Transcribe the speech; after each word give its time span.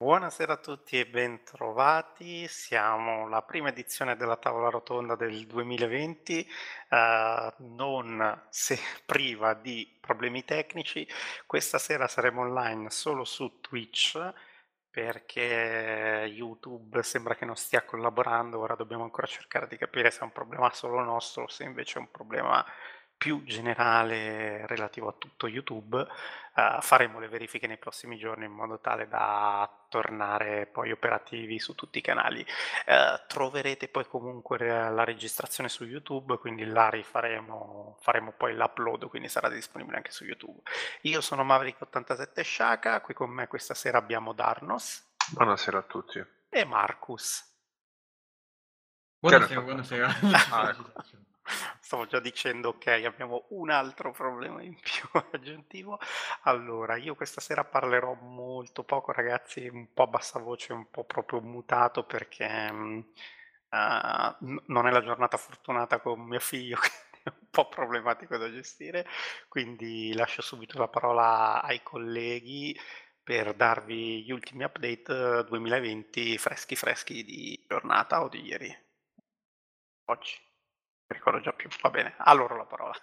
Buonasera 0.00 0.52
a 0.52 0.56
tutti 0.58 0.96
e 0.96 1.06
bentrovati. 1.08 2.46
Siamo 2.46 3.24
alla 3.24 3.42
prima 3.42 3.70
edizione 3.70 4.14
della 4.14 4.36
tavola 4.36 4.68
rotonda 4.70 5.16
del 5.16 5.44
2020, 5.44 6.48
eh, 6.88 7.54
non 7.58 8.46
se 8.48 8.78
priva 9.04 9.54
di 9.54 9.98
problemi 10.00 10.44
tecnici. 10.44 11.04
Questa 11.46 11.78
sera 11.78 12.06
saremo 12.06 12.42
online 12.42 12.90
solo 12.90 13.24
su 13.24 13.58
Twitch 13.60 14.16
perché 14.88 16.30
YouTube 16.32 17.02
sembra 17.02 17.34
che 17.34 17.44
non 17.44 17.56
stia 17.56 17.82
collaborando. 17.84 18.60
Ora 18.60 18.76
dobbiamo 18.76 19.02
ancora 19.02 19.26
cercare 19.26 19.66
di 19.66 19.76
capire 19.76 20.12
se 20.12 20.20
è 20.20 20.22
un 20.22 20.32
problema 20.32 20.72
solo 20.72 21.02
nostro 21.02 21.42
o 21.42 21.48
se 21.48 21.64
invece 21.64 21.98
è 21.98 22.02
un 22.02 22.10
problema 22.12 22.64
più 23.18 23.42
generale 23.44 24.64
relativo 24.68 25.08
a 25.08 25.14
tutto 25.18 25.48
YouTube, 25.48 25.98
uh, 25.98 26.80
faremo 26.80 27.18
le 27.18 27.28
verifiche 27.28 27.66
nei 27.66 27.76
prossimi 27.76 28.16
giorni 28.16 28.44
in 28.44 28.52
modo 28.52 28.78
tale 28.78 29.08
da 29.08 29.68
tornare 29.88 30.66
poi 30.66 30.92
operativi 30.92 31.58
su 31.58 31.74
tutti 31.74 31.98
i 31.98 32.00
canali. 32.00 32.40
Uh, 32.86 33.20
troverete 33.26 33.88
poi 33.88 34.06
comunque 34.06 34.58
la 34.58 35.04
registrazione 35.04 35.68
su 35.68 35.84
YouTube, 35.84 36.38
quindi 36.38 36.64
là 36.64 36.88
rifaremo, 36.88 37.98
faremo 38.00 38.32
poi 38.36 38.54
l'upload, 38.54 39.08
quindi 39.08 39.28
sarà 39.28 39.48
disponibile 39.48 39.96
anche 39.96 40.12
su 40.12 40.24
YouTube. 40.24 40.62
Io 41.02 41.20
sono 41.20 41.44
Maverick87 41.44 42.42
Shaka, 42.42 43.00
qui 43.00 43.14
con 43.14 43.30
me 43.30 43.48
questa 43.48 43.74
sera 43.74 43.98
abbiamo 43.98 44.32
Darnos. 44.32 45.04
Buonasera 45.32 45.78
a 45.78 45.82
tutti. 45.82 46.24
E 46.48 46.64
Marcus. 46.64 47.44
Buonasera, 49.18 49.60
buonasera. 49.60 50.14
Ah, 50.52 50.70
ecco. 50.70 50.92
Stavo 51.80 52.06
già 52.06 52.20
dicendo, 52.20 52.70
ok, 52.70 52.86
abbiamo 53.04 53.46
un 53.50 53.70
altro 53.70 54.12
problema 54.12 54.62
in 54.62 54.74
più 54.78 55.08
aggiuntivo. 55.32 55.98
Allora, 56.42 56.96
io 56.96 57.14
questa 57.14 57.40
sera 57.40 57.64
parlerò 57.64 58.14
molto 58.14 58.84
poco, 58.84 59.12
ragazzi, 59.12 59.66
un 59.66 59.92
po' 59.92 60.02
a 60.04 60.06
bassa 60.06 60.38
voce, 60.38 60.72
un 60.72 60.90
po' 60.90 61.04
proprio 61.04 61.40
mutato 61.40 62.04
perché 62.04 62.68
uh, 62.70 63.04
non 64.66 64.86
è 64.86 64.90
la 64.90 65.02
giornata 65.02 65.36
fortunata 65.36 66.00
con 66.00 66.20
mio 66.20 66.40
figlio, 66.40 66.76
quindi 66.78 67.20
è 67.24 67.28
un 67.28 67.48
po' 67.50 67.68
problematico 67.68 68.36
da 68.36 68.50
gestire. 68.50 69.06
Quindi 69.48 70.12
lascio 70.14 70.42
subito 70.42 70.78
la 70.78 70.88
parola 70.88 71.62
ai 71.62 71.82
colleghi 71.82 72.78
per 73.22 73.54
darvi 73.54 74.24
gli 74.24 74.30
ultimi 74.30 74.64
update 74.64 75.44
2020 75.44 76.38
freschi 76.38 76.76
freschi 76.76 77.24
di 77.24 77.62
giornata 77.68 78.22
o 78.22 78.28
di 78.28 78.42
ieri. 78.42 78.86
Oggi 80.06 80.47
ricordo 81.08 81.40
già 81.40 81.52
più. 81.52 81.68
Va 81.82 81.90
bene, 81.90 82.14
a 82.18 82.32
loro 82.32 82.56
la 82.56 82.66
parola. 82.66 82.94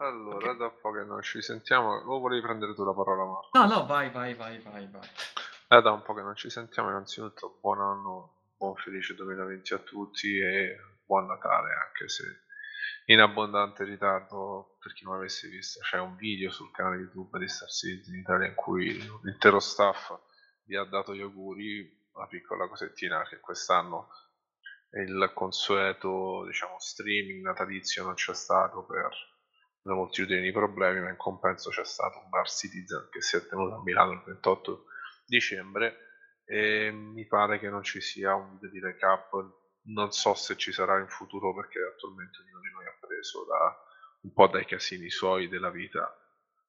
Allora, 0.00 0.46
okay. 0.46 0.56
dopo 0.56 0.92
che 0.92 1.04
non 1.04 1.20
ci 1.20 1.42
sentiamo, 1.42 1.92
o 1.92 2.18
volevi 2.20 2.40
prendere 2.40 2.74
tu 2.74 2.84
la 2.84 2.94
parola 2.94 3.24
Marco? 3.24 3.50
No, 3.52 3.66
no, 3.66 3.86
vai, 3.86 4.10
vai, 4.10 4.34
vai, 4.34 4.58
vai, 4.60 4.88
vai. 4.88 5.08
Eh, 5.68 5.82
da 5.82 5.92
un 5.92 6.02
po' 6.02 6.14
che 6.14 6.22
non 6.22 6.34
ci 6.36 6.48
sentiamo, 6.48 6.88
innanzitutto 6.88 7.58
buon 7.60 7.80
anno, 7.80 8.52
buon 8.56 8.74
felice 8.76 9.14
2020 9.14 9.74
a 9.74 9.78
tutti 9.78 10.38
e 10.38 10.78
buon 11.04 11.26
Natale, 11.26 11.74
anche 11.74 12.08
se 12.08 12.24
in 13.06 13.20
abbondante 13.20 13.84
ritardo, 13.84 14.76
per 14.80 14.94
chi 14.94 15.04
non 15.04 15.16
avesse 15.16 15.48
visto, 15.48 15.80
c'è 15.80 15.98
un 15.98 16.16
video 16.16 16.50
sul 16.50 16.70
canale 16.70 16.96
YouTube 16.96 17.38
di 17.38 17.48
Star 17.48 17.68
Citizen 17.68 18.14
Italia 18.14 18.46
in 18.46 18.54
cui 18.54 18.98
l'intero 19.22 19.60
staff 19.60 20.18
vi 20.64 20.76
ha 20.76 20.84
dato 20.84 21.14
gli 21.14 21.20
auguri, 21.20 22.08
una 22.12 22.26
piccola 22.26 22.68
cosettina 22.68 23.22
che 23.28 23.38
quest'anno 23.38 24.08
il 24.92 25.30
consueto 25.34 26.44
diciamo, 26.46 26.78
streaming 26.78 27.44
natalizio 27.44 28.04
non 28.04 28.14
c'è 28.14 28.34
stato 28.34 28.84
per 28.84 29.08
una 29.82 29.94
moltitudine 29.94 30.40
di 30.40 30.52
problemi, 30.52 31.00
ma 31.00 31.10
in 31.10 31.16
compenso 31.16 31.70
c'è 31.70 31.84
stato 31.84 32.18
un 32.18 32.28
Bar 32.28 32.48
Citizen 32.48 33.08
che 33.10 33.22
si 33.22 33.36
è 33.36 33.46
tenuto 33.46 33.76
a 33.76 33.82
Milano 33.82 34.12
il 34.12 34.22
28 34.24 34.84
dicembre 35.24 36.08
e 36.44 36.90
mi 36.90 37.26
pare 37.26 37.58
che 37.58 37.70
non 37.70 37.82
ci 37.82 38.00
sia 38.00 38.34
un 38.34 38.54
video 38.54 38.70
di 38.70 38.80
recap, 38.80 39.30
non 39.84 40.10
so 40.12 40.34
se 40.34 40.56
ci 40.56 40.72
sarà 40.72 40.98
in 40.98 41.08
futuro 41.08 41.54
perché 41.54 41.78
attualmente 41.80 42.38
ognuno 42.42 42.60
di 42.60 42.70
noi 42.72 42.86
ha 42.86 42.96
preso 43.00 43.44
da, 43.46 43.78
un 44.22 44.32
po' 44.32 44.48
dai 44.48 44.66
casini 44.66 45.08
suoi 45.08 45.48
della 45.48 45.70
vita. 45.70 46.14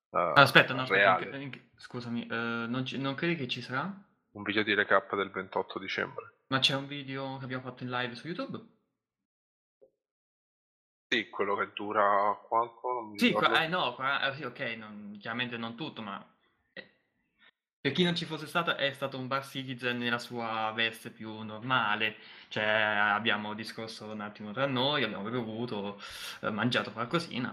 Uh, 0.10 0.34
aspetta, 0.36 0.74
no, 0.74 0.84
aspetta, 0.84 1.36
in, 1.36 1.42
in, 1.42 1.70
scusami, 1.76 2.28
uh, 2.30 2.70
non, 2.70 2.86
ci, 2.86 2.98
non 2.98 3.16
credi 3.16 3.36
che 3.36 3.48
ci 3.48 3.62
sarà? 3.62 3.92
Un 4.34 4.44
video 4.44 4.64
di 4.64 4.74
recap 4.74 5.14
del 5.16 5.30
28 5.30 5.80
dicembre. 5.80 6.34
Ma 6.48 6.60
c'è 6.60 6.76
un 6.76 6.88
video 6.88 7.38
che 7.38 7.44
abbiamo 7.44 7.64
fatto 7.64 7.84
in 7.84 7.90
live 7.90 8.16
su 8.16 8.28
YouTube? 8.28 8.60
Sì, 11.08 11.30
quello 11.30 11.56
che 11.58 11.72
dura 11.74 12.40
quanto? 12.48 12.94
Non 12.94 13.10
mi 13.10 13.20
sì, 13.20 13.34
qua, 13.34 13.62
eh, 13.62 13.68
no, 13.68 13.94
qua, 13.94 14.30
eh, 14.30 14.34
sì, 14.36 14.44
ok, 14.44 14.60
non, 14.78 15.18
chiaramente 15.20 15.58
non 15.58 15.76
tutto, 15.76 16.02
ma 16.02 16.26
eh, 16.72 16.90
per 17.82 17.92
chi 17.92 18.04
non 18.04 18.16
ci 18.16 18.24
fosse 18.24 18.48
stato 18.48 18.78
è 18.78 18.94
stato 18.94 19.18
un 19.18 19.28
bar 19.28 19.46
citizen 19.46 19.98
nella 19.98 20.20
sua 20.20 20.72
veste 20.74 21.10
più 21.10 21.42
normale, 21.42 22.16
cioè 22.48 22.64
abbiamo 22.64 23.54
discorso 23.54 24.06
un 24.06 24.22
attimo 24.22 24.54
tra 24.54 24.66
noi, 24.66 25.04
abbiamo 25.04 25.30
bevuto, 25.30 26.02
eh, 26.40 26.50
mangiato 26.50 26.94
qualcosina. 26.94 27.50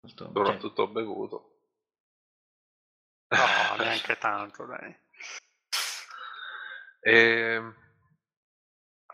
Molto, 0.00 0.24
Soprattutto 0.24 0.84
cioè... 0.84 0.92
bevuto. 0.92 1.58
No, 3.28 3.84
neanche 3.84 4.16
tanto, 4.16 4.64
dai. 4.64 5.04
E... 7.06 7.12
Ehm, 7.12 7.74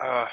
Uh, 0.03 0.27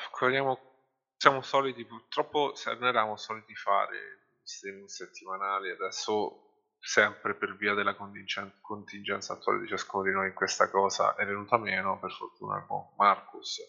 siamo 1.18 1.42
soliti, 1.42 1.86
purtroppo 1.86 2.54
noi 2.66 2.90
eravamo 2.90 3.18
soliti 3.18 3.54
fare 3.54 4.38
streaming 4.42 4.88
settimanali, 4.88 5.70
adesso 5.70 6.64
sempre 6.80 7.36
per 7.36 7.56
via 7.56 7.76
della 7.76 7.94
contingenza 7.94 9.34
attuale 9.34 9.60
di 9.60 9.68
ciascuno 9.68 10.04
di 10.04 10.12
noi 10.12 10.28
in 10.30 10.34
questa 10.34 10.72
cosa 10.72 11.14
è 11.16 11.26
venuta 11.26 11.58
meno, 11.58 12.00
per 12.00 12.12
fortuna 12.12 12.66
con 12.66 12.88
Marcus 12.98 13.60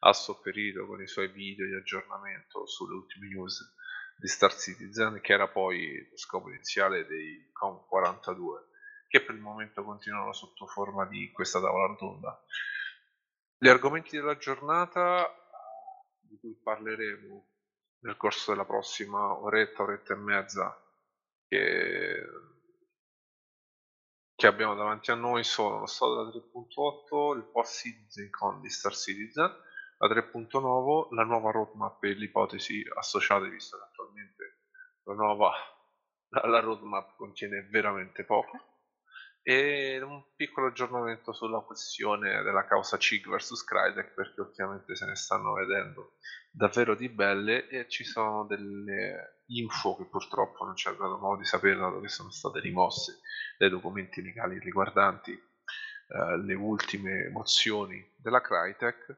ha 0.00 0.12
sopperito 0.12 0.86
con 0.86 1.02
i 1.02 1.08
suoi 1.08 1.28
video 1.28 1.66
di 1.66 1.74
aggiornamento 1.74 2.66
sulle 2.66 2.94
ultime 2.94 3.26
news 3.26 3.74
di 4.16 4.28
Star 4.28 4.54
Citizen, 4.54 5.20
che 5.20 5.32
era 5.32 5.48
poi 5.48 6.06
lo 6.08 6.16
scopo 6.16 6.50
iniziale 6.50 7.06
dei 7.06 7.50
COM 7.52 7.86
42, 7.88 8.68
che 9.08 9.22
per 9.22 9.34
il 9.34 9.40
momento 9.40 9.82
continuano 9.82 10.32
sotto 10.32 10.66
forma 10.66 11.06
di 11.06 11.32
questa 11.32 11.60
tavola 11.60 11.86
rotonda. 11.86 12.40
Gli 13.62 13.68
argomenti 13.68 14.16
della 14.16 14.38
giornata 14.38 15.28
di 16.18 16.38
cui 16.38 16.54
parleremo 16.54 17.48
nel 18.04 18.16
corso 18.16 18.52
della 18.52 18.64
prossima 18.64 19.38
oretta, 19.38 19.82
oretta 19.82 20.14
e 20.14 20.16
mezza 20.16 20.82
che, 21.46 22.24
che 24.34 24.46
abbiamo 24.46 24.74
davanti 24.74 25.10
a 25.10 25.14
noi 25.14 25.44
sono 25.44 25.80
lo 25.80 25.84
stato 25.84 26.24
da 26.24 26.30
3.8, 26.30 27.36
il 27.36 27.50
post 27.52 27.82
Citizen 27.82 28.30
con 28.30 28.62
di 28.62 28.70
Star 28.70 28.96
Citizen, 28.96 29.54
la 29.98 30.08
3.9, 30.08 31.14
la 31.14 31.24
nuova 31.24 31.50
roadmap 31.50 32.02
e 32.02 32.14
le 32.14 32.24
ipotesi 32.24 32.82
associate, 32.96 33.50
visto 33.50 33.76
che 33.76 33.84
attualmente 33.84 34.60
la 35.02 35.12
nuova 35.12 35.52
la, 36.28 36.46
la 36.46 36.60
roadmap 36.60 37.14
contiene 37.14 37.68
veramente 37.68 38.24
poco 38.24 38.69
e 39.42 40.00
un 40.02 40.22
piccolo 40.36 40.66
aggiornamento 40.66 41.32
sulla 41.32 41.60
questione 41.60 42.42
della 42.42 42.66
causa 42.66 42.98
CIG 42.98 43.28
vs 43.28 43.64
Crytek 43.64 44.12
perché 44.12 44.40
ultimamente 44.40 44.94
se 44.94 45.06
ne 45.06 45.16
stanno 45.16 45.54
vedendo 45.54 46.16
davvero 46.50 46.94
di 46.94 47.08
belle 47.08 47.66
e 47.68 47.88
ci 47.88 48.04
sono 48.04 48.44
delle 48.44 49.42
info 49.46 49.96
che 49.96 50.04
purtroppo 50.04 50.64
non 50.64 50.74
c'è 50.74 50.90
dato 50.90 51.16
modo 51.18 51.38
di 51.38 51.46
sapere 51.46 51.76
dato 51.76 52.00
che 52.00 52.08
sono 52.08 52.30
state 52.30 52.60
rimosse 52.60 53.20
dai 53.56 53.70
documenti 53.70 54.20
legali 54.20 54.58
riguardanti 54.58 55.32
eh, 55.32 56.36
le 56.38 56.54
ultime 56.54 57.30
mozioni 57.30 58.14
della 58.16 58.42
Crytek 58.42 59.16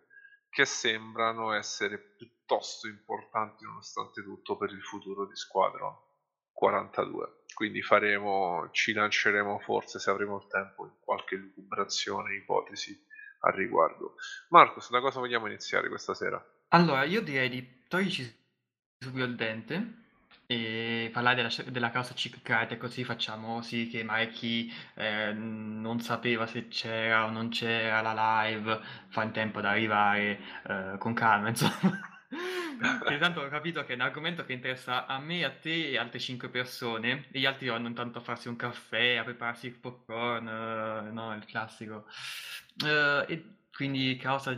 che 0.49 0.65
sembrano 0.65 1.53
essere 1.53 1.99
piuttosto 1.99 2.87
importanti 2.87 3.65
nonostante 3.65 4.23
tutto 4.23 4.57
per 4.57 4.71
il 4.71 4.83
futuro 4.83 5.27
di 5.27 5.35
Squadron 5.35 5.97
42 6.63 7.43
quindi 7.55 7.83
faremo, 7.83 8.71
ci 8.73 8.93
lanceremo 8.93 9.59
forse 9.59 9.99
se 9.99 10.11
avremo 10.11 10.37
il 10.37 10.47
tempo 10.49 10.87
in 10.87 10.93
qualche 11.01 11.37
lucubrazione, 11.37 12.35
ipotesi 12.35 12.99
al 13.41 13.53
riguardo. 13.53 14.15
Marcos, 14.49 14.91
da 14.91 15.01
cosa 15.01 15.21
vogliamo 15.21 15.47
iniziare 15.47 15.89
questa 15.89 16.15
sera? 16.15 16.43
Allora, 16.69 17.05
io 17.05 17.21
direi 17.21 17.49
di 17.49 17.83
toglierci 17.89 18.41
subito 18.99 19.25
il 19.25 19.37
dente 19.37 20.01
e 20.47 21.11
parlare 21.13 21.37
della, 21.37 21.71
della 21.71 21.91
causa 21.91 22.15
Ciccat 22.15 22.73
e 22.73 22.79
così 22.79 23.05
facciamo 23.05 23.61
sì 23.63 23.89
che 23.89 24.03
magari 24.03 24.31
chi 24.31 24.73
eh, 24.95 25.33
non 25.33 26.01
sapeva 26.01 26.47
se 26.47 26.69
c'era 26.69 27.27
o 27.27 27.31
non 27.31 27.51
c'era 27.51 28.01
la 28.01 28.45
live 28.45 28.81
fa 29.09 29.23
in 29.25 29.33
tempo 29.33 29.59
ad 29.59 29.67
arrivare 29.67 30.41
eh, 30.67 30.95
con 30.99 31.13
calma, 31.13 31.49
insomma. 31.51 32.12
Che 33.07 33.19
tanto 33.19 33.41
ho 33.41 33.49
capito 33.49 33.85
che 33.85 33.93
è 33.93 33.95
un 33.95 34.03
argomento 34.03 34.45
che 34.45 34.53
interessa 34.53 35.07
a 35.07 35.19
me, 35.19 35.45
a 35.45 35.51
te 35.51 35.91
e 35.91 35.99
altre 35.99 36.19
5 36.19 36.49
persone, 36.49 37.27
e 37.31 37.39
gli 37.39 37.47
altri 37.47 37.69
vanno 37.69 37.89
intanto 37.89 38.19
a 38.19 38.23
farsi 38.23 38.49
un 38.49 38.57
caffè, 38.57 39.17
a 39.17 39.25
prepararsi 39.25 39.67
il 39.67 39.75
popcorn, 39.75 40.47
eh, 40.49 41.11
no, 41.11 41.35
il 41.35 41.45
classico. 41.45 42.07
Eh, 42.85 43.25
e 43.29 43.45
quindi 43.73 44.17
causa 44.17 44.57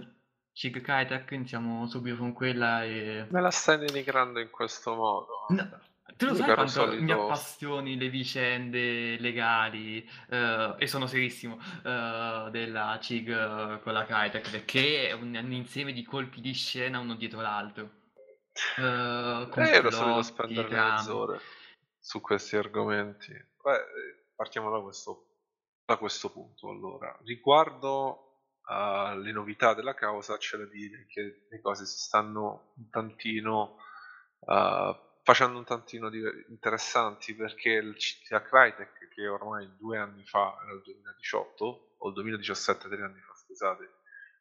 Chig 0.52 0.80
Kaitak, 0.80 1.32
iniziamo 1.32 1.86
subito 1.88 2.16
con 2.16 2.32
quella 2.32 2.84
e... 2.84 3.26
Me 3.28 3.40
la 3.40 3.50
stai 3.50 3.78
denigrando 3.78 4.38
in 4.38 4.50
questo 4.50 4.94
modo? 4.94 5.46
No, 5.48 5.68
Tu 6.16 6.26
lo 6.26 6.34
sai 6.36 6.54
quanto 6.54 6.62
mi 6.62 6.68
solito 6.68 7.24
appassioni 7.24 7.96
le 7.96 8.08
vicende 8.08 9.18
legali, 9.18 10.08
eh, 10.28 10.74
e 10.78 10.86
sono 10.86 11.06
serissimo, 11.06 11.58
eh, 11.82 12.48
della 12.52 12.98
CIG 13.00 13.80
con 13.80 13.92
la 13.92 14.04
Crytek, 14.04 14.48
perché 14.48 15.08
è 15.08 15.12
un, 15.12 15.34
un 15.34 15.52
insieme 15.52 15.92
di 15.92 16.04
colpi 16.04 16.40
di 16.40 16.52
scena 16.52 17.00
uno 17.00 17.14
dietro 17.16 17.40
l'altro. 17.40 17.90
Eh, 18.76 18.82
Eh, 18.82 19.70
ero 19.70 19.90
solito 19.90 19.98
complotti, 20.04 20.22
spendere 20.24 20.68
trame. 20.68 20.90
mezz'ore 20.92 21.40
su 21.98 22.20
questi 22.20 22.56
argomenti. 22.56 23.32
Beh, 23.62 23.76
eh, 23.76 24.24
partiamo 24.34 24.70
da 24.70 24.80
questo, 24.80 25.26
da 25.84 25.96
questo 25.96 26.30
punto. 26.30 26.68
Allora, 26.70 27.16
riguardo 27.24 28.20
alle 28.66 29.32
novità 29.32 29.74
della 29.74 29.94
causa, 29.94 30.36
c'è 30.38 30.56
da 30.56 30.64
dire 30.66 31.06
che 31.06 31.46
le 31.50 31.60
cose 31.60 31.84
si 31.84 31.98
stanno 31.98 32.72
un 32.76 32.88
tantino 32.90 33.76
eh, 34.46 35.00
facendo 35.22 35.58
un 35.58 35.64
tantino 35.64 36.08
di- 36.10 36.44
interessanti 36.48 37.34
perché 37.34 37.70
il 37.70 37.94
CTA 37.96 38.42
Crytek, 38.42 39.08
che 39.08 39.26
ormai 39.28 39.74
due 39.78 39.98
anni 39.98 40.24
fa, 40.24 40.56
era 40.62 40.72
il 40.74 40.82
2018, 40.82 41.94
o 41.98 42.08
il 42.08 42.14
2017, 42.14 42.88
tre 42.88 43.02
anni 43.02 43.20
fa, 43.20 43.34
scusate, 43.34 43.90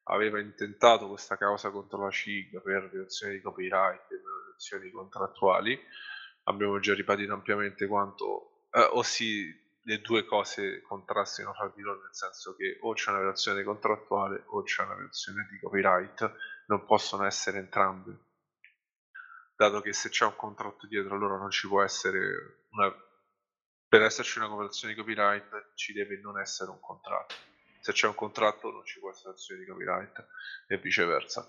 aveva 0.04 0.40
intentato 0.40 1.08
questa 1.08 1.38
causa 1.38 1.70
contro 1.70 2.04
la 2.04 2.12
CIG 2.12 2.62
per 2.62 2.90
violazioni 2.90 3.34
di 3.34 3.42
copyright 3.42 4.12
e 4.12 4.18
violazioni 4.18 4.92
contrattuali. 4.92 5.80
Abbiamo 6.44 6.80
già 6.80 6.94
ribadito 6.94 7.34
ampiamente 7.34 7.88
quanto, 7.88 8.66
eh, 8.72 8.82
o 8.82 9.04
le 9.86 10.00
due 10.02 10.26
cose 10.26 10.82
contrastino 10.82 11.54
fra 11.54 11.72
di 11.76 11.82
loro, 11.82 12.02
nel 12.02 12.16
senso 12.16 12.56
che 12.56 12.78
o 12.82 12.94
c'è 12.94 13.10
una 13.10 13.20
violazione 13.20 13.64
contrattuale 13.64 14.44
o 14.48 14.64
c'è 14.64 14.84
una 14.84 14.96
violazione 14.96 15.48
di 15.50 15.60
copyright, 15.60 16.36
non 16.68 16.86
possono 16.86 17.26
essere 17.26 17.60
entrambe. 17.60 18.18
Dato 19.56 19.82
che 19.82 19.94
se 19.94 20.10
c'è 20.10 20.26
un 20.26 20.36
contratto 20.36 20.88
dietro 20.88 21.16
allora 21.16 21.38
non 21.38 21.52
ci 21.52 21.68
può 21.68 21.82
essere 21.82 22.66
una... 22.72 22.94
Per 23.88 24.02
esserci 24.02 24.40
una 24.40 24.48
violazione 24.48 24.94
di 24.94 25.00
copyright 25.00 25.74
ci 25.76 25.94
deve 25.94 26.20
non 26.20 26.40
essere 26.40 26.72
un 26.72 26.80
contratto 26.80 27.52
se 27.84 27.92
c'è 27.92 28.08
un 28.08 28.16
contratto 28.16 28.72
non 28.72 28.86
ci 28.86 28.98
può 29.00 29.12
essere 29.12 29.34
azione 29.34 29.60
di 29.60 29.68
copyright 29.68 30.26
e 30.68 30.78
viceversa. 30.78 31.46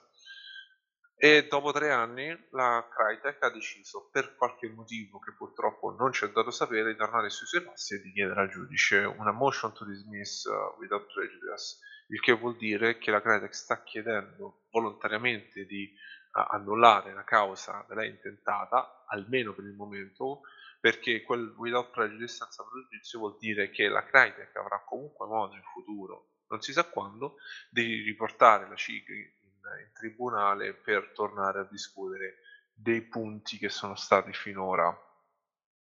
E 1.16 1.46
dopo 1.46 1.70
tre 1.70 1.92
anni 1.92 2.36
la 2.50 2.88
Crytek 2.90 3.40
ha 3.44 3.50
deciso, 3.50 4.08
per 4.10 4.34
qualche 4.34 4.69
motivo 4.69 5.20
che 5.20 5.32
purtroppo 5.32 5.92
non 5.92 6.12
ci 6.12 6.25
è 6.25 6.31
dato 6.31 6.50
sapere, 6.50 6.90
di 6.90 6.98
tornare 6.98 7.31
sui 7.31 7.46
suoi 7.46 7.62
passi 7.62 7.94
e 7.94 8.00
di 8.00 8.10
chiedere 8.10 8.40
al 8.40 8.50
giudice 8.50 9.04
una 9.04 9.31
motion 9.31 9.72
to 9.72 9.84
dismiss 9.84 10.46
uh, 10.46 10.76
without 10.81 11.06
prejudice, 11.12 11.78
il 12.08 12.20
che 12.20 12.32
vuol 12.32 12.56
dire 12.56 12.98
che 12.98 13.12
la 13.12 13.22
Crytek 13.22 13.54
sta 13.54 13.84
chiedendo 13.84 14.64
volontariamente 14.72 15.64
di 15.66 15.88
uh, 16.32 16.52
annullare 16.52 17.14
la 17.14 17.22
causa 17.22 17.84
da 17.86 17.94
lei 17.94 18.10
intentata, 18.10 19.04
almeno 19.06 19.54
per 19.54 19.66
il 19.66 19.75
momento, 19.75 20.40
perché 20.84 21.22
quel 21.22 21.54
without 21.56 21.90
prejudice 21.92 22.34
senza 22.34 22.62
pregiudizio 22.62 23.19
vuol 23.19 23.38
dire 23.38 23.70
che 23.70 23.88
la 23.88 24.04
Crytek 24.04 24.54
avrà 24.56 24.84
comunque 24.84 25.26
modo 25.26 25.54
in 25.54 25.62
futuro, 25.62 26.32
non 26.48 26.60
si 26.60 26.75
sa 26.75 26.84
quando, 26.84 27.36
di 27.70 28.02
riportare 28.02 28.69
la 28.69 28.76
CIG 28.76 29.08
in, 29.08 29.31
in 29.46 29.92
tribunale 29.94 30.75
per 30.75 31.12
tornare 31.14 31.60
a 31.60 31.69
discutere 31.70 32.40
dei 32.75 33.00
punti 33.00 33.56
che 33.56 33.70
sono 33.70 33.94
stati 33.94 34.34
finora 34.34 34.94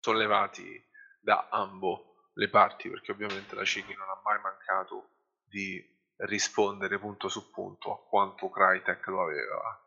sollevati 0.01 0.83
da 1.21 1.49
ambo 1.51 2.31
le 2.33 2.49
parti, 2.49 2.89
perché 2.89 3.13
ovviamente 3.13 3.55
la 3.55 3.67
CIG 3.67 3.95
non 3.95 4.09
ha 4.09 4.23
mai 4.25 4.41
mancato 4.41 5.17
di 5.45 5.87
rispondere 6.21 6.99
punto 6.99 7.29
su 7.29 7.51
punto 7.51 7.93
a 7.93 8.09
quanto 8.09 8.49
Crytek 8.49 9.07
lo 9.09 9.21
aveva 9.21 9.87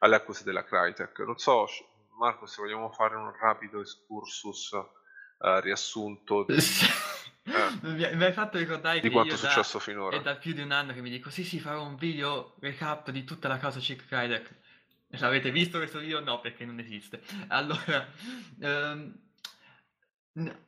alle 0.00 0.16
accuse 0.16 0.44
della 0.44 0.64
Crytek. 0.64 1.18
Non 1.20 1.38
so, 1.38 1.66
Marco, 2.18 2.46
se 2.46 2.60
vogliamo 2.60 2.90
fare 2.90 3.16
un 3.16 3.32
rapido 3.36 3.80
excursus 3.80 4.70
uh, 4.72 5.58
riassunto 5.60 6.44
di, 6.44 6.54
eh, 7.44 8.14
mi, 8.14 8.24
hai 8.24 8.32
fatto 8.32 8.58
ricordare 8.58 9.00
di 9.00 9.08
che 9.08 9.12
quanto 9.12 9.34
è 9.34 9.38
da, 9.38 9.48
successo 9.48 9.78
finora. 9.78 10.16
È 10.16 10.22
da 10.22 10.36
più 10.36 10.52
di 10.52 10.62
un 10.62 10.70
anno 10.70 10.92
che 10.92 11.00
mi 11.00 11.10
dico: 11.10 11.30
Sì, 11.30 11.44
sì, 11.44 11.60
farò 11.60 11.84
un 11.84 11.96
video 11.96 12.54
recap 12.60 13.10
di 13.10 13.24
tutta 13.24 13.48
la 13.48 13.58
cosa 13.58 13.80
Chick 13.80 14.06
Crytek. 14.06 14.62
L'avete 15.18 15.50
visto 15.50 15.78
questo 15.78 16.00
video? 16.00 16.20
No, 16.20 16.40
perché 16.40 16.64
non 16.64 16.78
esiste. 16.80 17.22
Allora, 17.48 18.08
um, 18.60 19.14
no, 20.32 20.58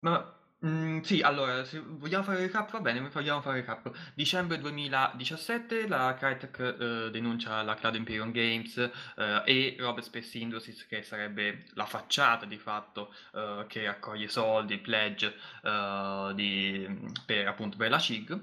ma 0.00 0.37
Mm, 0.66 1.02
sì, 1.02 1.20
allora, 1.20 1.64
se 1.64 1.78
vogliamo 1.78 2.24
fare 2.24 2.38
il 2.38 2.46
recap, 2.46 2.72
va 2.72 2.80
bene, 2.80 3.00
vogliamo 3.00 3.40
fare 3.40 3.58
il 3.58 3.64
recap. 3.64 3.92
Dicembre 4.14 4.58
2017 4.58 5.86
la 5.86 6.14
Crytek 6.18 6.58
eh, 6.58 7.10
denuncia 7.12 7.62
la 7.62 7.74
Cloud 7.74 7.94
Imperium 7.94 8.32
Games 8.32 8.76
eh, 8.76 9.42
e 9.44 9.76
Robert 9.78 10.04
Space 10.04 10.36
Industries, 10.36 10.84
che 10.88 11.02
sarebbe 11.02 11.64
la 11.74 11.86
facciata 11.86 12.44
di 12.44 12.58
fatto 12.58 13.14
eh, 13.34 13.66
che 13.68 13.84
raccoglie 13.84 14.26
soldi, 14.26 14.78
pledge 14.78 15.32
eh, 15.62 16.32
di, 16.34 17.12
per 17.24 17.46
appunto 17.46 17.76
per 17.76 17.90
la 17.90 17.98
CIG, 18.00 18.40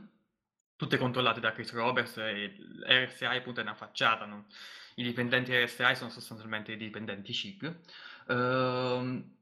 tutte 0.77 0.97
controllate 0.97 1.41
da 1.41 1.51
Chris 1.51 1.73
Roberts 1.73 2.17
e 2.17 2.55
RSI 2.87 3.25
appunto 3.25 3.59
è 3.59 3.63
una 3.63 3.75
facciata, 3.75 4.25
non? 4.25 4.45
i 4.95 5.03
dipendenti 5.03 5.53
RSI 5.53 5.95
sono 5.95 6.09
sostanzialmente 6.09 6.71
i 6.71 6.77
dipendenti 6.77 7.33
CIG. 7.33 7.75
Ehm, 8.27 9.34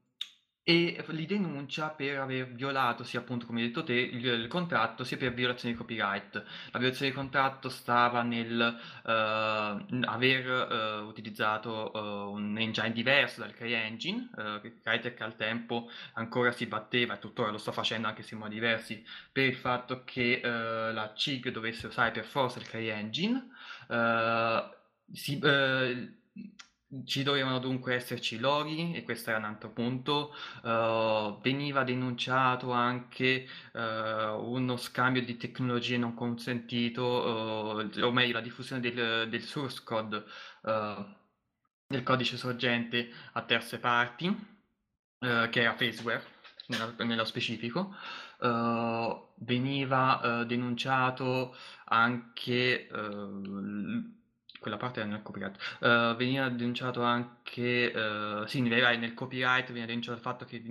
e 0.66 1.04
li 1.08 1.26
denuncia 1.26 1.90
per 1.90 2.20
aver 2.20 2.50
violato, 2.50 3.04
sia 3.04 3.20
appunto 3.20 3.44
come 3.44 3.60
hai 3.60 3.66
detto 3.66 3.84
te, 3.84 3.92
il, 3.92 4.24
il, 4.24 4.48
contratto, 4.48 5.04
sia 5.04 5.18
per 5.18 5.34
violazione 5.34 5.74
di 5.74 5.78
copyright. 5.78 6.42
La 6.70 6.78
violazione 6.78 7.10
di 7.10 7.16
contratto 7.16 7.68
stava 7.68 8.22
nel 8.22 8.74
uh, 9.04 9.08
aver 10.06 11.02
uh, 11.02 11.06
utilizzato 11.06 11.90
uh, 11.92 12.32
un 12.32 12.56
engine 12.56 12.92
diverso 12.92 13.40
dal 13.40 13.52
CryEngine, 13.52 14.30
uh, 14.36 14.80
Crytek 14.82 15.20
al 15.20 15.36
tempo 15.36 15.90
ancora 16.14 16.50
si 16.50 16.64
batteva, 16.64 17.16
e 17.16 17.18
tuttora 17.18 17.50
lo 17.50 17.58
sta 17.58 17.70
facendo 17.70 18.08
anche 18.08 18.22
se 18.22 18.32
in 18.32 18.40
modi 18.40 18.54
diversi, 18.54 19.04
per 19.30 19.44
il 19.44 19.56
fatto 19.56 20.02
che 20.04 20.40
la 20.42 21.12
CIG 21.14 21.50
dovesse 21.50 21.88
usare 21.88 22.10
per 22.10 22.24
forza 22.24 22.58
il 22.58 22.66
CryEngine. 22.66 23.48
Si, 25.12 25.38
ci 27.04 27.22
dovevano 27.22 27.58
dunque 27.58 27.94
esserci 27.94 28.38
loghi 28.38 28.92
e 28.94 29.02
questo 29.02 29.30
era 29.30 29.38
un 29.38 29.44
altro 29.44 29.70
punto. 29.70 30.34
Uh, 30.62 31.40
veniva 31.40 31.82
denunciato 31.82 32.70
anche 32.72 33.46
uh, 33.72 33.78
uno 33.78 34.76
scambio 34.76 35.24
di 35.24 35.36
tecnologie 35.36 35.96
non 35.96 36.14
consentito, 36.14 37.02
uh, 37.02 38.00
o 38.04 38.12
meglio 38.12 38.34
la 38.34 38.40
diffusione 38.40 38.80
del, 38.80 39.28
del 39.28 39.42
source 39.42 39.82
code, 39.84 40.24
del 41.86 42.02
codice 42.02 42.36
sorgente 42.36 43.10
a 43.32 43.42
terze 43.42 43.78
parti, 43.78 44.52
che 45.18 45.60
era 45.60 45.74
Faceware 45.74 46.24
nello 46.98 47.24
specifico. 47.24 47.94
veniva 49.36 50.44
denunciato 50.46 51.54
anche 51.84 52.88
quella 54.64 54.78
parte 54.78 55.00
era 55.00 55.08
nel 55.10 55.20
copyright. 55.20 55.76
Uh, 55.80 56.16
veniva 56.16 56.48
denunciato 56.48 57.02
anche, 57.02 57.92
uh, 57.94 58.46
sì, 58.46 58.62
nel 58.62 59.12
copyright 59.12 59.66
veniva 59.66 59.84
denunciato 59.84 60.16
il 60.16 60.22
fatto 60.22 60.46
che, 60.46 60.62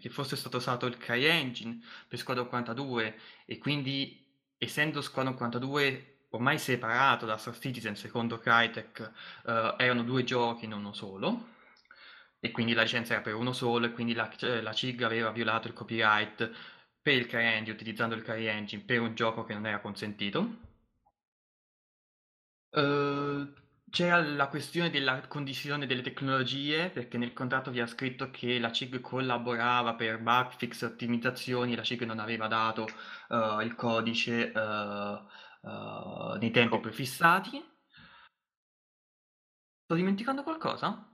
che 0.00 0.08
fosse 0.08 0.36
stato 0.36 0.56
usato 0.56 0.86
il 0.86 0.96
CryEngine 0.96 1.80
per 2.08 2.18
Squadron 2.18 2.48
42 2.48 3.14
e 3.44 3.58
quindi, 3.58 4.26
essendo 4.56 5.02
Squadron 5.02 5.34
42 5.34 6.28
ormai 6.30 6.58
separato 6.58 7.26
da 7.26 7.36
Star 7.36 7.58
Citizen 7.58 7.94
secondo 7.94 8.38
Crytek, 8.38 9.12
uh, 9.44 9.50
erano 9.76 10.02
due 10.02 10.24
giochi, 10.24 10.66
non 10.66 10.78
uno 10.78 10.94
solo, 10.94 11.48
e 12.40 12.50
quindi 12.52 12.72
la 12.72 12.82
licenza 12.82 13.12
era 13.12 13.20
per 13.20 13.34
uno 13.34 13.52
solo, 13.52 13.84
e 13.84 13.92
quindi 13.92 14.14
la, 14.14 14.30
la 14.62 14.72
CIG 14.72 15.02
aveva 15.02 15.30
violato 15.30 15.68
il 15.68 15.74
copyright 15.74 16.50
per 17.02 17.14
il 17.14 17.26
CryEngine, 17.26 17.74
utilizzando 17.74 18.14
il 18.14 18.22
CryEngine 18.22 18.82
per 18.82 19.00
un 19.00 19.14
gioco 19.14 19.44
che 19.44 19.52
non 19.52 19.66
era 19.66 19.80
consentito. 19.80 20.70
Uh, 22.72 23.52
c'era 23.90 24.22
la 24.22 24.48
questione 24.48 24.88
della 24.88 25.26
condivisione 25.28 25.86
delle 25.86 26.00
tecnologie, 26.00 26.88
perché 26.88 27.18
nel 27.18 27.34
contratto 27.34 27.70
vi 27.70 27.80
ha 27.80 27.86
scritto 27.86 28.30
che 28.30 28.58
la 28.58 28.72
CIG 28.72 29.00
collaborava 29.00 29.94
per 29.94 30.18
bug 30.18 30.52
fix 30.56 30.82
e 30.82 30.86
ottimizzazioni, 30.86 31.76
la 31.76 31.82
CIG 31.82 32.04
non 32.04 32.18
aveva 32.18 32.46
dato 32.46 32.86
uh, 33.28 33.60
il 33.60 33.74
codice 33.74 34.50
uh, 34.54 36.38
nei 36.38 36.50
tempi 36.50 36.80
prefissati. 36.80 37.62
Sto 39.84 39.94
dimenticando 39.94 40.42
qualcosa? 40.42 41.06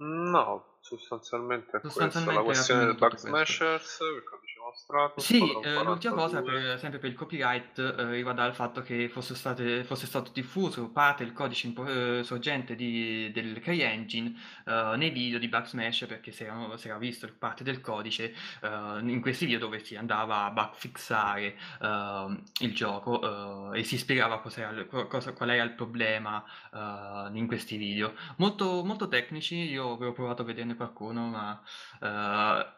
No, 0.00 0.78
sostanzialmente 0.80 1.78
è 1.78 1.80
sostanzialmente 1.80 2.42
questa 2.42 2.72
la 2.72 2.76
questione 2.76 2.84
del 2.84 2.94
bug 2.96 3.16
smashers, 3.16 3.98
il 4.00 4.22
codice 4.24 4.47
mostrato. 4.68 5.20
Sì, 5.20 5.40
eh, 5.62 5.82
l'ultima 5.82 6.14
cosa, 6.14 6.42
per, 6.42 6.78
sempre 6.78 6.98
per 6.98 7.10
il 7.10 7.16
copyright, 7.16 7.78
eh, 7.78 8.10
riguarda 8.10 8.44
il 8.44 8.54
fatto 8.54 8.82
che 8.82 9.08
fosse, 9.08 9.34
state, 9.34 9.84
fosse 9.84 10.06
stato 10.06 10.30
diffuso 10.32 10.88
parte 10.90 11.24
del 11.24 11.32
codice 11.32 11.72
eh, 11.86 12.22
sorgente 12.22 12.74
di, 12.74 13.30
del 13.32 13.60
CryEngine 13.60 14.34
eh, 14.66 14.94
nei 14.96 15.10
video 15.10 15.38
di 15.38 15.48
Backsmash 15.48 16.06
perché 16.06 16.32
si 16.32 16.44
era, 16.44 16.76
si 16.76 16.88
era 16.88 16.98
visto 16.98 17.28
parte 17.38 17.64
del 17.64 17.80
codice 17.80 18.34
eh, 18.62 18.98
in 19.00 19.20
questi 19.20 19.46
video 19.46 19.60
dove 19.60 19.82
si 19.84 19.96
andava 19.96 20.44
a 20.44 20.50
backfixare 20.50 21.56
eh, 21.80 22.36
il 22.60 22.74
gioco 22.74 23.72
e 23.72 23.82
si 23.84 23.98
spiegava 23.98 24.40
cosa, 24.40 25.32
qual 25.32 25.50
era 25.50 25.62
il 25.62 25.72
problema 25.72 26.44
in 27.32 27.46
questi 27.46 27.76
video. 27.76 28.14
Molto, 28.36 28.84
molto 28.84 29.08
tecnici, 29.08 29.56
io 29.56 29.92
avevo 29.92 30.12
provato 30.12 30.42
a 30.42 30.44
vederne 30.44 30.76
qualcuno, 30.76 31.26
ma 31.26 32.77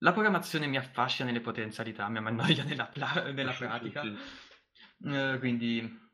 la 0.00 0.12
programmazione 0.12 0.66
mi 0.66 0.76
affascina 0.76 1.28
nelle 1.28 1.40
potenzialità, 1.40 2.08
mi 2.08 2.18
annoia 2.18 2.64
nella, 2.64 2.86
pla- 2.86 3.30
nella 3.32 3.52
pratica, 3.52 4.02
uh, 5.00 5.38
quindi 5.38 6.08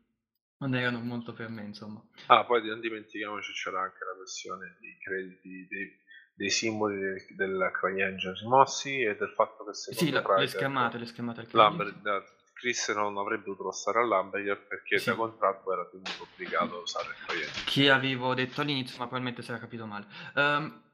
non 0.59 0.75
erano 0.75 0.99
molto 0.99 1.33
per 1.33 1.49
me, 1.49 1.63
insomma. 1.63 2.03
Ah, 2.27 2.45
poi 2.45 2.65
non 2.65 2.79
dimentichiamoci 2.79 3.53
c'era 3.53 3.81
anche 3.81 4.03
la 4.03 4.15
questione 4.15 4.77
dei 4.79 4.97
crediti, 4.99 5.67
dei, 5.69 5.99
dei 6.33 6.49
simboli 6.49 6.99
del, 6.99 7.25
del 7.35 7.71
CryEngine 7.73 8.33
rimossi 8.41 9.01
e 9.01 9.15
del 9.15 9.29
fatto 9.29 9.65
che 9.65 9.73
secondo 9.73 10.05
Sì, 10.05 10.11
la, 10.11 10.37
le 10.37 10.47
schermate, 10.47 10.97
le 10.97 11.05
schermate 11.05 11.41
al 11.41 11.47
Lambert, 11.51 12.35
Chris 12.53 12.89
non 12.89 13.17
avrebbe 13.17 13.43
dovuto 13.43 13.65
passare 13.65 13.99
all'Hamburger 13.99 14.65
perché 14.67 14.97
sì. 14.97 15.09
da 15.09 15.15
contratto 15.15 15.71
era 15.71 15.87
tenuto 15.89 16.23
obbligato 16.23 16.75
a 16.75 16.81
usare 16.81 17.09
il 17.09 17.25
CryEngine. 17.25 17.63
Che 17.65 17.89
avevo 17.91 18.33
detto 18.33 18.61
all'inizio, 18.61 18.97
ma 18.97 19.03
probabilmente 19.03 19.43
si 19.43 19.51
era 19.51 19.59
capito 19.59 19.85
male. 19.85 20.07
Um, 20.33 20.85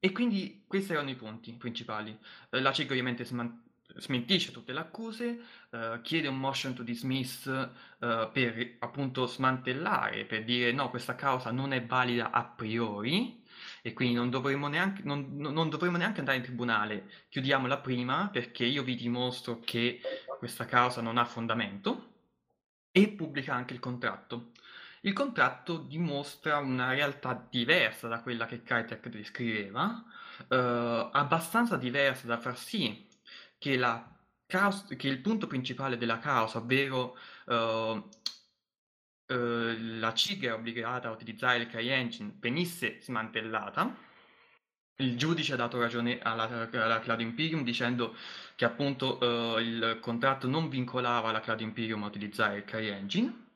e 0.00 0.12
quindi 0.12 0.64
questi 0.66 0.92
erano 0.92 1.10
i 1.10 1.14
punti 1.16 1.52
principali. 1.52 2.16
Eh, 2.50 2.60
la 2.60 2.72
CIG 2.72 2.90
ovviamente 2.90 3.24
sman- 3.24 3.62
smentisce 3.96 4.52
tutte 4.52 4.72
le 4.72 4.80
accuse, 4.80 5.40
eh, 5.70 6.00
chiede 6.02 6.28
un 6.28 6.38
motion 6.38 6.74
to 6.74 6.82
dismiss 6.82 7.46
eh, 7.46 8.30
per 8.32 8.76
appunto 8.80 9.26
smantellare, 9.26 10.24
per 10.24 10.44
dire 10.44 10.72
no, 10.72 10.90
questa 10.90 11.14
causa 11.14 11.50
non 11.50 11.72
è 11.72 11.84
valida 11.84 12.30
a 12.30 12.44
priori 12.44 13.42
e 13.82 13.92
quindi 13.92 14.14
non 14.14 14.30
dovremmo 14.30 14.68
neanche, 14.68 15.02
non, 15.04 15.36
non 15.36 15.68
dovremmo 15.68 15.96
neanche 15.96 16.20
andare 16.20 16.38
in 16.38 16.44
tribunale, 16.44 17.10
chiudiamola 17.28 17.78
prima 17.78 18.28
perché 18.30 18.64
io 18.64 18.82
vi 18.82 18.94
dimostro 18.94 19.60
che 19.60 20.00
questa 20.38 20.64
causa 20.66 21.00
non 21.00 21.18
ha 21.18 21.24
fondamento 21.24 22.06
e 22.92 23.08
pubblica 23.08 23.54
anche 23.54 23.74
il 23.74 23.80
contratto. 23.80 24.52
Il 25.02 25.12
contratto 25.12 25.78
dimostra 25.78 26.58
una 26.58 26.90
realtà 26.90 27.46
diversa 27.48 28.08
da 28.08 28.20
quella 28.20 28.46
che 28.46 28.62
Crytek 28.62 29.08
descriveva, 29.08 30.04
eh, 30.48 31.08
abbastanza 31.12 31.76
diversa 31.76 32.26
da 32.26 32.38
far 32.38 32.58
sì 32.58 33.06
che, 33.58 33.78
causa, 34.46 34.86
che 34.96 35.08
il 35.08 35.20
punto 35.20 35.46
principale 35.46 35.96
della 35.96 36.18
causa, 36.18 36.58
ovvero 36.58 37.16
eh, 37.46 38.02
eh, 39.26 39.78
la 39.78 40.14
CIG 40.14 40.44
era 40.44 40.54
obbligata 40.54 41.08
a 41.08 41.12
utilizzare 41.12 41.58
il 41.58 41.68
CryEngine, 41.68 42.36
venisse 42.38 43.00
smantellata. 43.00 44.06
Il 45.00 45.16
giudice 45.16 45.52
ha 45.52 45.56
dato 45.56 45.78
ragione 45.78 46.18
alla, 46.18 46.68
alla 46.72 46.98
Cloud 46.98 47.20
Imperium 47.20 47.62
dicendo 47.62 48.16
che 48.56 48.64
appunto 48.64 49.56
eh, 49.56 49.62
il 49.62 49.98
contratto 50.00 50.48
non 50.48 50.68
vincolava 50.68 51.30
la 51.30 51.40
Cloud 51.40 51.60
Imperium 51.60 52.02
a 52.02 52.06
utilizzare 52.06 52.56
il 52.58 52.64
CryEngine 52.64 53.46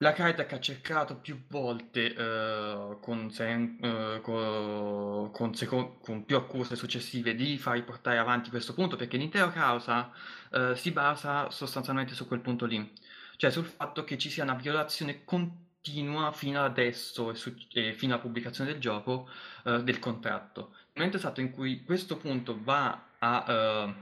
la 0.00 0.12
Crytek 0.12 0.52
ha 0.52 0.60
cercato 0.60 1.16
più 1.16 1.44
volte, 1.48 2.14
eh, 2.14 2.96
con, 3.00 3.30
sen- 3.30 3.78
eh, 3.82 4.20
co- 4.22 5.30
con, 5.32 5.54
seco- 5.54 5.98
con 5.98 6.24
più 6.24 6.36
accuse 6.36 6.76
successive, 6.76 7.34
di 7.34 7.58
far 7.58 7.82
portare 7.84 8.18
avanti 8.18 8.50
questo 8.50 8.74
punto, 8.74 8.96
perché 8.96 9.16
l'intera 9.16 9.50
causa 9.50 10.12
eh, 10.52 10.74
si 10.76 10.92
basa 10.92 11.50
sostanzialmente 11.50 12.14
su 12.14 12.26
quel 12.28 12.40
punto 12.40 12.64
lì, 12.66 12.92
cioè 13.36 13.50
sul 13.50 13.64
fatto 13.64 14.04
che 14.04 14.16
ci 14.18 14.30
sia 14.30 14.44
una 14.44 14.54
violazione 14.54 15.24
continua 15.24 16.30
fino 16.32 16.62
adesso 16.62 17.30
e, 17.30 17.34
su- 17.34 17.54
e 17.72 17.92
fino 17.92 18.12
alla 18.14 18.22
pubblicazione 18.22 18.70
del 18.70 18.80
gioco 18.80 19.28
eh, 19.64 19.82
del 19.82 19.98
contratto. 19.98 20.70
Nel 20.70 21.06
momento 21.06 21.16
esatto 21.16 21.40
in 21.40 21.50
cui 21.50 21.82
questo 21.84 22.16
punto 22.16 22.56
va 22.62 23.06
a, 23.18 23.44
eh, 23.48 23.94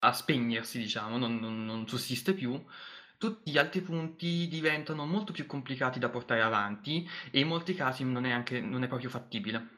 a 0.00 0.12
spegnersi, 0.12 0.78
diciamo, 0.78 1.16
non, 1.18 1.38
non, 1.38 1.64
non 1.64 1.86
sussiste 1.88 2.34
più, 2.34 2.62
tutti 3.24 3.50
gli 3.52 3.58
altri 3.58 3.80
punti 3.80 4.48
diventano 4.48 5.06
molto 5.06 5.32
più 5.32 5.46
complicati 5.46 5.98
da 5.98 6.10
portare 6.10 6.42
avanti 6.42 7.08
e 7.30 7.40
in 7.40 7.48
molti 7.48 7.74
casi 7.74 8.04
non 8.04 8.26
è, 8.26 8.30
anche, 8.30 8.60
non 8.60 8.82
è 8.82 8.86
proprio 8.86 9.08
fattibile. 9.08 9.68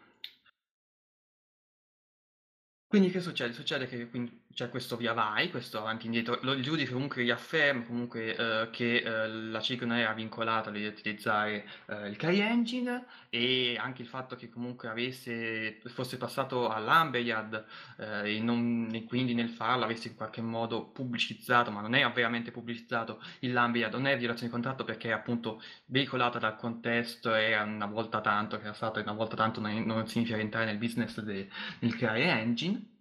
Quindi 2.88 3.10
che 3.10 3.20
succede? 3.20 3.52
Succede 3.52 3.86
che 3.86 4.08
quindi, 4.08 4.45
c'è 4.56 4.70
questo 4.70 4.96
via 4.96 5.12
vai, 5.12 5.50
questo 5.50 5.78
avanti 5.78 6.04
e 6.04 6.06
indietro. 6.06 6.40
il 6.54 6.62
giudice 6.62 6.90
comunque 6.90 7.22
riafferma 7.22 7.82
comunque, 7.82 8.34
eh, 8.34 8.70
che 8.70 8.96
eh, 8.96 9.28
la 9.28 9.60
CIG 9.60 9.82
non 9.82 9.98
era 9.98 10.14
vincolata 10.14 10.70
ad 10.70 10.76
utilizzare 10.76 11.66
eh, 11.84 12.08
il 12.08 12.16
CryEngine 12.16 13.04
e 13.28 13.76
anche 13.78 14.00
il 14.00 14.08
fatto 14.08 14.34
che 14.34 14.48
comunque 14.48 14.88
avesse, 14.88 15.78
fosse 15.84 16.16
passato 16.16 16.70
all'Amberyard 16.70 17.66
eh, 17.98 18.36
e, 18.36 18.40
non, 18.40 18.88
e 18.94 19.04
quindi 19.04 19.34
nel 19.34 19.50
farlo 19.50 19.84
avesse 19.84 20.08
in 20.08 20.14
qualche 20.14 20.40
modo 20.40 20.86
pubblicizzato, 20.86 21.70
ma 21.70 21.82
non 21.82 21.94
è 21.94 22.10
veramente 22.10 22.50
pubblicizzato 22.50 23.20
il 23.40 23.52
Lamberyard, 23.52 23.92
non 23.92 24.06
è 24.06 24.16
violazione 24.16 24.48
di 24.48 24.54
contratto 24.54 24.84
perché 24.84 25.10
è 25.10 25.12
appunto 25.12 25.60
veicolata 25.84 26.38
dal 26.38 26.56
contesto, 26.56 27.34
era 27.34 27.62
una 27.62 27.84
volta 27.84 28.22
tanto, 28.22 28.56
che 28.56 28.64
era 28.64 28.72
stato 28.72 29.00
una 29.00 29.12
volta 29.12 29.36
tanto 29.36 29.60
non, 29.60 29.82
non 29.82 30.06
significa 30.06 30.38
entrare 30.38 30.64
nel 30.64 30.78
business 30.78 31.20
de, 31.20 31.46
del 31.78 31.94
CryEngine. 31.94 32.94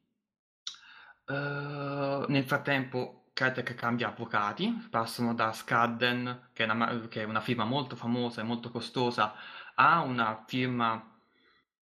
Uh, 1.28 2.26
nel 2.28 2.44
frattempo 2.46 3.26
Crytek 3.34 3.74
cambia 3.74 4.08
avvocati, 4.08 4.88
passano 4.90 5.34
da 5.34 5.52
Scadden, 5.52 6.50
che 6.54 6.64
è, 6.64 6.72
una, 6.72 7.08
che 7.10 7.22
è 7.22 7.26
una 7.26 7.42
firma 7.42 7.66
molto 7.66 7.98
famosa 7.98 8.40
e 8.40 8.46
molto 8.46 8.72
costosa, 8.72 9.34
a 9.76 10.02
una 10.02 10.44
firma 10.48 11.20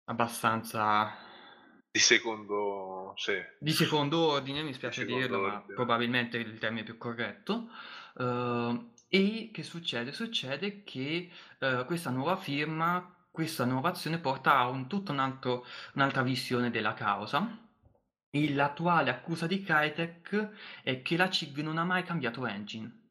abbastanza 0.03 1.15
di 1.91 1.99
secondo, 1.99 3.13
sì. 3.15 3.33
di 3.57 3.71
secondo 3.71 4.19
ordine, 4.19 4.63
mi 4.63 4.73
spiace 4.73 5.05
dirlo, 5.05 5.37
ordine. 5.37 5.63
ma 5.67 5.73
probabilmente 5.75 6.37
è 6.37 6.41
il 6.41 6.59
termine 6.59 6.83
più 6.83 6.97
corretto. 6.97 7.69
Uh, 8.15 8.91
e 9.07 9.49
che 9.53 9.63
succede? 9.63 10.11
Succede 10.11 10.83
che 10.83 11.31
uh, 11.59 11.85
questa 11.85 12.09
nuova 12.09 12.35
firma, 12.35 13.15
questa 13.31 13.63
nuova 13.63 13.89
azione 13.89 14.19
porta 14.19 14.57
a 14.57 14.67
un, 14.67 14.87
tutta 14.87 15.13
un 15.13 15.19
altro, 15.19 15.65
un'altra 15.93 16.21
visione 16.21 16.69
della 16.69 16.93
causa 16.93 17.68
l'attuale 18.31 19.09
accusa 19.09 19.47
di 19.47 19.61
Crytek 19.61 20.49
è 20.83 21.01
che 21.01 21.17
la 21.17 21.29
CIG 21.29 21.59
non 21.59 21.77
ha 21.77 21.83
mai 21.83 22.03
cambiato 22.03 22.45
engine. 22.45 23.09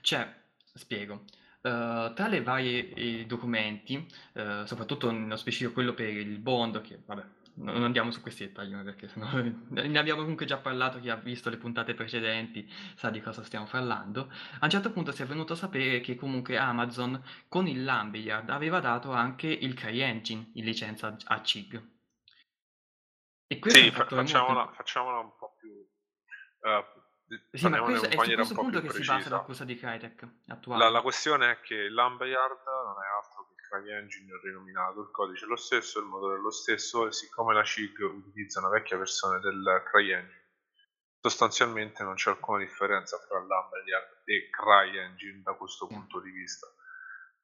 Cioè, 0.00 0.32
spiego, 0.74 1.24
uh, 1.62 2.12
tra 2.14 2.28
le 2.28 2.42
varie 2.42 2.92
eh, 2.94 3.26
documenti, 3.26 4.06
uh, 4.34 4.64
soprattutto 4.64 5.10
nello 5.10 5.36
specifico 5.36 5.72
quello 5.72 5.94
per 5.94 6.08
il 6.08 6.38
bond, 6.38 6.80
che 6.80 7.02
vabbè, 7.04 7.24
non 7.60 7.82
andiamo 7.82 8.10
su 8.10 8.20
questi 8.20 8.46
dettagli 8.46 8.74
perché 8.76 9.08
sennò 9.08 9.28
ne 9.68 9.98
abbiamo 9.98 10.20
comunque 10.20 10.46
già 10.46 10.58
parlato, 10.58 11.00
chi 11.00 11.10
ha 11.10 11.16
visto 11.16 11.50
le 11.50 11.56
puntate 11.56 11.94
precedenti 11.94 12.68
sa 12.94 13.10
di 13.10 13.20
cosa 13.20 13.42
stiamo 13.42 13.66
parlando. 13.66 14.30
A 14.60 14.64
un 14.64 14.70
certo 14.70 14.90
punto 14.92 15.12
si 15.12 15.22
è 15.22 15.26
venuto 15.26 15.52
a 15.52 15.56
sapere 15.56 16.00
che 16.00 16.14
comunque 16.14 16.56
Amazon 16.56 17.20
con 17.48 17.66
il 17.66 17.84
Lambeyard 17.84 18.48
aveva 18.50 18.80
dato 18.80 19.12
anche 19.12 19.48
il 19.48 19.74
CryEngine 19.74 20.50
in 20.54 20.64
licenza 20.64 21.16
a 21.24 21.42
CIG. 21.42 21.97
E 23.50 23.60
sì, 23.64 23.90
fa- 23.90 24.04
facciamola, 24.04 24.64
molto... 24.64 24.74
facciamola, 24.74 25.18
un 25.20 25.36
po' 25.36 25.54
più... 25.58 25.70
Uh, 25.70 26.84
sì, 27.52 27.68
ma 27.68 27.80
questo, 27.82 28.06
è 28.06 28.10
su 28.10 28.34
questo 28.34 28.54
punto 28.54 28.80
che 28.80 28.88
precisa. 28.88 29.12
si 29.12 29.18
basa 29.18 29.36
l'accusa 29.36 29.64
di 29.64 29.76
Crytek 29.76 30.28
attuale. 30.48 30.84
La, 30.84 30.90
la, 30.90 31.00
questione 31.00 31.52
è 31.52 31.60
che 31.60 31.88
l'Ambayard 31.88 32.60
non 32.66 33.02
è 33.02 33.06
altro 33.06 33.46
che 33.48 33.54
il 33.54 33.68
CryEngine 33.68 34.40
rinominato, 34.42 35.00
il 35.00 35.10
codice 35.10 35.44
è 35.44 35.48
lo 35.48 35.56
stesso, 35.56 35.98
il 35.98 36.06
motore 36.06 36.36
è 36.36 36.40
lo 36.40 36.50
stesso 36.50 37.06
e 37.06 37.12
siccome 37.12 37.54
la 37.54 37.64
CIG 37.64 38.00
utilizza 38.00 38.60
una 38.60 38.70
vecchia 38.70 38.96
versione 38.96 39.40
del 39.40 39.82
CryEngine, 39.90 40.48
sostanzialmente 41.20 42.02
non 42.02 42.14
c'è 42.14 42.30
alcuna 42.30 42.58
differenza 42.58 43.18
tra 43.26 43.38
l'Ambayard 43.38 44.22
e 44.24 44.48
CryEngine 44.50 45.42
da 45.42 45.52
questo 45.54 45.86
punto 45.86 46.20
di 46.20 46.30
vista. 46.30 46.66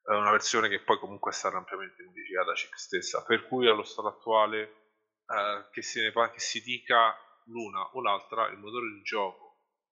È 0.03 0.13
una 0.13 0.31
versione 0.31 0.67
che 0.67 0.81
poi 0.81 0.99
comunque 0.99 1.31
è 1.31 1.33
stata 1.33 1.57
ampiamente 1.57 2.03
modificata 2.03 2.53
CIG 2.53 2.73
stessa, 2.73 3.23
per 3.23 3.47
cui 3.47 3.67
allo 3.67 3.83
stato 3.83 4.07
attuale 4.07 4.84
eh, 5.27 5.65
che, 5.71 5.81
si 5.81 5.99
che 6.11 6.39
si 6.39 6.61
dica 6.61 7.15
l'una 7.45 7.81
o 7.93 8.01
l'altra, 8.01 8.47
il 8.47 8.57
motore 8.57 8.91
di 8.91 9.01
gioco 9.01 9.45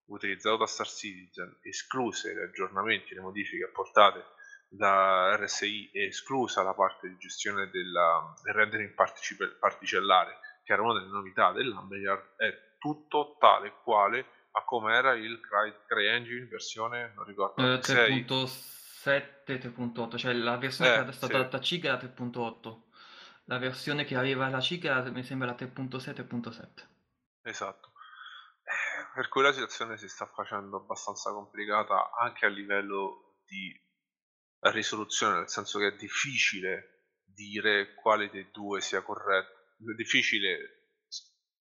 utilizzato 0.05 0.57
da 0.57 0.65
Star 0.65 0.87
Citizen, 0.87 1.59
escluse 1.61 2.33
gli 2.33 2.39
aggiornamenti, 2.39 3.13
le 3.13 3.21
modifiche 3.21 3.65
apportate 3.65 4.25
da 4.67 5.35
RSI 5.35 5.91
e 5.91 6.05
esclusa 6.05 6.63
la 6.63 6.73
parte 6.73 7.07
di 7.07 7.17
gestione 7.17 7.69
della, 7.69 8.33
del 8.43 8.53
rendering 8.53 8.93
particellare, 9.59 10.39
che 10.63 10.73
era 10.73 10.81
una 10.81 10.99
delle 10.99 11.11
novità 11.11 11.51
dell'Ambayard, 11.51 12.35
è 12.37 12.51
tutto 12.79 13.37
tale 13.39 13.75
quale 13.83 14.25
a 14.51 14.63
come 14.65 14.93
era 14.95 15.13
il 15.13 15.39
CryEngine 15.87 16.45
versione, 16.47 17.13
non 17.15 17.25
ricordo, 17.25 17.61
eh, 17.61 17.77
3.7, 17.77 19.45
3.8, 19.45 20.17
cioè 20.17 20.33
la 20.33 20.57
versione 20.57 20.93
eh, 20.93 21.03
che 21.03 21.09
è 21.09 21.13
stata 21.13 21.33
sì. 21.33 21.39
data 21.39 21.57
a 21.57 21.61
CIG 21.61 21.85
era 21.85 21.97
3.8 21.97 22.81
la 23.45 23.57
versione 23.57 24.05
che 24.05 24.15
aveva 24.15 24.47
la 24.49 24.61
CIG 24.61 25.09
mi 25.09 25.23
sembra 25.23 25.47
la 25.47 25.55
3.6 25.55 26.13
3.7 26.13 26.87
Esatto. 27.43 27.91
Eh, 28.63 29.13
per 29.13 29.27
cui 29.27 29.41
la 29.41 29.51
situazione 29.51 29.97
si 29.97 30.07
sta 30.07 30.25
facendo 30.25 30.77
abbastanza 30.77 31.31
complicata 31.31 32.11
anche 32.17 32.45
a 32.45 32.49
livello 32.49 33.41
di 33.45 33.77
risoluzione, 34.71 35.39
nel 35.39 35.49
senso 35.49 35.77
che 35.79 35.87
è 35.87 35.95
difficile 35.95 37.09
dire 37.25 37.93
quale 37.95 38.29
dei 38.29 38.49
due 38.51 38.79
sia 38.79 39.01
corretto. 39.01 39.75
È 39.77 39.95
difficile 39.95 40.83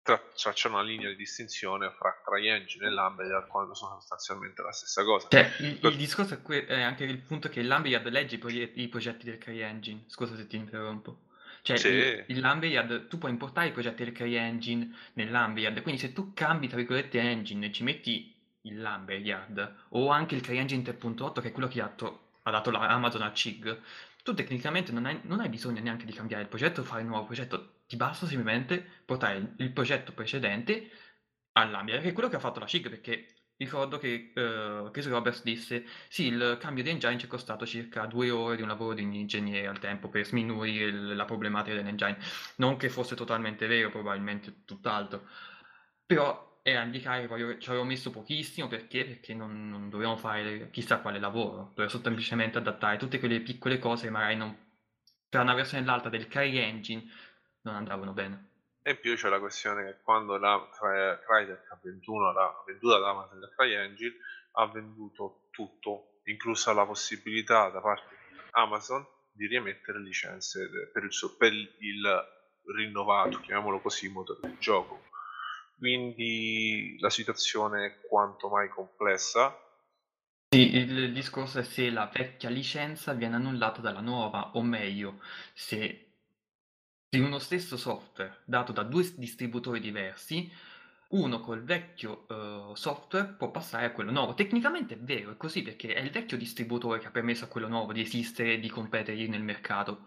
tracciare 0.02 0.68
una 0.74 0.82
linea 0.82 1.08
di 1.08 1.16
distinzione 1.16 1.90
fra 1.90 2.20
CryEngine 2.24 2.86
e 2.86 2.90
Lambda 2.90 3.44
quando 3.46 3.74
sono 3.74 3.98
sostanzialmente 4.00 4.62
la 4.62 4.72
stessa 4.72 5.02
cosa. 5.04 5.28
Cioè, 5.28 5.56
il, 5.60 5.78
il 5.80 5.96
discorso 5.96 6.34
è, 6.34 6.42
que- 6.42 6.66
è, 6.66 6.80
anche 6.80 7.04
il 7.04 7.18
punto 7.18 7.48
che 7.48 7.62
Lambda 7.62 7.98
legge 8.08 8.36
i, 8.36 8.38
progetti, 8.38 8.82
i 8.82 8.88
progetti 8.88 9.24
del 9.24 9.38
CryEngine. 9.38 10.04
Scusa 10.06 10.36
se 10.36 10.46
ti 10.46 10.56
interrompo. 10.56 11.30
Cioè, 11.62 11.76
sì. 11.76 11.88
il, 11.88 12.24
il 12.26 12.40
Lambda 12.40 13.06
tu 13.06 13.18
puoi 13.18 13.30
importare 13.30 13.68
i 13.68 13.72
progetti 13.72 14.02
del 14.02 14.12
CryEngine 14.12 14.94
nell'Lambda, 15.14 15.80
quindi 15.82 16.00
se 16.00 16.12
tu 16.12 16.32
cambi, 16.34 16.66
tra 16.66 16.76
virgolette, 16.76 17.20
engine 17.20 17.66
e 17.66 17.72
ci 17.72 17.84
metti 17.84 18.34
il 18.62 18.80
Lambda 18.80 19.74
o 19.90 20.08
anche 20.08 20.34
il 20.34 20.40
CryEngine 20.40 20.82
3.8 20.82 21.40
che 21.40 21.48
è 21.48 21.52
quello 21.52 21.68
che 21.68 21.80
ha, 21.80 21.88
to- 21.88 22.32
ha 22.42 22.50
dato 22.50 22.70
la 22.70 22.88
Amazon 22.88 23.22
a 23.22 23.32
CIG, 23.32 23.80
tu 24.24 24.34
tecnicamente 24.34 24.90
non 24.90 25.06
hai, 25.06 25.20
non 25.22 25.40
hai, 25.40 25.48
bisogno 25.48 25.80
neanche 25.80 26.04
di 26.04 26.12
cambiare 26.12 26.42
il 26.42 26.48
progetto 26.48 26.80
o 26.80 26.84
fare 26.84 27.02
un 27.02 27.08
nuovo 27.08 27.26
progetto, 27.26 27.82
ti 27.86 27.96
basta 27.96 28.26
semplicemente 28.26 28.84
portare 29.04 29.54
il 29.56 29.70
progetto 29.70 30.12
precedente 30.12 30.90
all'Ambia, 31.52 32.00
che 32.00 32.08
è 32.08 32.12
quello 32.12 32.28
che 32.28 32.36
ha 32.36 32.40
fatto 32.40 32.58
la 32.58 32.66
CIG, 32.66 32.88
perché 32.88 33.41
ricordo 33.64 33.98
che 33.98 34.32
uh, 34.34 34.90
Chris 34.90 35.08
Roberts 35.08 35.42
disse 35.42 35.84
sì, 36.08 36.26
il 36.26 36.56
cambio 36.60 36.82
di 36.82 36.90
engine 36.90 37.18
ci 37.18 37.26
è 37.26 37.28
costato 37.28 37.66
circa 37.66 38.06
due 38.06 38.30
ore 38.30 38.56
di 38.56 38.62
un 38.62 38.68
lavoro 38.68 38.94
di 38.94 39.02
un 39.02 39.12
ingegnere 39.12 39.66
al 39.66 39.78
tempo 39.78 40.08
per 40.08 40.24
sminuire 40.24 40.84
il, 40.86 41.16
la 41.16 41.24
problematica 41.24 41.74
dell'engine. 41.76 42.18
Non 42.56 42.76
che 42.76 42.88
fosse 42.88 43.14
totalmente 43.14 43.66
vero, 43.66 43.90
probabilmente 43.90 44.64
tutt'altro. 44.64 45.26
Però 46.06 46.60
era 46.62 46.80
a 46.80 46.84
indicare 46.84 47.26
che 47.26 47.58
ci 47.58 47.68
avevo 47.70 47.84
messo 47.84 48.10
pochissimo 48.10 48.68
perché? 48.68 49.04
Perché 49.04 49.34
non, 49.34 49.68
non 49.68 49.88
dovevamo 49.90 50.16
fare 50.16 50.70
chissà 50.70 51.00
quale 51.00 51.18
lavoro, 51.18 51.72
dovevo 51.74 52.00
semplicemente 52.00 52.58
adattare 52.58 52.98
tutte 52.98 53.18
quelle 53.18 53.40
piccole 53.40 53.78
cose 53.78 54.04
che 54.04 54.10
magari 54.10 54.36
non, 54.36 54.56
tra 55.28 55.42
una 55.42 55.54
versione 55.54 55.82
e 55.82 55.86
l'altra 55.86 56.10
del 56.10 56.28
CryEngine 56.28 57.04
non 57.62 57.74
andavano 57.74 58.12
bene. 58.12 58.50
E 58.82 58.90
in 58.90 58.98
più 59.00 59.14
c'è 59.14 59.28
la 59.28 59.38
questione 59.38 59.84
che 59.84 60.00
quando 60.02 60.36
la 60.36 60.68
Crytek 60.72 61.70
ha, 61.70 61.74
ha 61.74 61.80
venduto 61.82 62.96
ad 62.96 63.04
Amazon 63.04 63.38
la 63.38 63.50
CryEngine 63.54 64.16
ha 64.52 64.66
venduto 64.66 65.46
tutto, 65.50 66.20
inclusa 66.24 66.72
la 66.72 66.84
possibilità 66.84 67.70
da 67.70 67.80
parte 67.80 68.16
di 68.28 68.38
Amazon 68.50 69.06
di 69.32 69.46
rimettere 69.46 70.00
licenze 70.00 70.68
per 70.92 71.04
il, 71.04 71.12
suo, 71.12 71.36
per 71.36 71.52
il 71.52 72.24
rinnovato, 72.74 73.40
chiamiamolo 73.40 73.80
così, 73.80 74.08
motore 74.08 74.40
di 74.48 74.56
gioco. 74.58 75.04
Quindi 75.78 76.96
la 77.00 77.10
situazione 77.10 77.86
è 77.86 78.00
quanto 78.06 78.48
mai 78.48 78.68
complessa. 78.68 79.56
Sì, 80.50 80.76
il 80.76 81.12
discorso 81.12 81.60
è 81.60 81.64
se 81.64 81.90
la 81.90 82.10
vecchia 82.12 82.50
licenza 82.50 83.14
viene 83.14 83.36
annullata 83.36 83.80
dalla 83.80 84.00
nuova, 84.00 84.50
o 84.54 84.62
meglio, 84.62 85.22
se 85.54 86.11
di 87.12 87.20
uno 87.20 87.38
stesso 87.38 87.76
software 87.76 88.38
dato 88.46 88.72
da 88.72 88.84
due 88.84 89.06
distributori 89.16 89.80
diversi, 89.80 90.50
uno 91.08 91.40
col 91.40 91.62
vecchio 91.62 92.24
uh, 92.26 92.74
software 92.74 93.34
può 93.36 93.50
passare 93.50 93.84
a 93.84 93.92
quello 93.92 94.10
nuovo. 94.10 94.32
Tecnicamente 94.32 94.94
è 94.94 94.98
vero, 94.98 95.32
è 95.32 95.36
così 95.36 95.60
perché 95.60 95.92
è 95.92 96.00
il 96.00 96.10
vecchio 96.10 96.38
distributore 96.38 97.00
che 97.00 97.08
ha 97.08 97.10
permesso 97.10 97.44
a 97.44 97.48
quello 97.48 97.68
nuovo 97.68 97.92
di 97.92 98.00
esistere 98.00 98.54
e 98.54 98.60
di 98.60 98.70
competere 98.70 99.26
nel 99.26 99.42
mercato. 99.42 100.06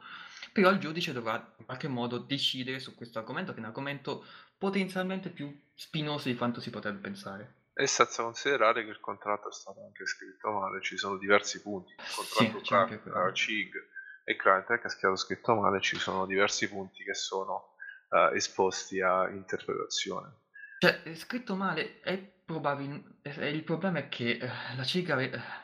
Però 0.51 0.71
il 0.71 0.79
giudice 0.79 1.13
dovrà 1.13 1.35
in 1.57 1.65
qualche 1.65 1.87
modo 1.87 2.17
decidere 2.17 2.79
su 2.79 2.95
questo 2.95 3.19
argomento, 3.19 3.51
che 3.51 3.57
è 3.57 3.61
un 3.61 3.67
argomento 3.67 4.25
potenzialmente 4.57 5.29
più 5.29 5.55
spinoso 5.75 6.27
di 6.27 6.35
quanto 6.35 6.59
si 6.59 6.71
potrebbe 6.71 7.01
pensare. 7.01 7.53
E 7.75 7.85
senza 7.85 8.23
considerare 8.23 8.83
che 8.83 8.89
il 8.89 8.99
contratto 8.99 9.49
è 9.49 9.53
stato 9.53 9.79
anche 9.79 10.07
scritto 10.07 10.49
male, 10.49 10.81
ci 10.81 10.97
sono 10.97 11.17
diversi 11.17 11.61
punti. 11.61 11.91
Il 11.91 12.15
contratto 12.15 12.97
sì, 12.97 13.09
tra, 13.11 13.31
CIG 13.31 13.93
e 14.25 14.35
Crytek 14.35 14.83
è 14.83 14.89
stato 14.89 15.15
scritto 15.15 15.53
male, 15.55 15.79
ci 15.79 15.97
sono 15.97 16.25
diversi 16.25 16.67
punti 16.67 17.03
che 17.03 17.13
sono 17.13 17.75
uh, 18.09 18.33
esposti 18.33 18.99
a 18.99 19.29
interpretazione. 19.29 20.33
Cioè, 20.79 21.03
è 21.03 21.13
scritto 21.13 21.55
male 21.55 22.01
è 22.01 22.17
probabile. 22.17 23.03
Il 23.21 23.63
problema 23.63 23.99
è 23.99 24.09
che 24.09 24.39
uh, 24.41 24.75
la 24.75 24.83
CIGA. 24.83 25.63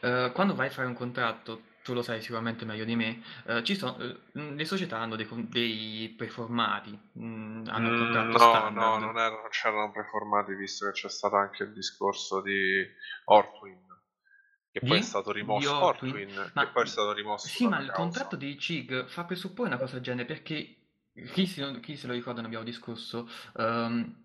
Uh, 0.00 0.32
quando 0.32 0.54
vai 0.54 0.68
a 0.68 0.70
fare 0.70 0.86
un 0.86 0.94
contratto, 0.94 1.72
tu 1.82 1.92
lo 1.92 2.02
sai 2.02 2.22
sicuramente 2.22 2.64
meglio 2.64 2.84
di 2.84 2.94
me, 2.94 3.22
ci 3.62 3.74
sono, 3.74 3.96
uh, 3.98 4.54
le 4.54 4.64
società 4.64 4.98
hanno 4.98 5.16
dei, 5.16 5.26
dei 5.48 6.14
preformati, 6.16 6.98
mh, 7.12 7.26
mm, 7.26 7.66
hanno 7.66 7.88
un 7.88 7.98
contratto 7.98 8.30
no, 8.30 8.38
standard. 8.38 8.74
No, 8.74 8.98
non, 8.98 9.18
erano, 9.18 9.40
non 9.40 9.50
c'erano 9.50 9.90
preformati, 9.90 10.54
visto 10.54 10.86
che 10.86 10.92
c'è 10.92 11.10
stato 11.10 11.36
anche 11.36 11.64
il 11.64 11.72
discorso 11.72 12.40
di 12.40 12.86
Ortwin 13.24 13.83
che 14.74 14.80
poi 14.84 14.98
è 14.98 15.02
stato 15.02 15.30
rimosso. 15.30 15.72
Ortwin, 15.72 16.50
ma, 16.52 16.64
che 16.64 16.72
poi 16.72 16.82
è 16.82 16.86
stato 16.86 17.12
rimosso 17.12 17.46
sì 17.46 17.68
ma 17.68 17.78
il 17.78 17.86
causa. 17.86 18.00
contratto 18.00 18.34
di 18.34 18.58
CIG 18.58 19.06
fa 19.06 19.22
presupporre 19.22 19.68
una 19.68 19.78
cosa 19.78 19.94
del 19.94 20.02
genere 20.02 20.24
perché 20.26 20.74
chi, 21.32 21.46
si, 21.46 21.78
chi 21.80 21.96
se 21.96 22.08
lo 22.08 22.12
ricorda 22.12 22.40
ne 22.40 22.48
abbiamo 22.48 22.64
discusso. 22.64 23.30
Um, 23.52 24.22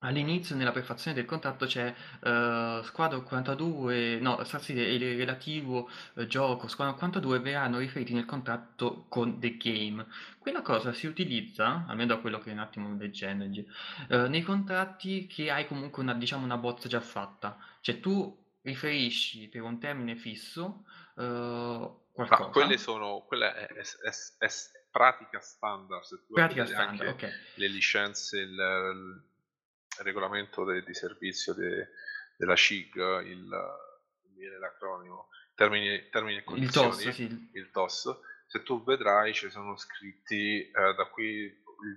all'inizio 0.00 0.54
nella 0.54 0.72
prefazione 0.72 1.16
del 1.16 1.24
contratto 1.24 1.64
c'è 1.64 1.88
uh, 1.88 2.82
Squadron 2.82 3.22
42 3.24 4.18
no 4.20 4.44
sì, 4.44 4.74
il 4.74 5.16
relativo 5.16 5.88
uh, 6.12 6.26
gioco 6.26 6.68
Squadron 6.68 6.98
42 6.98 7.38
verranno 7.40 7.78
riferiti 7.78 8.12
nel 8.12 8.26
contratto 8.26 9.06
con 9.08 9.40
The 9.40 9.56
Game. 9.56 10.04
Quella 10.38 10.60
cosa 10.60 10.92
si 10.92 11.06
utilizza 11.06 11.86
almeno 11.88 12.14
da 12.14 12.20
quello 12.20 12.38
che 12.38 12.50
un 12.50 12.58
attimo 12.58 12.94
leggendo 12.98 13.46
uh, 13.46 14.28
nei 14.28 14.42
contratti 14.42 15.26
che 15.26 15.50
hai 15.50 15.66
comunque 15.66 16.02
una, 16.02 16.12
diciamo, 16.12 16.44
una 16.44 16.58
bozza 16.58 16.86
già 16.86 17.00
fatta. 17.00 17.56
Cioè 17.80 17.98
tu 17.98 18.44
riferisci 18.66 19.48
per 19.48 19.62
un 19.62 19.78
termine 19.78 20.16
fisso 20.16 20.84
uh, 21.14 22.10
qualcosa. 22.12 22.42
Ma 22.42 22.48
quelle 22.50 22.76
sono, 22.78 23.24
quella 23.26 23.54
è, 23.54 23.66
è, 23.68 23.80
è, 23.80 24.10
è 24.38 24.48
pratica 24.90 25.40
standard, 25.40 26.02
se 26.02 26.16
tu 26.26 26.34
pratica 26.34 26.66
standard, 26.66 27.10
okay. 27.10 27.30
le 27.54 27.68
licenze, 27.68 28.38
il, 28.38 28.50
il 28.50 30.04
regolamento 30.04 30.64
de, 30.64 30.82
di 30.82 30.94
servizio 30.94 31.54
de, 31.54 31.90
della 32.36 32.56
CIG, 32.56 32.96
il, 33.24 33.48
l'acronimo, 34.58 35.28
termini, 35.54 36.08
termini 36.10 36.38
e 36.38 36.44
condizioni, 36.44 36.88
il 36.88 36.94
TOS, 36.94 37.08
sì. 37.14 37.50
il 37.52 37.70
TOS, 37.70 38.20
se 38.48 38.62
tu 38.64 38.82
vedrai 38.82 39.32
ci 39.32 39.48
sono 39.48 39.76
scritti 39.76 40.60
eh, 40.68 40.94
da 40.94 41.06
qui 41.06 41.24
il 41.24 41.96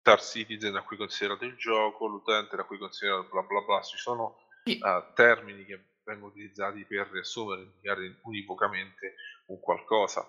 Star 0.00 0.20
Citizen 0.20 0.76
a 0.76 0.82
cui 0.82 0.96
considerato 0.98 1.44
il 1.44 1.56
gioco, 1.56 2.06
l'utente 2.06 2.56
da 2.56 2.64
cui 2.64 2.76
considerato 2.76 3.28
bla 3.30 3.42
bla 3.42 3.60
bla, 3.62 3.80
ci 3.80 3.96
sono. 3.96 4.38
Uh, 4.64 5.12
termini 5.14 5.64
che 5.64 5.84
vengono 6.04 6.30
utilizzati 6.30 6.84
per 6.84 7.08
riassumere, 7.10 7.62
indicare 7.62 8.18
univocamente 8.22 9.14
un 9.46 9.60
qualcosa. 9.60 10.28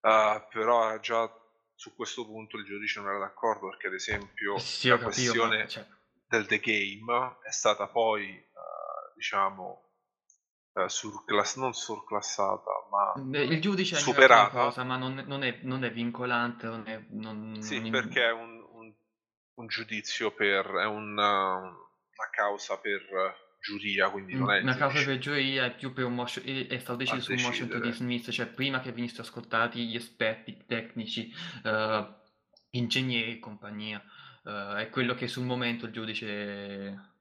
Uh, 0.00 0.42
però 0.50 0.98
già 1.00 1.30
su 1.74 1.94
questo 1.94 2.24
punto 2.24 2.56
il 2.56 2.64
giudice 2.64 3.00
non 3.00 3.10
era 3.10 3.18
d'accordo 3.18 3.68
perché 3.68 3.88
ad 3.88 3.94
esempio 3.94 4.58
sì, 4.58 4.88
la 4.88 4.98
capito, 4.98 5.10
questione 5.10 5.68
cioè... 5.68 5.86
del 6.26 6.46
The 6.46 6.60
Game 6.60 7.38
è 7.42 7.50
stata 7.50 7.88
poi 7.88 8.30
uh, 8.30 9.14
diciamo 9.14 9.90
uh, 10.72 10.86
surclass- 10.86 11.56
non 11.56 11.74
surclassata 11.74 12.70
ma 12.90 13.40
il 13.40 13.60
giudice 13.60 13.96
superata 13.96 14.50
cosa, 14.50 14.84
ma 14.84 14.96
non, 14.96 15.24
non, 15.26 15.42
è, 15.42 15.58
non, 15.62 15.84
è, 15.84 15.90
vincolante 15.90 16.66
non 16.66 16.86
è, 16.86 17.04
non, 17.10 17.60
sì 17.60 17.80
perché 17.90 18.24
è 18.24 18.32
un, 18.32 18.64
un, 18.70 18.94
un, 19.54 19.66
giudizio 19.66 20.32
per 20.32 20.66
è 20.66 20.86
un, 20.86 21.16
una 21.18 22.30
causa 22.30 22.78
per 22.78 23.02
giuria, 23.64 24.10
quindi 24.10 24.34
non 24.34 24.50
è 24.52 24.60
una 24.60 24.76
causa 24.76 25.02
per 25.02 25.18
giuria 25.18 25.64
è 25.64 25.74
più 25.74 25.94
per 25.94 26.04
un 26.04 26.14
motion, 26.14 26.44
è 26.68 26.78
stato 26.78 26.98
deciso 26.98 27.20
su 27.20 27.32
un 27.32 27.40
motion 27.40 27.68
to 27.68 27.78
dismiss, 27.78 28.28
cioè 28.30 28.46
prima 28.46 28.80
che 28.80 28.92
venissero 28.92 29.22
ascoltati 29.22 29.86
gli 29.86 29.96
esperti 29.96 30.64
tecnici, 30.66 31.32
uh, 31.64 32.06
ingegneri 32.70 33.32
e 33.32 33.38
compagnia. 33.38 34.04
Uh, 34.42 34.74
è 34.74 34.90
quello 34.90 35.14
che 35.14 35.26
sul 35.26 35.44
momento 35.44 35.86
il 35.86 35.92
giudice 35.92 37.12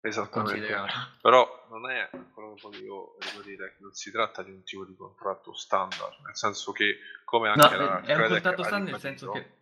Esattamente. 0.00 0.74
Però 1.20 1.66
non 1.70 1.90
è 1.90 2.08
quello 2.32 2.54
che 2.54 2.60
voglio 2.62 3.16
dire, 3.44 3.76
non 3.80 3.92
si 3.92 4.12
tratta 4.12 4.42
di 4.42 4.52
un 4.52 4.62
tipo 4.62 4.84
di 4.84 4.94
contratto 4.94 5.52
standard, 5.54 6.20
nel 6.24 6.36
senso 6.36 6.70
che 6.72 6.98
come 7.24 7.48
anche 7.48 7.76
no, 7.76 7.84
la 7.84 8.00
è 8.02 8.14
un 8.14 8.28
contratto 8.28 8.62
standard 8.62 8.92
nel 8.92 9.00
senso 9.00 9.30
che 9.32 9.57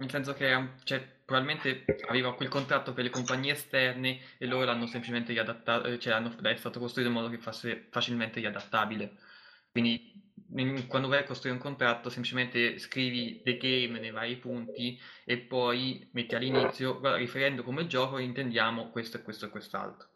nel 0.00 0.10
senso 0.10 0.32
che 0.32 0.68
cioè, 0.84 1.00
probabilmente 1.24 1.84
aveva 2.08 2.34
quel 2.34 2.48
contratto 2.48 2.94
per 2.94 3.04
le 3.04 3.10
compagnie 3.10 3.52
esterne 3.52 4.18
e 4.38 4.46
loro 4.46 4.64
l'hanno 4.64 4.86
semplicemente 4.86 5.32
riadattato, 5.32 5.98
cioè 5.98 6.14
hanno, 6.14 6.34
è 6.40 6.56
stato 6.56 6.80
costruito 6.80 7.10
in 7.10 7.16
modo 7.16 7.28
che 7.28 7.38
fosse 7.38 7.86
facilmente 7.90 8.40
riadattabile. 8.40 9.18
Quindi 9.70 10.28
quando 10.88 11.06
vai 11.06 11.20
a 11.20 11.24
costruire 11.24 11.56
un 11.56 11.62
contratto 11.62 12.08
semplicemente 12.08 12.78
scrivi 12.78 13.42
the 13.44 13.56
game 13.58 14.00
nei 14.00 14.10
vari 14.10 14.36
punti 14.36 14.98
e 15.24 15.38
poi 15.38 16.08
metti 16.12 16.34
all'inizio, 16.34 16.98
guarda, 16.98 17.18
riferendo 17.18 17.62
come 17.62 17.86
gioco 17.86 18.18
intendiamo 18.18 18.90
questo 18.90 19.18
e 19.18 19.22
questo 19.22 19.46
e 19.46 19.50
quest'altro. 19.50 20.08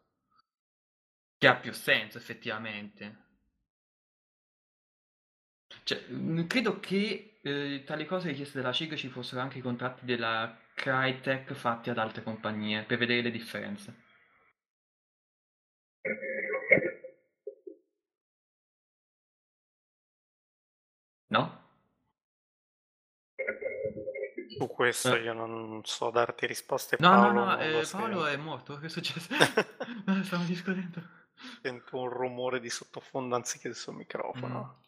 Che 1.36 1.46
ha 1.46 1.56
più 1.56 1.72
senso 1.72 2.16
effettivamente. 2.16 3.22
Cioè, 5.84 6.02
mm, 6.10 6.46
credo 6.46 6.80
che 6.80 7.33
eh, 7.44 7.82
tra 7.84 7.94
le 7.94 8.06
cose 8.06 8.28
richieste 8.28 8.60
dalla 8.60 8.72
CIG 8.72 8.94
ci 8.94 9.08
fossero 9.08 9.42
anche 9.42 9.58
i 9.58 9.60
contratti 9.60 10.04
della 10.06 10.58
Crytek 10.74 11.52
fatti 11.52 11.90
ad 11.90 11.98
altre 11.98 12.22
compagnie 12.22 12.84
per 12.84 12.98
vedere 12.98 13.22
le 13.22 13.30
differenze. 13.30 14.02
No? 21.26 21.62
Su 24.56 24.66
questo 24.68 25.14
eh. 25.16 25.22
io 25.22 25.32
non 25.32 25.80
so 25.84 26.10
darti 26.10 26.46
risposte. 26.46 26.96
No, 27.00 27.10
Paolo, 27.10 27.32
no, 27.32 27.44
no, 27.44 27.58
eh, 27.58 27.86
Paolo 27.90 28.26
è 28.26 28.36
morto. 28.36 28.78
Che 28.78 28.86
è 28.86 28.88
successo? 28.88 29.34
Stiamo 30.22 30.44
discutendo. 30.44 31.02
Sento 31.60 31.98
un 31.98 32.08
rumore 32.08 32.60
di 32.60 32.70
sottofondo 32.70 33.34
anziché 33.34 33.68
del 33.68 33.76
suo 33.76 33.92
microfono. 33.92 34.80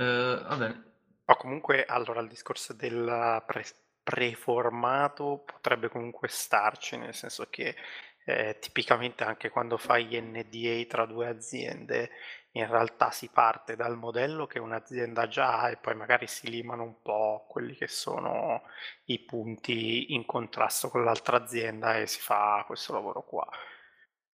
Mm. 0.00 0.04
Uh, 0.04 0.42
va 0.42 0.56
bene. 0.56 0.88
Ma 1.28 1.36
comunque, 1.36 1.84
allora, 1.84 2.20
il 2.20 2.28
discorso 2.28 2.72
del 2.72 3.42
pre- 3.46 3.64
preformato 4.02 5.42
potrebbe 5.44 5.88
comunque 5.88 6.28
starci, 6.28 6.96
nel 6.96 7.14
senso 7.14 7.48
che 7.50 7.76
eh, 8.24 8.56
tipicamente 8.60 9.24
anche 9.24 9.50
quando 9.50 9.76
fai 9.76 10.18
NDA 10.20 10.84
tra 10.86 11.04
due 11.04 11.26
aziende, 11.28 12.10
in 12.52 12.66
realtà 12.66 13.10
si 13.10 13.28
parte 13.28 13.76
dal 13.76 13.96
modello 13.98 14.46
che 14.46 14.58
un'azienda 14.58 15.28
già 15.28 15.60
ha 15.60 15.70
e 15.70 15.76
poi 15.76 15.94
magari 15.94 16.26
si 16.26 16.48
limano 16.50 16.82
un 16.82 17.02
po' 17.02 17.44
quelli 17.48 17.74
che 17.76 17.88
sono 17.88 18.62
i 19.04 19.18
punti 19.20 20.14
in 20.14 20.24
contrasto 20.24 20.88
con 20.88 21.04
l'altra 21.04 21.36
azienda 21.36 21.98
e 21.98 22.06
si 22.06 22.20
fa 22.20 22.64
questo 22.66 22.92
lavoro 22.94 23.22
qua. 23.24 23.46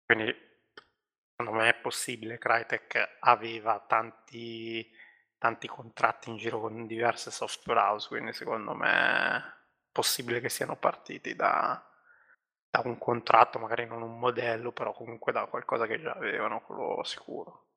Quindi 0.05 0.35
secondo 1.35 1.59
me 1.59 1.69
è 1.69 1.75
possibile, 1.75 2.37
Crytek 2.37 3.17
aveva 3.21 3.79
tanti, 3.87 4.89
tanti 5.41 5.67
contratti 5.67 6.29
in 6.29 6.37
giro 6.37 6.59
con 6.59 6.85
diverse 6.85 7.31
software 7.31 7.79
house, 7.79 8.07
quindi 8.07 8.31
secondo 8.31 8.75
me 8.75 9.37
è 9.37 9.43
possibile 9.91 10.39
che 10.39 10.49
siano 10.49 10.75
partiti 10.75 11.33
da, 11.35 11.83
da 12.69 12.81
un 12.85 12.99
contratto, 12.99 13.57
magari 13.57 13.87
non 13.87 14.03
un 14.03 14.19
modello, 14.19 14.71
però 14.71 14.93
comunque 14.93 15.31
da 15.31 15.47
qualcosa 15.47 15.87
che 15.87 15.99
già 15.99 16.11
avevano, 16.11 16.61
quello 16.61 17.03
sicuro. 17.03 17.70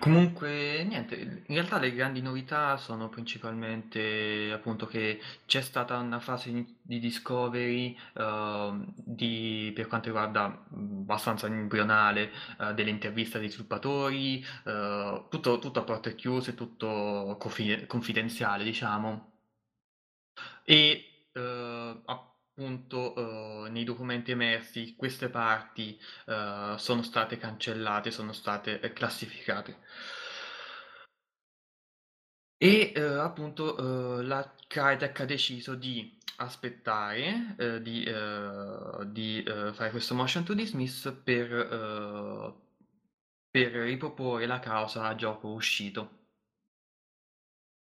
Comunque, 0.00 0.82
niente, 0.84 1.14
in 1.46 1.54
realtà 1.54 1.78
le 1.78 1.92
grandi 1.92 2.22
novità 2.22 2.78
sono 2.78 3.10
principalmente 3.10 4.50
appunto 4.50 4.86
che 4.86 5.20
c'è 5.44 5.60
stata 5.60 5.98
una 5.98 6.20
fase 6.20 6.50
di 6.80 6.98
discovery 6.98 7.94
uh, 8.14 8.82
di, 8.94 9.70
per 9.74 9.88
quanto 9.88 10.06
riguarda 10.06 10.44
abbastanza 10.44 11.48
embrionale 11.48 12.32
uh, 12.58 12.72
delle 12.72 12.88
interviste 12.88 13.36
agli 13.36 13.50
sviluppatori, 13.50 14.42
uh, 14.64 15.28
tutto, 15.28 15.58
tutto 15.58 15.80
a 15.80 15.84
porte 15.84 16.14
chiuse, 16.14 16.54
tutto 16.54 17.36
confidenziale, 17.86 18.64
diciamo. 18.64 19.32
E 20.64 21.10
eh, 21.32 22.00
appunto 22.60 23.64
eh, 23.64 23.70
nei 23.70 23.84
documenti 23.84 24.32
emersi 24.32 24.94
queste 24.94 25.30
parti 25.30 25.98
eh, 26.26 26.74
sono 26.76 27.02
state 27.02 27.38
cancellate, 27.38 28.10
sono 28.10 28.32
state 28.32 28.80
eh, 28.80 28.92
classificate. 28.92 29.78
E 32.62 32.92
eh, 32.94 33.00
appunto 33.00 34.18
eh, 34.18 34.22
la 34.24 34.54
Crytek 34.66 35.20
ha 35.20 35.24
deciso 35.24 35.74
di 35.74 36.18
aspettare 36.36 37.54
eh, 37.58 37.82
di, 37.82 38.04
di 39.06 39.42
fare 39.72 39.90
questo 39.90 40.14
motion 40.14 40.44
to 40.44 40.54
dismiss 40.54 41.12
per, 41.22 42.56
per 43.50 43.72
riproporre 43.72 44.46
la 44.46 44.58
causa 44.58 45.04
a 45.04 45.14
gioco 45.14 45.48
uscito. 45.48 46.19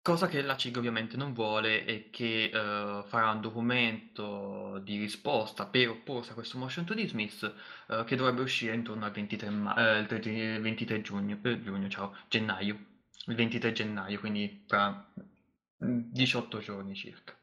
Cosa 0.03 0.27
che 0.27 0.43
la 0.43 0.57
CIG 0.57 0.79
ovviamente 0.79 1.17
non 1.17 1.33
vuole 1.33 1.85
e 1.85 2.11
che 2.11 2.51
uh, 2.53 3.05
farà 3.05 3.31
un 3.31 3.41
documento 3.41 4.81
di 4.83 4.99
risposta 4.99 5.67
per 5.67 5.91
opporsi 5.91 6.33
a 6.33 6.35
questo 6.35 6.59
motion 6.59 6.85
to 6.85 6.93
dismiss 6.93 7.43
uh, 7.87 8.03
che 8.03 8.17
dovrebbe 8.17 8.43
uscire 8.43 8.75
intorno 8.75 9.05
al 9.05 9.13
23, 9.13 9.51
ma- 9.51 10.01
uh, 10.01 10.05
23 10.05 11.03
giugno, 11.03 11.39
giugno 11.41 11.89
ciao, 11.89 12.17
gennaio, 12.29 12.85
il 13.27 13.35
23 13.37 13.71
gennaio, 13.73 14.19
quindi 14.19 14.65
tra 14.67 15.09
18 15.77 16.59
giorni 16.59 16.97
circa. 16.97 17.39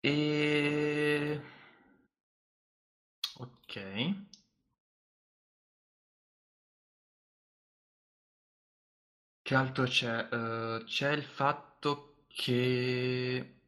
E... 0.00 1.40
Ok. 3.38 4.35
Che 9.46 9.54
altro 9.54 9.84
c'è? 9.84 10.26
Uh, 10.28 10.82
c'è 10.82 11.12
il 11.12 11.22
fatto 11.22 12.24
che... 12.26 13.60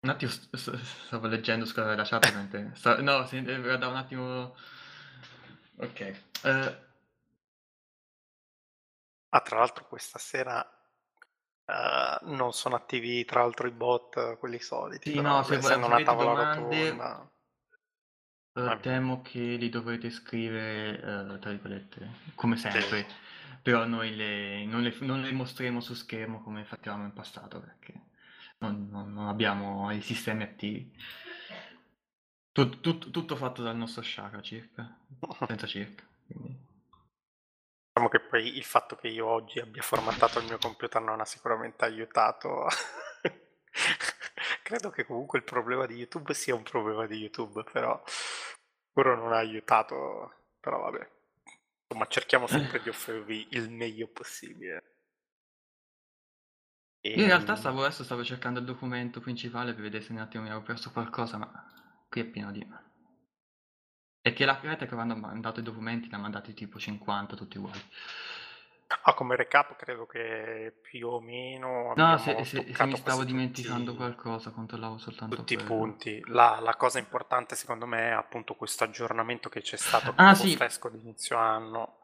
Un 0.00 0.10
attimo, 0.10 0.28
st- 0.28 0.56
st- 0.56 0.74
stavo 0.74 1.28
leggendo, 1.28 1.64
scusate 1.64 1.94
la 1.94 2.02
chat. 2.02 2.72
Sta- 2.74 3.00
no, 3.00 3.24
sì, 3.26 3.36
eh, 3.36 3.78
da 3.78 3.86
un 3.86 3.94
attimo... 3.94 4.56
Ok. 5.76 6.20
Uh... 6.42 6.74
Ah, 9.28 9.40
tra 9.40 9.58
l'altro 9.60 9.86
questa 9.86 10.18
sera 10.18 10.68
uh, 11.66 12.34
non 12.34 12.52
sono 12.52 12.74
attivi 12.74 13.24
tra 13.24 13.42
l'altro 13.42 13.68
i 13.68 13.70
bot, 13.70 14.36
quelli 14.38 14.58
soliti. 14.58 15.12
Sì, 15.12 15.20
no, 15.20 15.44
se 15.44 15.54
essendo 15.58 15.86
una 15.86 16.02
tavola 16.02 16.32
domande, 16.32 16.90
rotonda... 16.90 17.31
Uh, 18.54 18.78
temo 18.80 19.22
che 19.22 19.38
li 19.38 19.68
dovrete 19.68 20.10
scrivere, 20.10 21.38
tra 21.40 21.50
virgolette, 21.50 22.10
come 22.34 22.56
sempre. 22.56 22.82
Sì 22.82 23.06
però 23.62 23.86
noi 23.86 24.14
le, 24.14 24.64
non, 24.64 24.82
le, 24.82 24.94
non, 25.00 25.20
le, 25.20 25.30
mostreremo 25.30 25.80
su 25.80 25.94
schermo 25.94 26.42
come 26.42 26.64
facevamo 26.64 27.04
in 27.04 27.12
passato 27.12 27.60
perché 27.60 27.94
non, 28.58 28.88
non, 28.90 29.12
non 29.12 29.28
abbiamo 29.28 29.90
i 29.92 30.00
sistemi 30.02 30.42
attivi. 30.42 30.92
Tut, 32.50 32.80
tut, 32.80 33.10
tutto 33.10 33.36
fatto 33.36 33.62
dal 33.62 33.76
nostro 33.76 34.02
Shaka 34.02 34.42
circa, 34.42 34.98
senza 35.46 35.66
circa. 35.68 36.02
Quindi. 36.26 36.70
Diciamo 37.86 38.08
che 38.10 38.20
poi 38.20 38.56
il 38.56 38.64
fatto 38.64 38.96
che 38.96 39.08
io 39.08 39.26
oggi 39.26 39.60
abbia 39.60 39.82
formattato 39.82 40.40
il 40.40 40.46
mio 40.46 40.58
computer 40.58 41.00
non 41.00 41.20
ha 41.20 41.24
sicuramente 41.24 41.84
aiutato. 41.84 42.66
Credo 44.62 44.90
che 44.90 45.04
comunque 45.06 45.38
il 45.38 45.44
problema 45.44 45.86
di 45.86 45.94
YouTube 45.94 46.34
sia 46.34 46.54
un 46.54 46.62
problema 46.62 47.06
di 47.06 47.16
YouTube, 47.16 47.62
però 47.70 48.02
sicuro 48.92 49.16
non 49.16 49.32
ha 49.32 49.38
aiutato, 49.38 50.50
però 50.60 50.80
vabbè. 50.80 51.10
Insomma, 51.86 52.06
cerchiamo 52.08 52.46
sempre 52.46 52.80
di 52.82 52.90
offrirvi 52.90 53.48
il 53.52 53.70
meglio 53.70 54.06
possibile. 54.08 54.84
E... 57.00 57.10
Io 57.14 57.22
in 57.22 57.26
realtà 57.26 57.56
stavo 57.56 57.82
adesso 57.82 58.04
stavo 58.04 58.22
cercando 58.22 58.60
il 58.60 58.66
documento 58.66 59.20
principale 59.20 59.72
per 59.72 59.82
vedere 59.82 60.04
se 60.04 60.12
un 60.12 60.18
attimo 60.18 60.42
mi 60.42 60.50
avevo 60.50 60.64
perso 60.64 60.92
qualcosa, 60.92 61.38
ma 61.38 62.04
qui 62.08 62.20
è 62.20 62.24
pieno 62.24 62.52
di... 62.52 62.66
E 64.24 64.32
che 64.32 64.44
la 64.44 64.58
creta 64.58 64.86
che 64.86 64.94
avevano 64.94 65.16
mandato 65.16 65.60
i 65.60 65.64
documenti 65.64 66.08
ne 66.08 66.16
ha 66.16 66.20
mandati 66.20 66.54
tipo 66.54 66.78
50 66.78 67.34
tutti 67.34 67.58
uguali. 67.58 67.80
Ah, 69.02 69.14
come 69.14 69.36
recap 69.36 69.76
credo 69.76 70.06
che 70.06 70.74
più 70.82 71.08
o 71.08 71.20
meno... 71.20 71.92
No, 71.96 72.18
se, 72.18 72.44
se, 72.44 72.72
se 72.72 72.86
mi 72.86 72.96
stavo 72.96 73.24
dimenticando 73.24 73.92
tutti, 73.92 73.96
qualcosa, 73.96 74.50
controllavo 74.50 74.98
soltanto 74.98 75.36
Tutti 75.36 75.54
quello. 75.54 75.68
i 75.68 75.76
punti. 75.76 76.22
La, 76.26 76.58
la, 76.60 76.76
cosa 76.76 76.98
importante 76.98 77.56
secondo 77.56 77.86
me 77.86 78.08
è 78.08 78.12
appunto 78.12 78.54
questo 78.54 78.84
aggiornamento 78.84 79.48
che 79.48 79.60
c'è 79.62 79.76
stato 79.76 80.12
ah, 80.16 80.34
sì. 80.34 80.54
fresco 80.54 80.88
di 80.88 80.98
inizio 80.98 81.36
anno. 81.36 81.98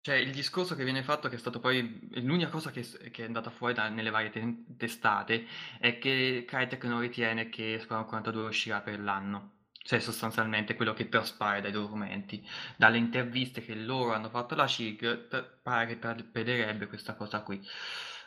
Cioè, 0.00 0.16
il 0.16 0.32
discorso 0.32 0.74
che 0.74 0.84
viene 0.84 1.02
fatto, 1.02 1.28
che 1.28 1.36
è 1.36 1.38
stato 1.38 1.60
poi 1.60 2.08
l'unica 2.22 2.48
cosa 2.48 2.70
che, 2.70 2.86
che 3.10 3.22
è 3.22 3.26
andata 3.26 3.50
fuori 3.50 3.74
da, 3.74 3.88
nelle 3.88 4.10
varie 4.10 4.30
te- 4.30 4.64
testate, 4.76 5.46
è 5.78 5.98
che 5.98 6.44
Crytek 6.46 6.84
non 6.84 7.00
ritiene 7.00 7.48
che 7.48 7.78
Squadron 7.80 8.08
42 8.08 8.46
uscirà 8.46 8.80
per 8.80 9.00
l'anno. 9.00 9.57
Cioè, 9.88 10.00
sostanzialmente 10.00 10.74
quello 10.74 10.92
che 10.92 11.08
traspare 11.08 11.62
dai 11.62 11.72
documenti, 11.72 12.46
dalle 12.76 12.98
interviste 12.98 13.62
che 13.62 13.74
loro 13.74 14.12
hanno 14.12 14.28
fatto 14.28 14.52
alla 14.52 14.66
CIG, 14.66 15.16
pare 15.62 15.86
che 15.86 15.96
prevederebbe 15.96 16.88
questa 16.88 17.14
cosa 17.14 17.40
qui. 17.40 17.58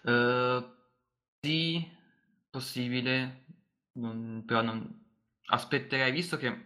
Uh, 0.02 0.76
sì, 1.40 1.88
possibile, 2.50 3.46
non, 4.00 4.44
però 4.44 4.64
non 4.64 5.06
aspetterei, 5.50 6.12
visto 6.12 6.36
che 6.36 6.66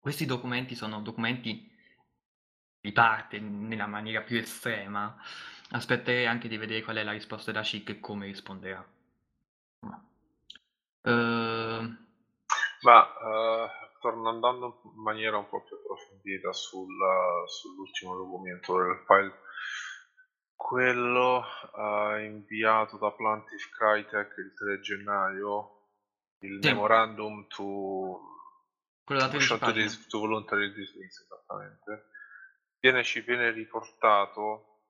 questi 0.00 0.26
documenti 0.26 0.74
sono 0.74 1.00
documenti 1.02 1.70
di 2.80 2.90
parte 2.90 3.38
nella 3.38 3.86
maniera 3.86 4.22
più 4.22 4.38
estrema, 4.38 5.16
aspetterei 5.70 6.26
anche 6.26 6.48
di 6.48 6.56
vedere 6.56 6.82
qual 6.82 6.96
è 6.96 7.04
la 7.04 7.12
risposta 7.12 7.52
della 7.52 7.62
CIG 7.62 7.90
e 7.90 8.00
come 8.00 8.26
risponderà. 8.26 8.84
Uh... 11.02 12.04
Ma 12.82 13.02
uh, 13.02 13.85
torno 14.06 14.28
andando 14.28 14.80
in 14.84 15.02
maniera 15.02 15.36
un 15.36 15.48
po' 15.48 15.64
più 15.64 15.74
approfondita 15.76 16.52
sul, 16.52 16.94
sull'ultimo 17.46 18.16
documento 18.16 18.76
del 18.76 19.02
file 19.04 19.40
quello 20.54 21.44
uh, 21.72 22.18
inviato 22.20 22.98
da 22.98 23.10
Plantif 23.10 23.68
Crytek 23.70 24.34
il 24.38 24.54
3 24.54 24.80
gennaio 24.80 25.88
il 26.40 26.58
sì. 26.62 26.68
memorandum 26.68 27.48
to, 27.48 28.20
quello 29.04 29.28
to, 29.28 29.58
to, 29.58 29.72
dis, 29.72 30.06
to 30.06 30.18
voluntary 30.20 30.72
dismiss 30.72 31.22
esattamente 31.22 32.10
viene, 32.80 33.02
ci 33.02 33.20
viene 33.22 33.50
riportato 33.50 34.82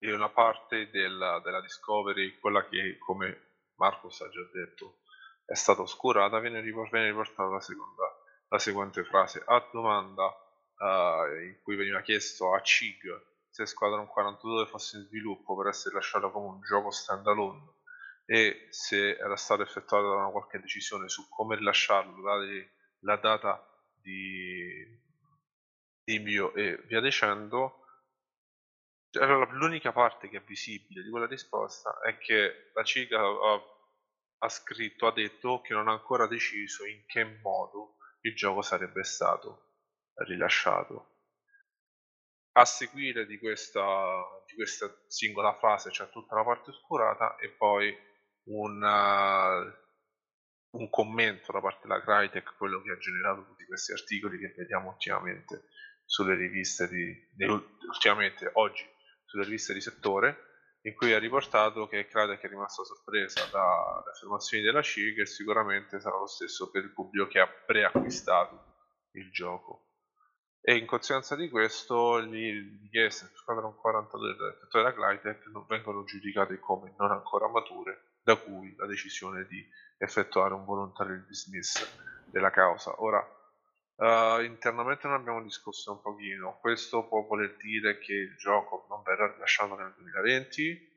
in 0.00 0.12
una 0.12 0.28
parte 0.28 0.90
della, 0.90 1.40
della 1.40 1.60
Discovery, 1.60 2.38
quella 2.38 2.66
che 2.68 2.98
come 2.98 3.56
Marcos 3.76 4.20
ha 4.20 4.28
già 4.28 4.42
detto 4.52 5.00
è 5.44 5.54
stata 5.54 5.80
oscurata, 5.80 6.38
viene, 6.40 6.60
riportata 6.60 7.48
la, 7.48 7.60
seconda, 7.60 8.04
la 8.48 8.58
seguente 8.58 9.04
frase. 9.04 9.42
A 9.44 9.68
domanda 9.72 10.26
uh, 10.26 11.42
in 11.42 11.58
cui 11.62 11.76
veniva 11.76 12.00
chiesto 12.02 12.54
a 12.54 12.60
CIG 12.60 13.26
se 13.50 13.66
Squadron 13.66 14.06
42 14.06 14.66
fosse 14.66 14.98
in 14.98 15.04
sviluppo 15.04 15.56
per 15.56 15.68
essere 15.68 15.96
lasciato 15.96 16.30
come 16.30 16.46
un 16.46 16.60
gioco 16.60 16.90
standalone 16.90 17.76
e 18.24 18.68
se 18.70 19.16
era 19.16 19.36
stata 19.36 19.62
effettuata 19.62 20.06
una 20.06 20.30
qualche 20.30 20.60
decisione 20.60 21.08
su 21.08 21.28
come 21.28 21.56
rilasciarlo, 21.56 22.22
date 22.22 22.74
la 23.00 23.16
data 23.16 23.66
di, 24.00 24.86
invio 26.04 26.54
e 26.54 26.76
via 26.86 27.00
dicendo, 27.00 27.84
allora, 29.12 29.50
l'unica 29.52 29.92
parte 29.92 30.28
che 30.28 30.38
è 30.38 30.42
visibile 30.42 31.02
di 31.02 31.10
quella 31.10 31.26
risposta 31.26 32.00
è 32.00 32.18
che 32.18 32.70
la 32.74 32.84
CIGA 32.84 33.18
ha, 33.18 33.62
ha 34.38 34.48
scritto, 34.48 35.06
ha 35.06 35.12
detto 35.12 35.60
che 35.62 35.72
non 35.72 35.88
ha 35.88 35.92
ancora 35.92 36.26
deciso 36.26 36.84
in 36.84 37.04
che 37.06 37.24
modo 37.42 37.96
il 38.20 38.34
gioco 38.34 38.62
sarebbe 38.62 39.04
stato 39.04 39.74
rilasciato. 40.26 41.16
A 42.52 42.64
seguire 42.64 43.26
di 43.26 43.38
questa, 43.38 44.24
di 44.46 44.54
questa 44.54 44.92
singola 45.06 45.54
frase 45.54 45.90
c'è 45.90 46.08
tutta 46.10 46.34
la 46.34 46.44
parte 46.44 46.70
oscurata 46.70 47.36
e 47.36 47.50
poi 47.50 47.96
un, 48.44 48.82
uh, 48.82 50.78
un 50.78 50.90
commento 50.90 51.52
da 51.52 51.60
parte 51.60 51.86
della 51.86 52.02
Crytek, 52.02 52.56
quello 52.56 52.82
che 52.82 52.92
ha 52.92 52.98
generato 52.98 53.44
tutti 53.44 53.64
questi 53.64 53.92
articoli 53.92 54.38
che 54.38 54.54
vediamo 54.56 54.88
ultimamente 54.88 55.68
sulle 56.04 56.34
riviste 56.34 56.88
di, 56.88 57.14
ultimamente 57.86 58.50
oggi 58.54 58.84
sulle 59.24 59.44
riviste 59.44 59.74
di 59.74 59.80
settore 59.80 60.47
in 60.82 60.94
cui 60.94 61.12
ha 61.12 61.18
riportato 61.18 61.86
che 61.86 62.06
Crytek 62.06 62.40
è 62.40 62.48
rimasta 62.48 62.84
sorpresa 62.84 63.44
dalle 63.46 64.10
affermazioni 64.10 64.62
della 64.62 64.80
C 64.80 65.14
che 65.14 65.26
sicuramente 65.26 66.00
sarà 66.00 66.18
lo 66.18 66.26
stesso 66.26 66.70
per 66.70 66.84
il 66.84 66.92
pubblico 66.92 67.26
che 67.26 67.40
ha 67.40 67.48
preacquistato 67.48 68.64
il 69.12 69.30
gioco 69.30 69.88
e 70.60 70.76
in 70.76 70.86
conseguenza 70.86 71.34
di 71.34 71.48
questo 71.48 72.18
le 72.18 72.78
richieste 72.82 73.26
su 73.26 73.36
Squadron 73.36 73.74
42 73.76 74.36
dell'effettuare 74.36 74.92
della 74.92 75.06
Crytek 75.06 75.46
non 75.46 75.64
vengono 75.66 76.04
giudicate 76.04 76.58
come 76.58 76.94
non 76.98 77.10
ancora 77.10 77.48
mature 77.48 78.16
da 78.22 78.36
cui 78.36 78.74
la 78.76 78.84
decisione 78.84 79.46
di 79.46 79.66
effettuare 79.96 80.52
un 80.52 80.66
volontario 80.66 81.24
dismiss 81.26 81.82
della 82.26 82.50
causa. 82.50 83.00
Ora, 83.02 83.26
uh, 83.98 84.40
internamente 84.42 85.08
ne 85.08 85.14
abbiamo 85.14 85.42
discusso 85.42 85.92
un 85.92 86.00
pochino, 86.00 86.58
questo 86.60 87.06
può 87.06 87.24
voler 87.26 87.56
dire 87.56 87.98
che 87.98 88.12
il 88.12 88.36
gioco 88.36 88.86
non 88.88 89.02
verrà 89.02 89.32
rilasciato 89.32 89.74
nel 89.76 89.92
2020, 89.96 90.96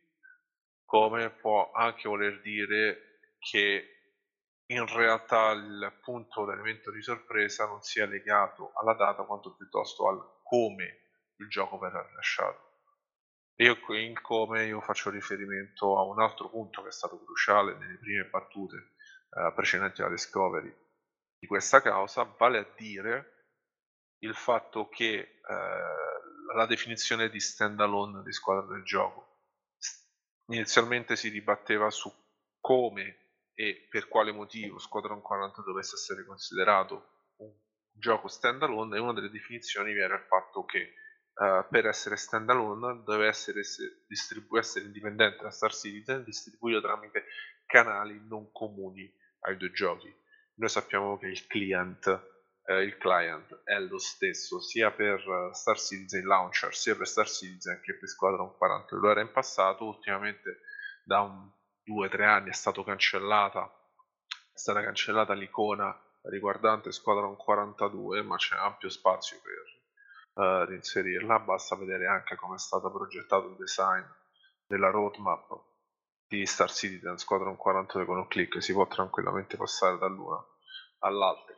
come 0.86 1.30
può 1.30 1.72
anche 1.72 2.08
voler 2.08 2.42
dire 2.42 3.20
che 3.40 3.86
in 4.68 4.86
realtà 4.88 5.52
il 5.52 6.00
punto, 6.02 6.46
l'elemento 6.46 6.92
di 6.92 7.02
sorpresa 7.02 7.66
non 7.66 7.82
sia 7.82 8.06
legato 8.06 8.72
alla 8.76 8.94
data 8.94 9.24
quanto 9.24 9.56
piuttosto 9.56 10.08
al 10.08 10.40
come 10.44 11.10
il 11.38 11.48
gioco 11.50 11.78
verrà 11.78 12.06
rilasciato. 12.06 12.70
Io 13.56 13.80
qui 13.80 14.06
in 14.06 14.20
come 14.22 14.66
io 14.66 14.80
faccio 14.82 15.10
riferimento 15.10 15.98
a 15.98 16.04
un 16.04 16.20
altro 16.20 16.50
punto 16.50 16.82
che 16.82 16.88
è 16.88 16.92
stato 16.92 17.22
cruciale 17.24 17.76
nelle 17.78 17.98
prime 17.98 18.26
battute 18.26 18.94
eh, 19.30 19.52
precedenti 19.54 20.02
alla 20.02 20.12
Discovery 20.12 20.74
di 21.41 21.47
questa 21.47 21.82
causa, 21.82 22.23
vale 22.38 22.60
a 22.60 22.73
dire 22.77 23.47
il 24.19 24.36
fatto 24.36 24.88
che 24.89 25.15
eh, 25.15 25.41
la 26.54 26.65
definizione 26.67 27.30
di 27.30 27.39
standalone 27.39 28.21
di 28.21 28.32
squadra 28.32 28.75
del 28.75 28.84
gioco 28.84 29.32
inizialmente 30.51 31.15
si 31.15 31.32
dibatteva 31.32 31.89
su 31.89 32.12
come 32.60 33.17
e 33.54 33.88
per 33.89 34.08
quale 34.08 34.32
motivo 34.32 34.77
Squadron 34.77 35.21
40 35.21 35.62
dovesse 35.63 35.95
essere 35.95 36.25
considerato 36.25 37.32
un 37.38 37.51
gioco 37.91 38.27
standalone 38.27 38.97
e 38.97 38.99
una 38.99 39.13
delle 39.13 39.30
definizioni 39.30 39.97
era 39.97 40.15
il 40.15 40.25
fatto 40.27 40.63
che 40.65 40.93
uh, 41.34 41.67
per 41.69 41.88
essere 41.88 42.15
standalone 42.15 43.04
deve 43.04 43.27
essere, 43.27 43.62
distribu- 44.08 44.58
essere 44.58 44.86
indipendente 44.86 45.43
da 45.43 45.51
Star 45.51 45.73
Citizen 45.73 46.23
distribuito 46.23 46.82
tramite 46.82 47.25
canali 47.65 48.19
non 48.27 48.51
comuni 48.51 49.12
ai 49.41 49.58
due 49.58 49.71
giochi. 49.71 50.13
Noi 50.56 50.70
sappiamo 50.70 51.18
che 51.18 51.28
il 51.28 51.48
client, 51.48 52.08
eh, 52.66 52.82
il 52.84 52.98
client 52.98 53.62
è 53.64 53.80
lo 53.80 53.98
stesso 53.98 54.60
sia 54.60 54.92
per 54.92 55.26
uh, 55.28 55.54
Star 55.54 55.80
Citizen 55.80 56.26
Launcher 56.26 56.76
sia 56.76 56.96
per 56.96 57.08
Star 57.08 57.28
Citizen 57.28 57.80
che 57.82 57.96
per 57.98 58.08
Squadron 58.08 58.56
40. 58.58 58.96
Lo 58.96 59.10
era 59.10 59.22
in 59.22 59.32
passato, 59.32 59.86
ultimamente 59.86 60.60
da 61.04 61.22
un 61.22 61.50
due 61.84 62.08
o 62.08 62.10
tre 62.10 62.26
anni 62.26 62.50
è 62.50 62.54
stato 62.54 62.84
cancellata 62.84 63.70
è 64.54 64.58
stata 64.58 64.82
cancellata 64.82 65.34
l'icona 65.34 65.98
riguardante 66.24 66.92
Squadron 66.92 67.36
42 67.36 68.22
ma 68.22 68.38
c'è 68.38 68.56
ampio 68.56 68.90
spazio 68.90 69.40
per 69.42 70.44
uh, 70.46 70.66
reinserirla 70.66 71.40
basta 71.40 71.76
vedere 71.76 72.06
anche 72.08 72.36
come 72.36 72.56
è 72.56 72.60
stato 72.60 72.92
progettato 72.92 73.48
il 73.48 73.56
design 73.56 74.04
della 74.68 74.90
roadmap 74.90 75.70
di 76.32 76.46
Star 76.46 76.72
Citizen 76.72 77.17
Squadron 77.17 77.58
42 77.58 78.06
con 78.06 78.17
un 78.17 78.28
clic 78.28 78.63
si 78.63 78.72
può 78.72 78.88
tranquillamente 78.88 79.58
passare 79.58 79.98
dall'una 79.98 80.41
all'altra 81.00 81.56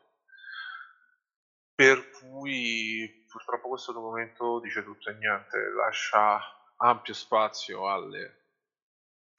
per 1.76 2.10
cui 2.10 3.26
purtroppo 3.30 3.70
questo 3.70 3.92
documento 3.92 4.60
dice 4.60 4.84
tutto 4.84 5.10
e 5.10 5.14
niente 5.14 5.58
lascia 5.76 6.42
ampio 6.78 7.14
spazio 7.14 7.88
alle 7.88 8.44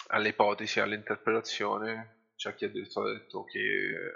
alle 0.08 0.28
ipotesi, 0.28 0.80
all'interpretazione, 0.80 2.32
c'è 2.36 2.54
chi 2.54 2.66
addirittura 2.66 3.08
ha 3.08 3.12
detto 3.12 3.44
che 3.44 4.12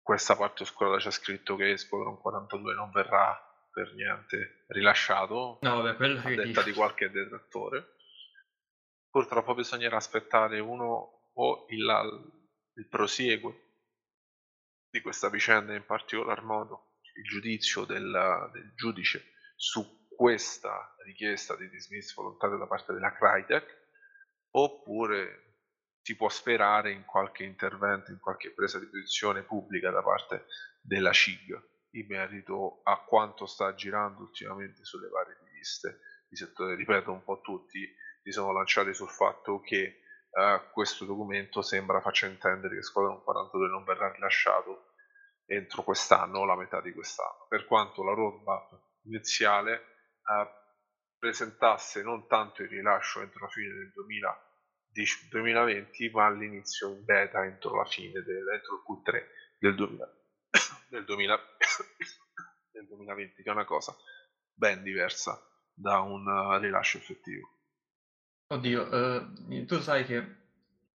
questa 0.00 0.36
parte 0.36 0.62
oscura 0.62 0.96
c'è 0.98 1.10
scritto 1.10 1.56
che 1.56 1.76
Squadron 1.76 2.18
42 2.18 2.74
non 2.74 2.90
verrà 2.90 3.36
per 3.70 3.92
niente 3.94 4.64
rilasciato, 4.68 5.58
no, 5.60 5.82
vabbè, 5.82 5.96
quello 5.96 6.20
a 6.20 6.34
detta 6.34 6.62
di 6.62 6.72
qualche 6.72 7.10
detrattore. 7.10 7.96
Purtroppo 9.10 9.54
bisognerà 9.54 9.96
aspettare 9.96 10.60
uno 10.60 11.30
o 11.32 11.66
il, 11.70 12.32
il 12.74 12.88
prosieguo 12.88 13.54
di 14.90 15.00
questa 15.00 15.28
vicenda, 15.28 15.74
in 15.74 15.84
particolar 15.84 16.42
modo 16.42 16.96
il 17.14 17.24
giudizio 17.24 17.84
del, 17.84 18.50
del 18.52 18.72
giudice 18.74 19.32
su 19.56 20.06
questa 20.08 20.94
richiesta 21.04 21.56
di 21.56 21.68
dismiss 21.68 22.14
volontario 22.14 22.56
da 22.56 22.66
parte 22.66 22.92
della 22.92 23.12
Crytek 23.12 23.86
oppure 24.50 25.48
si 26.02 26.16
può 26.16 26.28
sperare 26.28 26.90
in 26.90 27.04
qualche 27.04 27.44
intervento, 27.44 28.10
in 28.10 28.18
qualche 28.18 28.52
presa 28.52 28.78
di 28.78 28.86
posizione 28.86 29.42
pubblica 29.42 29.90
da 29.90 30.02
parte 30.02 30.46
della 30.80 31.12
CIG 31.12 31.60
in 31.92 32.06
merito 32.06 32.80
a 32.84 33.02
quanto 33.04 33.46
sta 33.46 33.74
girando 33.74 34.22
ultimamente 34.22 34.84
sulle 34.84 35.08
varie 35.08 35.36
riviste 35.44 36.00
di 36.28 36.36
settore. 36.36 36.74
Ripeto, 36.76 37.12
un 37.12 37.22
po' 37.22 37.40
tutti 37.40 37.86
si 38.28 38.32
sono 38.32 38.52
lanciati 38.52 38.92
sul 38.92 39.08
fatto 39.08 39.60
che 39.60 40.02
eh, 40.30 40.68
questo 40.70 41.06
documento 41.06 41.62
sembra 41.62 42.02
faccia 42.02 42.26
intendere 42.26 42.74
che 42.74 42.82
Squadron 42.82 43.22
42 43.22 43.68
non 43.68 43.84
verrà 43.84 44.12
rilasciato 44.12 44.92
entro 45.46 45.82
quest'anno 45.82 46.40
o 46.40 46.44
la 46.44 46.54
metà 46.54 46.82
di 46.82 46.92
quest'anno, 46.92 47.46
per 47.48 47.64
quanto 47.64 48.04
la 48.04 48.12
roadmap 48.12 48.78
iniziale 49.04 49.76
eh, 49.76 50.48
presentasse 51.18 52.02
non 52.02 52.26
tanto 52.26 52.62
il 52.62 52.68
rilascio 52.68 53.22
entro 53.22 53.46
la 53.46 53.50
fine 53.50 53.72
del 53.72 53.92
2000 53.92 54.42
2020 55.30 56.10
ma 56.10 56.26
all'inizio 56.26 56.88
in 56.88 57.04
beta 57.04 57.44
entro 57.44 57.76
la 57.76 57.86
fine 57.86 58.20
del, 58.20 58.46
entro 58.46 58.74
il 58.74 58.82
Q3 58.84 59.24
del, 59.58 59.74
2000, 59.74 60.16
del, 60.90 61.04
2000, 61.04 61.40
del 62.72 62.86
2020 62.88 63.42
che 63.42 63.48
è 63.48 63.52
una 63.52 63.64
cosa 63.64 63.96
ben 64.52 64.82
diversa 64.82 65.40
da 65.72 66.00
un 66.00 66.26
uh, 66.26 66.58
rilascio 66.58 66.98
effettivo 66.98 67.57
oddio 68.48 68.82
uh, 68.82 69.64
tu 69.66 69.78
sai 69.80 70.04
che 70.04 70.36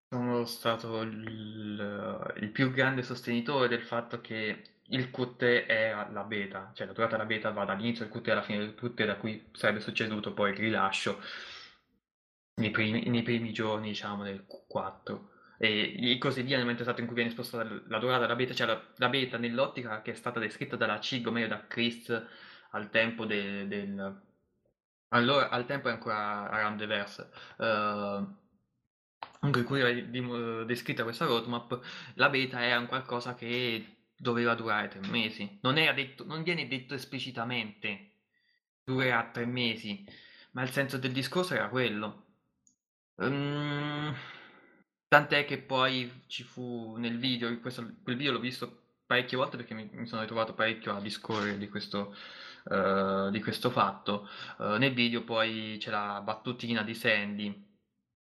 sono 0.10 0.46
stato 0.46 1.02
il, 1.02 2.32
il, 2.38 2.50
più 2.50 2.72
grande 2.72 3.02
sostenitore 3.04 3.68
del 3.68 3.82
fatto 3.82 4.20
che 4.20 4.64
il 4.84 5.10
Qt 5.10 5.42
è 5.66 5.96
la 6.12 6.24
beta, 6.24 6.72
cioè 6.74 6.86
la 6.88 6.94
durata 6.94 7.16
della 7.16 7.28
beta 7.28 7.52
va 7.52 7.64
dall'inizio 7.64 8.06
del 8.06 8.14
Qt 8.14 8.28
alla 8.30 8.42
fine 8.42 8.60
del 8.60 8.76
Qt 8.76 9.06
da 9.06 9.16
cui 9.16 9.50
sarebbe 9.54 9.80
succeduto 9.80 10.34
poi 10.34 10.52
il 10.52 10.58
rilascio 10.58 11.22
nei 12.56 12.72
primi, 12.72 13.08
nei 13.08 13.24
primi 13.24 13.54
giorni, 13.54 13.90
diciamo, 13.90 14.24
del 14.24 14.46
Q4 14.46 15.30
e 15.58 16.18
così 16.20 16.42
via 16.42 16.56
nel 16.56 16.62
momento 16.62 16.82
esatto 16.82 17.02
in 17.02 17.06
cui 17.06 17.16
viene 17.16 17.30
spostata 17.30 17.64
la 17.88 18.00
durata 18.00 18.22
della 18.22 18.36
beta, 18.36 18.54
cioè 18.54 18.66
la, 18.68 18.82
la, 18.96 19.10
beta 19.10 19.38
nell'ottica 19.38 20.02
che 20.02 20.12
è 20.12 20.16
stata 20.16 20.40
descritta 20.40 20.76
dalla 20.76 21.00
CIG, 21.00 21.28
o 21.28 21.32
meglio 21.32 21.48
da 21.48 21.68
Chris 21.68 22.10
al 22.72 22.90
tempo 22.90 23.26
del... 23.26 23.68
del 23.68 24.22
allora, 25.13 25.50
al 25.50 25.65
tempo 25.65 25.89
è 25.89 25.91
ancora 25.91 26.50
around 26.50 26.80
the 26.80 26.86
verse. 26.86 27.30
Uh, 27.58 28.39
in 29.43 29.63
cui 29.65 29.80
era 29.80 30.63
descritta 30.63 31.04
questa 31.04 31.26
roadmap, 31.26 31.80
la 32.15 32.30
beta 32.30 32.63
era 32.63 32.80
un 32.80 32.88
qualcosa 32.88 33.34
che 33.36 34.10
doveva 34.15 34.54
durare 34.54 34.88
tre 34.88 35.02
mesi. 35.10 35.60
Non, 35.62 35.76
detto, 35.76 36.26
non 36.26 36.43
viene 36.43 36.67
detto 36.67 36.93
esplicitamente 36.93 38.12
due 38.84 39.12
a 39.12 39.30
tre 39.30 39.45
mesi, 39.45 40.06
ma 40.52 40.62
il 40.62 40.69
senso 40.69 40.97
del 40.97 41.12
discorso 41.12 41.56
era 41.56 41.69
quello. 41.69 42.28
Um, 43.15 44.15
tant'è 45.08 45.45
che 45.45 45.58
poi 45.58 46.24
ci 46.28 46.43
fu 46.43 46.95
nel 46.97 47.17
video, 47.17 47.60
questo, 47.60 47.95
quel 48.04 48.15
video 48.15 48.34
l'ho 48.34 48.39
visto 48.39 48.91
parecchie 49.12 49.36
volte 49.36 49.58
perché 49.58 49.74
mi, 49.74 49.89
mi 49.91 50.08
sono 50.08 50.21
ritrovato 50.21 50.54
parecchio 50.54 50.95
a 50.95 51.02
discorrere 51.02 51.58
di 51.58 51.67
questo, 51.67 52.15
uh, 52.63 53.30
di 53.30 53.41
questo 53.41 53.69
fatto. 53.69 54.30
Uh, 54.58 54.78
nel 54.78 54.93
video 54.93 55.26
poi 55.26 55.76
c'è 55.78 55.89
la 55.89 56.21
battutina 56.24 56.82
di 56.82 56.95
Sandy 56.95 57.69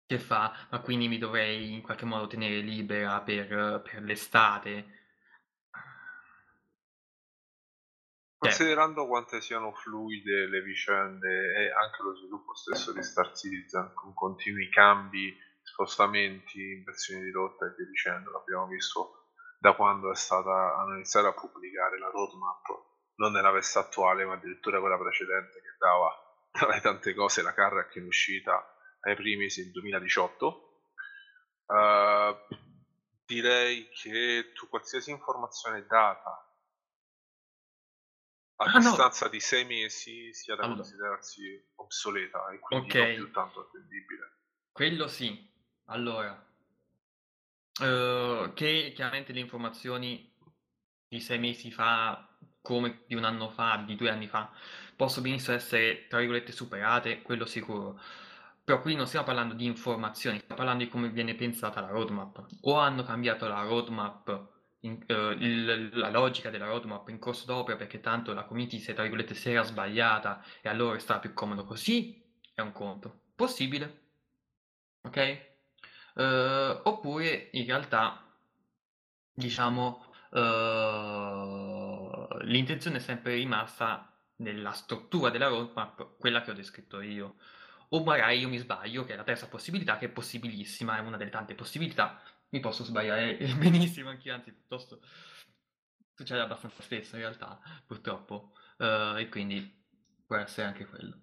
che 0.07 0.17
fa, 0.17 0.67
ma 0.71 0.79
quindi 0.79 1.07
mi 1.07 1.19
dovrei 1.19 1.73
in 1.73 1.83
qualche 1.83 2.05
modo 2.05 2.25
tenere 2.25 2.61
libera 2.61 3.21
per, 3.21 3.83
per 3.83 4.01
l'estate. 4.01 5.01
Considerando 8.39 9.05
quante 9.05 9.41
siano 9.41 9.73
fluide 9.73 10.47
le 10.47 10.61
vicende 10.63 11.53
e 11.55 11.71
anche 11.71 12.01
lo 12.01 12.15
sviluppo 12.15 12.55
stesso 12.55 12.91
di 12.91 13.03
Star 13.03 13.31
Citizen 13.33 13.91
con 13.93 14.13
continui 14.15 14.69
cambi, 14.69 15.37
spostamenti, 15.61 16.59
inversioni 16.71 17.23
di 17.23 17.31
rotta 17.31 17.67
e 17.67 17.73
via 17.77 17.85
dicendo, 17.85 18.31
l'abbiamo 18.31 18.67
visto 18.67 19.22
da 19.63 19.75
quando 19.75 20.11
è 20.11 20.15
stata 20.15 20.75
hanno 20.75 20.95
iniziato 20.95 21.27
a 21.27 21.33
pubblicare 21.33 21.97
la 21.97 22.09
roadmap, 22.09 22.65
non 23.15 23.31
nella 23.31 23.51
veste 23.51 23.79
attuale 23.79 24.25
ma 24.25 24.33
addirittura 24.33 24.81
quella 24.81 24.97
precedente 24.97 25.61
che 25.61 25.75
dava 25.79 26.11
tra 26.51 26.67
le 26.67 26.81
tante 26.81 27.13
cose 27.13 27.41
la 27.41 27.53
Carrack 27.53 27.95
in 27.95 28.05
uscita 28.05 28.61
ai 28.99 29.15
primi 29.15 29.47
del 29.47 29.71
2018. 29.71 30.81
Uh, 31.65 32.55
direi 33.25 33.87
che 33.87 34.51
tu 34.53 34.67
qualsiasi 34.67 35.11
informazione 35.11 35.85
data 35.85 36.45
a 38.57 38.65
ah, 38.65 38.79
distanza 38.79 39.25
no. 39.25 39.31
di 39.31 39.39
sei 39.39 39.63
mesi 39.63 40.33
sia 40.33 40.55
da 40.55 40.63
allora. 40.63 40.81
considerarsi 40.81 41.71
obsoleta 41.75 42.49
e 42.49 42.59
quindi 42.59 42.89
okay. 42.89 43.15
non 43.15 43.23
più 43.23 43.33
tanto 43.33 43.61
attendibile. 43.61 44.39
Quello 44.73 45.07
sì. 45.07 45.51
Allora, 45.85 46.52
uh, 47.81 48.53
che 48.53 48.91
chiaramente 48.95 49.33
le 49.33 49.39
informazioni 49.39 50.31
di 51.07 51.19
sei 51.19 51.39
mesi 51.39 51.71
fa, 51.71 52.27
come 52.61 53.03
di 53.07 53.15
un 53.15 53.23
anno 53.23 53.49
fa, 53.49 53.83
di 53.85 53.95
due 53.95 54.09
anni 54.09 54.27
fa, 54.27 54.51
possono 54.95 55.25
benissimo 55.25 55.55
essere, 55.55 56.07
tra 56.07 56.19
virgolette, 56.19 56.51
superate, 56.51 57.21
quello 57.21 57.45
sicuro. 57.45 57.99
Però 58.63 58.81
qui 58.81 58.95
non 58.95 59.07
stiamo 59.07 59.25
parlando 59.25 59.53
di 59.53 59.65
informazioni, 59.65 60.37
stiamo 60.37 60.55
parlando 60.55 60.83
di 60.83 60.89
come 60.89 61.09
viene 61.09 61.35
pensata 61.35 61.81
la 61.81 61.89
roadmap. 61.89 62.45
O 62.61 62.77
hanno 62.79 63.03
cambiato 63.03 63.47
la 63.47 63.61
roadmap, 63.61 64.51
in, 64.81 65.03
uh, 65.07 65.31
il, 65.31 65.89
la 65.97 66.09
logica 66.09 66.49
della 66.49 66.65
roadmap 66.65 67.07
in 67.09 67.19
corso 67.19 67.45
d'opera 67.45 67.77
perché 67.77 67.99
tanto 67.99 68.33
la 68.33 68.43
community 68.43 68.79
se, 68.79 68.93
tra 68.93 69.03
virgolette, 69.03 69.35
si 69.35 69.51
era 69.51 69.63
sbagliata 69.63 70.43
e 70.61 70.69
allora 70.69 70.97
sta 70.99 71.19
più 71.19 71.33
comodo 71.33 71.65
così, 71.65 72.21
è 72.53 72.61
un 72.61 72.71
conto. 72.71 73.21
Possibile. 73.35 74.01
Ok? 75.01 75.52
Uh, 76.13 76.79
oppure 76.83 77.49
in 77.53 77.65
realtà, 77.65 78.23
diciamo, 79.33 80.05
uh, 80.31 80.37
l'intenzione 82.41 82.97
è 82.97 82.99
sempre 82.99 83.35
rimasta 83.35 84.11
nella 84.37 84.71
struttura 84.71 85.29
della 85.29 85.47
roadmap, 85.47 86.17
quella 86.17 86.41
che 86.41 86.51
ho 86.51 86.53
descritto 86.53 87.01
io. 87.01 87.35
O 87.89 88.03
magari 88.03 88.39
io 88.39 88.49
mi 88.49 88.57
sbaglio, 88.57 89.03
che 89.05 89.13
è 89.13 89.15
la 89.15 89.23
terza 89.23 89.47
possibilità, 89.47 89.97
che 89.97 90.05
è 90.07 90.09
possibilissima, 90.09 90.97
è 90.97 91.01
una 91.01 91.17
delle 91.17 91.29
tante 91.29 91.55
possibilità, 91.55 92.21
mi 92.49 92.59
posso 92.59 92.83
sbagliare 92.83 93.37
benissimo 93.57 94.09
anche 94.09 94.31
anzi 94.31 94.51
piuttosto 94.51 94.99
succede 96.15 96.41
abbastanza 96.41 96.81
spesso 96.81 97.15
in 97.15 97.21
realtà, 97.21 97.59
purtroppo, 97.85 98.53
uh, 98.77 99.17
e 99.17 99.27
quindi 99.29 99.83
può 100.25 100.35
essere 100.37 100.67
anche 100.67 100.85
quello. 100.85 101.21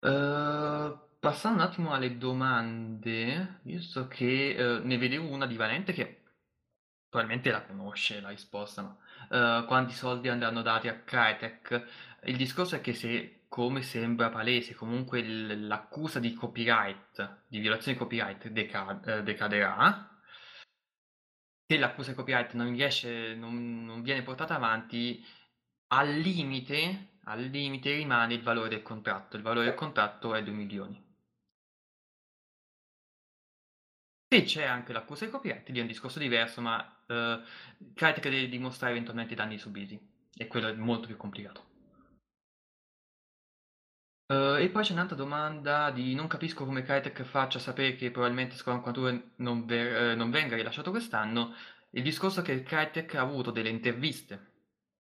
Uh, 0.00 1.07
passando 1.18 1.62
un 1.62 1.68
attimo 1.68 1.92
alle 1.92 2.16
domande, 2.16 3.60
visto 3.62 4.08
che 4.08 4.54
uh, 4.58 4.86
ne 4.86 4.98
vedevo 4.98 5.28
una 5.28 5.46
di 5.46 5.56
Valente 5.56 5.92
che 5.92 6.22
probabilmente 7.08 7.50
la 7.50 7.62
conosce 7.62 8.20
la 8.20 8.28
risposta, 8.28 8.82
ma 8.82 9.64
quanti 9.66 9.94
soldi 9.94 10.28
andranno 10.28 10.62
dati 10.62 10.88
a 10.88 11.00
Crytek? 11.00 11.86
Il 12.24 12.36
discorso 12.36 12.76
è 12.76 12.80
che 12.80 12.92
se 12.94 13.38
come 13.48 13.82
sembra 13.82 14.28
palese, 14.28 14.74
comunque 14.74 15.22
l'accusa 15.22 16.20
di 16.20 16.34
copyright, 16.34 17.44
di 17.48 17.58
violazione 17.58 17.96
di 17.96 18.04
copyright 18.04 18.48
deca- 18.48 19.00
eh, 19.04 19.22
decaderà. 19.22 20.20
Se 21.66 21.78
l'accusa 21.78 22.10
di 22.10 22.16
copyright 22.16 22.52
non 22.52 22.70
riesce, 22.70 23.34
non, 23.34 23.84
non 23.84 24.02
viene 24.02 24.22
portata 24.22 24.54
avanti, 24.54 25.24
al 25.88 26.10
limite, 26.10 27.18
al 27.24 27.42
limite 27.42 27.94
rimane 27.94 28.34
il 28.34 28.42
valore 28.42 28.68
del 28.68 28.82
contratto. 28.82 29.36
Il 29.36 29.42
valore 29.42 29.66
del 29.66 29.74
contratto 29.74 30.34
è 30.34 30.42
2 30.42 30.52
milioni. 30.52 31.07
Se 34.30 34.42
c'è 34.42 34.64
anche 34.64 34.92
l'accusa 34.92 35.24
di 35.24 35.30
copyright, 35.30 35.66
lì 35.70 35.78
è 35.78 35.80
un 35.80 35.86
discorso 35.86 36.18
diverso, 36.18 36.60
ma 36.60 37.02
eh, 37.06 37.40
Crytek 37.94 38.24
deve 38.24 38.48
dimostrare 38.50 38.92
eventualmente 38.92 39.32
i 39.32 39.36
danni 39.36 39.56
subiti. 39.56 39.98
E 40.36 40.46
quello 40.46 40.68
è 40.68 40.72
molto 40.74 41.06
più 41.06 41.16
complicato. 41.16 41.66
Uh, 44.26 44.56
e 44.56 44.68
poi 44.68 44.82
c'è 44.82 44.92
un'altra 44.92 45.16
domanda 45.16 45.90
di 45.90 46.14
non 46.14 46.26
capisco 46.26 46.66
come 46.66 46.82
Crytek 46.82 47.22
faccia 47.22 47.58
sapere 47.58 47.96
che 47.96 48.10
probabilmente 48.10 48.56
Squadron 48.56 48.82
42 48.82 49.30
non, 49.36 49.64
ver- 49.64 50.10
eh, 50.10 50.14
non 50.14 50.30
venga 50.30 50.56
rilasciato 50.56 50.90
quest'anno. 50.90 51.54
Il 51.90 52.02
discorso 52.02 52.40
è 52.40 52.42
che 52.42 52.62
Crytek 52.62 53.14
ha 53.14 53.22
avuto 53.22 53.50
delle 53.50 53.70
interviste 53.70 54.52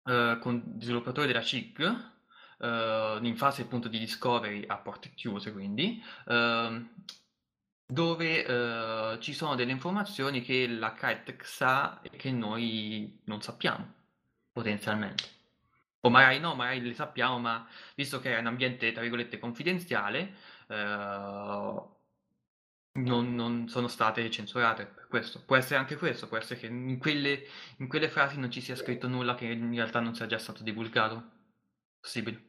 uh, 0.03 0.38
con 0.38 0.77
sviluppatori 0.79 1.27
della 1.27 1.40
CIG 1.40 2.16
in 2.61 3.35
fase 3.37 3.62
appunto 3.62 3.88
di 3.88 4.01
discovery 4.01 4.64
a 4.66 4.79
porte 4.79 5.12
chiuse, 5.14 5.53
quindi 5.53 6.03
dove 7.90 9.18
ci 9.20 9.33
sono 9.33 9.55
delle 9.55 9.72
informazioni 9.72 10.42
che 10.42 10.66
la 10.68 10.92
Crytek 10.92 11.44
sa 11.44 12.01
e 12.03 12.11
che 12.11 12.31
noi 12.31 13.20
non 13.24 13.40
sappiamo 13.40 13.94
potenzialmente. 14.53 15.24
O 16.01 16.11
magari 16.11 16.38
no, 16.38 16.55
magari 16.55 16.81
le 16.81 16.94
sappiamo, 16.94 17.38
ma 17.38 17.66
visto 17.94 18.20
che 18.20 18.35
è 18.37 18.38
un 18.38 18.46
ambiente, 18.46 18.92
tra 18.92 19.03
virgolette, 19.03 19.38
confidenziale, 19.38 20.35
eh, 20.68 20.74
non, 22.92 23.35
non, 23.35 23.68
sono 23.68 23.88
state 23.88 24.31
censurate 24.31 24.87
per 24.87 25.07
questo. 25.09 25.42
Può 25.44 25.57
essere 25.57 25.77
anche 25.77 25.96
questo, 25.96 26.29
può 26.29 26.37
essere 26.37 26.61
che 26.61 26.66
in 26.66 26.98
quelle, 26.98 27.44
in 27.79 27.88
quelle 27.88 28.09
frasi 28.09 28.38
non 28.38 28.51
ci 28.51 28.61
sia 28.61 28.77
scritto 28.77 29.09
nulla 29.09 29.35
che 29.35 29.46
in 29.46 29.74
realtà 29.74 30.01
non 30.01 30.14
sia 30.14 30.27
già 30.27 30.38
stato 30.38 30.62
divulgato. 30.62 31.37
Possibile. 32.01 32.47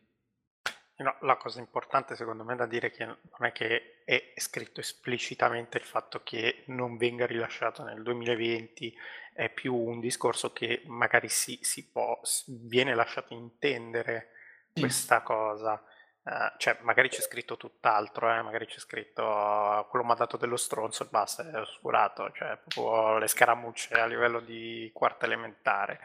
No, 0.99 1.15
la 1.21 1.37
cosa 1.37 1.59
importante 1.61 2.13
secondo 2.15 2.43
me 2.43 2.57
da 2.57 2.65
dire 2.65 2.91
che 2.91 3.05
non 3.05 3.19
è 3.39 3.53
che 3.53 4.01
è 4.03 4.33
scritto 4.35 4.81
esplicitamente 4.81 5.77
il 5.77 5.85
fatto 5.85 6.21
che 6.23 6.63
non 6.67 6.97
venga 6.97 7.25
rilasciato 7.25 7.83
nel 7.83 8.03
2020, 8.03 8.93
è 9.33 9.47
più 9.47 9.73
un 9.73 10.01
discorso 10.01 10.51
che 10.51 10.81
magari 10.87 11.29
si, 11.29 11.57
si 11.61 11.89
può, 11.89 12.19
viene 12.47 12.93
lasciato 12.95 13.33
intendere 13.33 14.31
questa 14.77 15.21
cosa. 15.21 15.81
Uh, 16.21 16.51
cioè, 16.57 16.77
magari 16.81 17.07
c'è 17.07 17.21
scritto 17.21 17.55
tutt'altro, 17.55 18.29
eh? 18.33 18.41
magari 18.41 18.65
c'è 18.65 18.79
scritto 18.79 19.23
uh, 19.23 19.87
quello 19.87 20.03
mi 20.03 20.11
ha 20.11 20.15
dato 20.15 20.35
dello 20.35 20.57
stronzo 20.57 21.03
e 21.03 21.07
basta, 21.09 21.49
è 21.49 21.61
oscurato, 21.61 22.29
cioè 22.33 22.57
proprio 22.57 23.17
le 23.19 23.27
scaramucce 23.27 23.93
a 23.93 24.05
livello 24.05 24.41
di 24.41 24.91
quarta 24.93 25.25
elementare. 25.25 26.01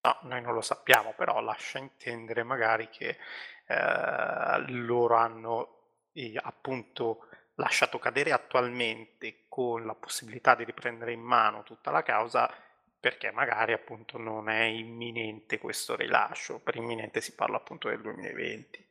No, 0.00 0.18
noi 0.22 0.40
non 0.40 0.52
lo 0.52 0.60
sappiamo, 0.60 1.14
però 1.14 1.40
lascia 1.40 1.78
intendere 1.78 2.42
magari 2.42 2.88
che 2.88 3.18
eh, 3.66 4.64
loro 4.68 5.16
hanno 5.16 5.76
eh, 6.12 6.38
appunto 6.40 7.28
lasciato 7.56 7.98
cadere 7.98 8.32
attualmente 8.32 9.46
con 9.48 9.84
la 9.86 9.94
possibilità 9.94 10.54
di 10.54 10.64
riprendere 10.64 11.12
in 11.12 11.20
mano 11.22 11.62
tutta 11.62 11.90
la 11.90 12.02
causa 12.02 12.50
perché 12.98 13.30
magari 13.30 13.72
appunto 13.72 14.18
non 14.18 14.48
è 14.48 14.64
imminente 14.64 15.58
questo 15.58 15.94
rilascio, 15.96 16.60
per 16.60 16.76
imminente 16.76 17.20
si 17.20 17.34
parla 17.34 17.56
appunto 17.56 17.88
del 17.88 18.00
2020. 18.00 18.88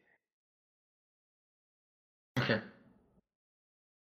Ok. 2.40 2.74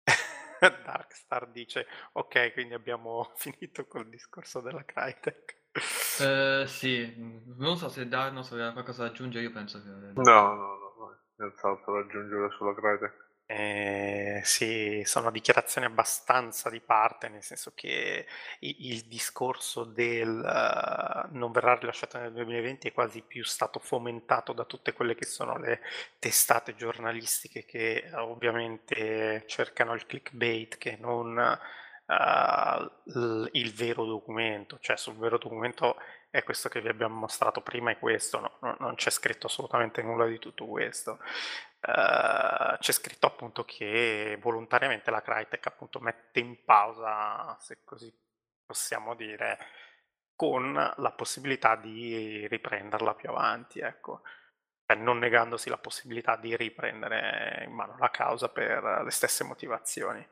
Darkstar 0.59 1.51
dice 1.51 1.87
ok, 2.13 2.53
quindi 2.53 2.73
abbiamo 2.73 3.31
finito 3.35 3.85
col 3.87 4.07
discorso 4.09 4.61
della 4.61 4.85
Crytek. 4.85 5.63
Eh, 6.21 6.65
sì, 6.67 7.13
non 7.57 7.77
so 7.77 7.89
se 7.89 8.07
Darnos 8.07 8.51
aveva 8.51 8.71
qualcosa 8.71 9.03
da 9.03 9.09
aggiungere, 9.09 9.43
io 9.43 9.51
penso 9.51 9.81
che... 9.81 9.89
No, 9.89 10.13
no, 10.13 10.53
no, 10.55 11.19
nient'altro 11.37 11.93
da 11.93 11.99
aggiungere 11.99 12.49
sulla 12.51 12.73
Crytek. 12.73 13.23
Eh, 13.47 14.41
sì, 14.43 15.03
sono 15.05 15.29
dichiarazioni 15.29 15.85
abbastanza 15.85 16.67
di 16.71 16.79
parte, 16.79 17.29
nel 17.29 17.43
senso 17.43 17.73
che 17.75 18.25
il, 18.61 18.75
il 18.91 19.01
discorso 19.03 19.83
del 19.83 20.29
uh, 20.29 21.37
non 21.37 21.51
verrà 21.51 21.75
rilasciato 21.75 22.17
nel 22.17 22.33
2020 22.33 22.87
è 22.87 22.91
quasi 22.91 23.21
più 23.21 23.43
stato 23.43 23.77
fomentato 23.77 24.51
da 24.51 24.65
tutte 24.65 24.93
quelle 24.93 25.13
che 25.13 25.25
sono 25.25 25.59
le 25.59 25.81
testate 26.17 26.73
giornalistiche 26.73 27.65
che 27.65 28.09
ovviamente 28.15 29.43
cercano 29.45 29.93
il 29.93 30.07
clickbait, 30.07 30.77
che 30.77 30.97
non 30.99 31.37
uh, 32.05 33.49
il 33.51 33.73
vero 33.73 34.05
documento, 34.05 34.77
cioè 34.79 34.97
sul 34.97 35.15
vero 35.15 35.37
documento 35.37 35.97
è 36.29 36.43
questo 36.43 36.69
che 36.69 36.81
vi 36.81 36.89
abbiamo 36.89 37.15
mostrato 37.15 37.61
prima, 37.61 37.91
è 37.91 37.99
questo, 37.99 38.39
no, 38.39 38.57
no, 38.61 38.75
non 38.79 38.95
c'è 38.95 39.09
scritto 39.09 39.47
assolutamente 39.47 40.01
nulla 40.01 40.25
di 40.25 40.39
tutto 40.39 40.65
questo. 40.65 41.19
Uh, 41.81 42.77
c'è 42.79 42.91
scritto 42.91 43.27
appunto 43.27 43.63
che 43.63 44.37
volontariamente 44.41 45.11
la 45.11 45.21
Crytek 45.21 45.65
appunto 45.67 45.99
mette 45.99 46.39
in 46.39 46.63
pausa, 46.63 47.55
se 47.59 47.83
così 47.83 48.13
possiamo 48.65 49.15
dire, 49.15 49.57
con 50.35 50.73
la 50.73 51.11
possibilità 51.11 51.75
di 51.75 52.47
riprenderla 52.47 53.13
più 53.13 53.29
avanti, 53.29 53.79
ecco. 53.79 54.21
Cioè, 54.85 54.97
non 54.97 55.17
negandosi 55.17 55.69
la 55.69 55.77
possibilità 55.77 56.35
di 56.35 56.55
riprendere 56.55 57.63
in 57.65 57.73
mano 57.73 57.97
la 57.97 58.11
causa 58.11 58.49
per 58.49 59.01
le 59.03 59.11
stesse 59.11 59.43
motivazioni. 59.43 60.27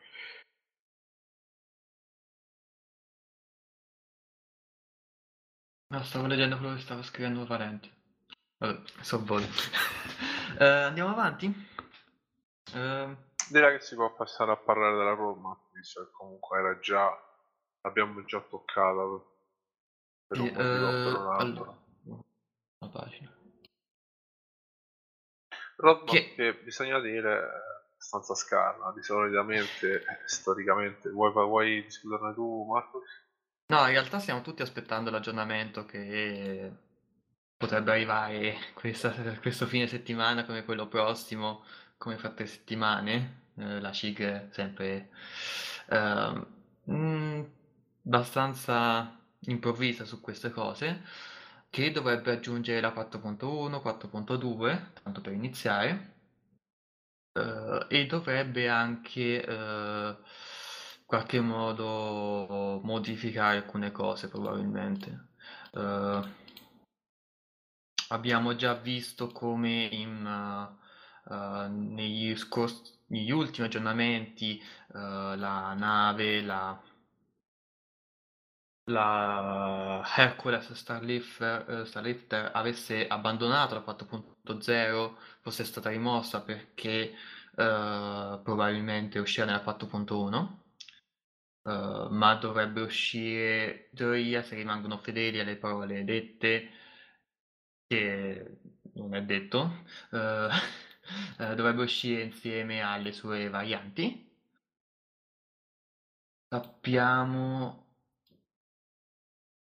No, 5.94 6.02
stavo 6.02 6.26
leggendo 6.26 6.58
quello 6.58 6.74
che 6.74 6.82
stava 6.82 7.04
scrivendo 7.04 7.46
Valente. 7.46 7.88
Vabbè, 8.58 8.82
so 9.02 9.24
voi. 9.24 9.44
uh, 9.44 10.64
andiamo 10.90 11.12
avanti? 11.12 11.46
Uh... 12.74 13.16
Direi 13.48 13.78
che 13.78 13.84
si 13.84 13.94
può 13.94 14.12
passare 14.16 14.52
a 14.52 14.58
parlare 14.58 14.98
della 14.98 15.14
Roma, 15.14 15.56
visto 15.72 16.04
che 16.04 16.12
comunque 16.14 16.58
era 16.58 16.80
già... 16.80 17.16
l'abbiamo 17.82 18.26
già 18.26 18.42
toccata 18.42 19.02
per 20.26 20.40
un 20.40 20.48
motivo 20.48 20.62
uh, 20.62 21.04
per 21.04 21.16
un 21.16 21.28
altro. 21.28 21.38
Allora, 21.64 21.84
una 22.80 22.92
pagina. 22.92 23.38
Roadmap 25.76 26.10
che... 26.10 26.34
che 26.34 26.56
bisogna 26.56 27.00
dire 27.02 27.38
è 27.38 27.44
abbastanza 27.94 28.34
scarna, 28.34 28.92
di 28.94 29.04
solitamente, 29.04 30.04
storicamente. 30.26 31.12
Vuoi, 31.12 31.32
vuoi 31.32 31.84
discuterne 31.84 32.34
tu, 32.34 32.66
Marcos? 32.66 33.04
No, 33.74 33.88
in 33.88 33.94
realtà 33.94 34.20
stiamo 34.20 34.42
tutti 34.42 34.62
aspettando 34.62 35.10
l'aggiornamento 35.10 35.84
che 35.84 36.72
potrebbe 37.58 37.90
arrivare 37.92 38.56
questa, 38.76 39.12
questo 39.42 39.66
fine 39.66 39.88
settimana 39.88 40.46
come 40.46 40.64
quello 40.64 40.88
prossimo, 40.88 41.64
come 41.98 42.18
fra 42.18 42.30
tre 42.30 42.46
settimane. 42.46 43.42
Eh, 43.58 43.80
la 43.80 43.92
CIG 43.92 44.52
sempre 44.52 45.10
eh, 45.90 46.46
mh, 46.84 47.48
abbastanza 48.06 49.20
improvvisa 49.48 50.06
su 50.06 50.22
queste 50.22 50.52
cose, 50.52 51.02
che 51.72 51.92
dovrebbe 51.92 52.32
aggiungere 52.32 52.80
la 52.80 52.94
4.1, 52.94 53.82
4.2, 53.82 54.92
tanto 55.02 55.22
per 55.22 55.34
iniziare, 55.34 56.14
eh, 57.34 57.86
e 57.90 58.06
dovrebbe 58.06 58.70
anche 58.70 59.44
eh, 59.44 60.16
qualche 61.06 61.40
modo 61.40 62.80
modificare 62.84 63.58
alcune 63.58 63.92
cose 63.92 64.28
probabilmente. 64.30 65.28
Uh, 65.72 66.22
abbiamo 68.10 68.56
già 68.56 68.74
visto 68.74 69.28
come 69.28 69.86
in, 69.92 70.26
uh, 71.28 71.34
uh, 71.34 71.68
negli, 71.70 72.36
scors- 72.36 73.00
negli, 73.08 73.32
ultimi 73.32 73.68
aggiornamenti 73.68 74.62
la 74.96 75.74
nave, 75.74 76.42
la, 76.42 76.80
la 78.86 80.04
Hercules 80.16 80.72
Starlifter, 80.74 81.88
Starlifter 81.88 82.52
avesse 82.54 83.08
abbandonato 83.08 83.74
la 83.74 83.82
4.0, 83.82 85.16
fosse 85.42 85.64
stata 85.64 85.90
rimossa 85.90 86.42
perché 86.42 87.14
probabilmente 87.56 89.20
uscirà 89.20 89.46
nella 89.46 89.64
4.1 89.64 90.63
Uh, 91.64 92.10
ma 92.12 92.36
dovrebbe 92.36 92.82
uscire 92.82 93.90
teoria 93.96 94.44
se 94.44 94.56
rimangono 94.56 94.98
fedeli 94.98 95.40
alle 95.40 95.56
parole 95.56 96.04
dette 96.04 96.70
che 97.88 98.60
non 98.96 99.16
è 99.16 99.24
detto 99.24 99.84
uh, 100.12 100.18
uh, 100.18 100.50
dovrebbe 101.56 101.84
uscire 101.84 102.24
insieme 102.24 102.82
alle 102.82 103.12
sue 103.14 103.50
varianti. 103.50 104.30
Sappiamo 106.50 107.84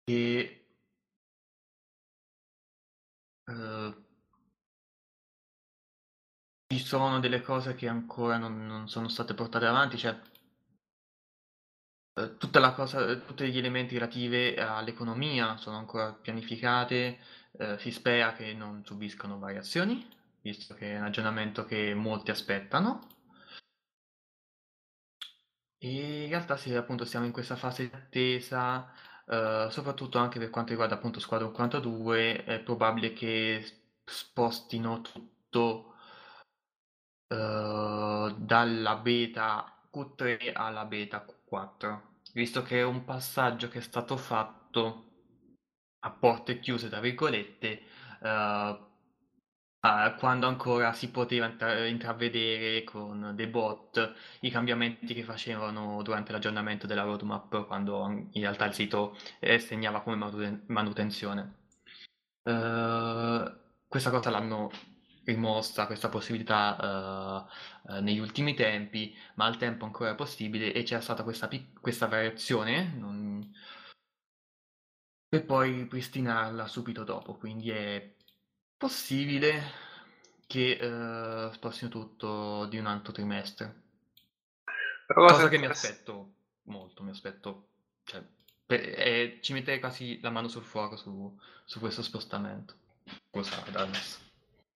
che 0.04 0.62
ci 6.68 6.78
sono 6.78 7.20
delle 7.20 7.40
cose 7.42 7.74
che 7.74 7.88
ancora 7.88 8.38
non, 8.38 8.66
non 8.66 8.88
sono 8.88 9.08
state 9.08 9.34
portate 9.34 9.66
avanti 9.66 9.98
cioè 9.98 10.16
eh, 12.18 12.36
tutta 12.38 12.60
la 12.60 12.72
cosa, 12.72 13.06
eh, 13.06 13.24
tutti 13.24 13.50
gli 13.50 13.58
elementi 13.58 13.94
relativi 13.94 14.54
all'economia 14.56 15.56
sono 15.58 15.76
ancora 15.76 16.12
pianificate, 16.12 17.18
eh, 17.58 17.78
si 17.78 17.90
spera 17.90 18.32
che 18.32 18.54
non 18.54 18.82
subiscano 18.84 19.38
variazioni, 19.38 20.06
visto 20.40 20.74
che 20.74 20.92
è 20.94 20.98
un 20.98 21.04
aggiornamento 21.04 21.64
che 21.66 21.94
molti 21.94 22.30
aspettano. 22.30 23.06
E 25.78 26.24
in 26.24 26.28
realtà 26.30 26.56
sì, 26.56 26.74
appunto 26.74 27.04
siamo 27.04 27.26
in 27.26 27.32
questa 27.32 27.56
fase 27.56 27.88
di 27.88 27.94
attesa, 27.94 28.90
eh, 29.26 29.68
soprattutto 29.70 30.18
anche 30.18 30.38
per 30.38 30.50
quanto 30.50 30.70
riguarda 30.70 30.94
appunto 30.94 31.20
Squadron 31.20 31.52
42, 31.52 32.44
è 32.44 32.60
probabile 32.60 33.12
che 33.12 33.64
spostino 34.04 35.02
tutto 35.02 35.96
eh, 37.28 38.34
dalla 38.38 38.96
beta 38.96 39.76
Q3 39.92 40.52
alla 40.54 40.84
beta 40.84 41.24
Q4, 41.24 41.35
visto 42.32 42.62
che 42.62 42.80
è 42.80 42.84
un 42.84 43.04
passaggio 43.04 43.68
che 43.68 43.78
è 43.78 43.82
stato 43.82 44.16
fatto 44.16 45.04
a 46.00 46.10
porte 46.10 46.58
chiuse, 46.60 46.88
tra 46.88 47.00
virgolette, 47.00 47.82
uh, 48.20 48.84
quando 50.18 50.46
ancora 50.48 50.92
si 50.92 51.10
poteva 51.10 51.46
intra- 51.46 51.86
intravedere 51.86 52.82
con 52.84 53.32
dei 53.34 53.46
bot 53.46 54.14
i 54.40 54.50
cambiamenti 54.50 55.14
che 55.14 55.22
facevano 55.22 56.02
durante 56.02 56.32
l'aggiornamento 56.32 56.86
della 56.86 57.02
roadmap, 57.02 57.66
quando 57.66 58.06
in 58.08 58.40
realtà 58.40 58.64
il 58.66 58.74
sito 58.74 59.16
eh, 59.38 59.58
segnava 59.58 60.02
come 60.02 60.62
manutenzione. 60.66 61.64
Uh, 62.42 63.64
questa 63.88 64.10
cosa 64.10 64.30
l'hanno 64.30 64.70
rimossa 65.26 65.86
questa 65.86 66.08
possibilità 66.08 67.46
uh, 67.84 67.92
uh, 67.92 68.00
negli 68.00 68.18
ultimi 68.18 68.54
tempi, 68.54 69.14
ma 69.34 69.44
al 69.44 69.58
tempo 69.58 69.84
ancora 69.84 70.14
possibile 70.14 70.72
e 70.72 70.84
c'era 70.84 71.00
stata 71.00 71.24
questa, 71.24 71.48
pic- 71.48 71.80
questa 71.80 72.06
variazione 72.06 72.94
non... 72.96 73.52
per 75.28 75.44
poi 75.44 75.72
ripristinarla 75.72 76.68
subito 76.68 77.02
dopo, 77.04 77.34
quindi 77.34 77.70
è 77.70 78.14
possibile 78.76 79.84
che 80.46 80.78
uh, 80.80 81.52
spostino 81.52 81.90
tutto 81.90 82.66
di 82.66 82.78
un 82.78 82.86
altro 82.86 83.12
trimestre. 83.12 83.82
Cosa, 85.06 85.34
cosa 85.34 85.48
che 85.48 85.58
mi 85.58 85.66
aspetto 85.66 86.34
molto, 86.64 87.02
mi 87.02 87.10
aspetto, 87.10 87.68
cioè, 88.04 88.22
per, 88.64 88.80
eh, 88.80 89.38
ci 89.40 89.52
metterei 89.52 89.80
quasi 89.80 90.20
la 90.20 90.30
mano 90.30 90.48
sul 90.48 90.62
fuoco 90.62 90.96
su, 90.96 91.36
su 91.64 91.80
questo 91.80 92.02
spostamento. 92.02 92.74
Cosa, 93.30 93.62
Dallas? 93.70 94.24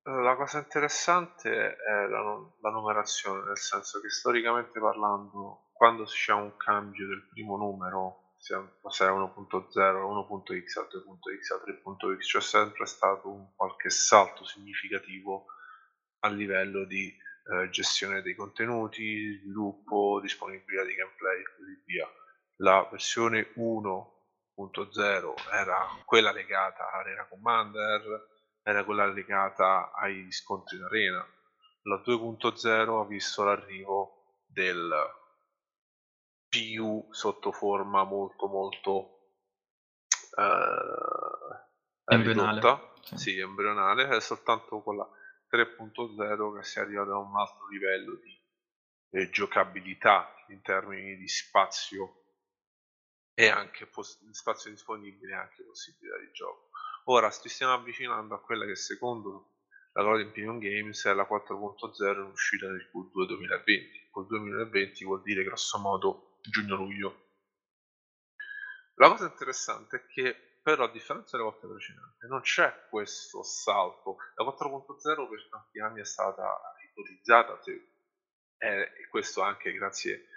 La 0.04 0.34
cosa 0.34 0.58
interessante 0.58 1.76
è 1.76 2.06
la, 2.06 2.22
la 2.60 2.70
numerazione, 2.70 3.44
nel 3.44 3.58
senso 3.58 4.00
che 4.00 4.08
storicamente 4.08 4.80
parlando, 4.80 5.68
quando 5.72 6.04
c'è 6.04 6.32
un 6.32 6.56
cambio 6.56 7.06
del 7.06 7.28
primo 7.28 7.58
numero, 7.58 8.32
sia 8.38 8.66
se 8.88 9.04
è 9.04 9.08
1.0, 9.08 9.68
1.x, 9.74 10.76
a 10.76 10.88
2.x, 10.90 11.50
a 11.50 11.56
3.x, 11.56 12.26
c'è 12.26 12.40
sempre 12.40 12.86
stato 12.86 13.30
un 13.30 13.54
qualche 13.54 13.90
salto 13.90 14.44
significativo 14.44 15.44
a 16.20 16.28
livello 16.28 16.86
di 16.86 17.14
eh, 17.52 17.68
gestione 17.68 18.22
dei 18.22 18.34
contenuti, 18.34 19.38
sviluppo, 19.38 20.18
disponibilità 20.22 20.82
di 20.84 20.94
gameplay 20.94 21.40
e 21.40 21.56
così 21.56 21.82
via. 21.84 22.08
La 22.56 22.88
versione 22.90 23.52
1.0 23.54 25.34
era 25.52 25.86
quella 26.06 26.32
legata 26.32 26.90
a 26.90 26.98
Arena 27.00 27.26
Commander, 27.28 28.39
era 28.62 28.84
quella 28.84 29.06
legata 29.06 29.92
ai 29.92 30.30
scontri 30.30 30.76
in 30.76 30.84
arena. 30.84 31.26
La 31.82 32.02
2.0 32.04 33.00
ha 33.00 33.06
visto 33.06 33.44
l'arrivo 33.44 34.42
del 34.46 34.92
PU 36.48 37.08
sotto 37.10 37.52
forma 37.52 38.04
molto 38.04 38.46
molto 38.48 39.20
eh, 40.36 42.14
embrionale. 42.14 42.88
Sì. 43.02 43.16
sì, 43.16 43.38
embrionale, 43.38 44.08
è 44.08 44.20
soltanto 44.20 44.82
con 44.82 44.96
la 44.96 45.08
3.0 45.50 46.56
che 46.56 46.64
si 46.64 46.78
è 46.78 46.82
arrivato 46.82 47.12
a 47.12 47.18
un 47.18 47.36
altro 47.36 47.66
livello 47.68 48.16
di 48.16 48.40
eh, 49.10 49.30
giocabilità 49.30 50.34
in 50.48 50.60
termini 50.60 51.16
di 51.16 51.28
spazio 51.28 52.16
e 53.34 53.48
anche 53.48 53.86
pos- 53.86 54.20
spazio 54.32 54.70
disponibile 54.70 55.32
e 55.32 55.36
anche 55.36 55.64
possibilità 55.64 56.18
di 56.18 56.30
gioco. 56.32 56.69
Ora 57.10 57.28
ci 57.28 57.48
stiamo 57.48 57.72
avvicinando 57.72 58.36
a 58.36 58.40
quella 58.40 58.64
che 58.64 58.76
secondo 58.76 59.56
la 59.94 60.02
Lord 60.02 60.20
Imperium 60.20 60.60
Games 60.60 61.04
è 61.06 61.12
la 61.12 61.26
4.0 61.28 62.20
in 62.20 62.30
uscita 62.30 62.68
nel 62.68 62.88
Q2 62.94 63.26
2020. 63.26 64.10
Q2 64.14 64.26
2020 64.28 65.04
vuol 65.04 65.20
dire 65.22 65.42
grosso 65.42 65.80
modo 65.80 66.38
giugno-luglio. 66.40 67.30
La 68.94 69.08
cosa 69.08 69.26
interessante 69.26 69.96
è 69.96 70.06
che 70.06 70.60
però 70.62 70.84
a 70.84 70.90
differenza 70.92 71.36
delle 71.36 71.50
volte 71.50 71.66
precedenti 71.66 72.28
non 72.28 72.42
c'è 72.42 72.86
questo 72.88 73.42
salto. 73.42 74.18
La 74.36 74.44
4.0 74.44 75.28
per 75.28 75.48
tanti 75.50 75.80
anni 75.80 76.00
è 76.02 76.04
stata 76.04 76.60
ipotizzata, 76.88 77.58
e 78.56 79.08
questo 79.10 79.40
anche 79.40 79.72
grazie 79.72 80.28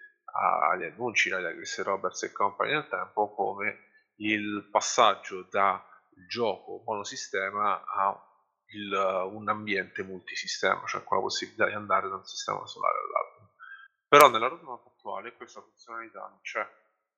agli 0.72 0.86
annunci 0.86 1.30
da 1.30 1.40
Chris 1.54 1.84
Roberts 1.84 2.24
e 2.24 2.32
compagni 2.32 2.72
nel 2.72 2.88
tempo, 2.88 3.32
come 3.36 3.90
il 4.16 4.68
passaggio 4.72 5.44
da 5.52 5.88
gioco 6.28 6.84
monosistema 6.86 7.84
a 7.86 8.34
il, 8.74 8.92
un 9.32 9.48
ambiente 9.50 10.04
multisistema, 10.04 10.86
cioè 10.88 11.04
con 11.04 11.18
la 11.18 11.24
possibilità 11.24 11.68
di 11.68 11.74
andare 11.74 12.10
da 12.10 12.16
un 12.16 12.26
sistema 12.26 12.66
solare 12.66 12.98
all'altro. 12.98 13.56
Però 14.08 14.30
nella 14.30 14.48
roadmap 14.48 14.86
attuale 14.86 15.34
questa 15.34 15.62
funzionalità 15.62 16.20
non 16.28 16.40
c'è. 16.42 16.68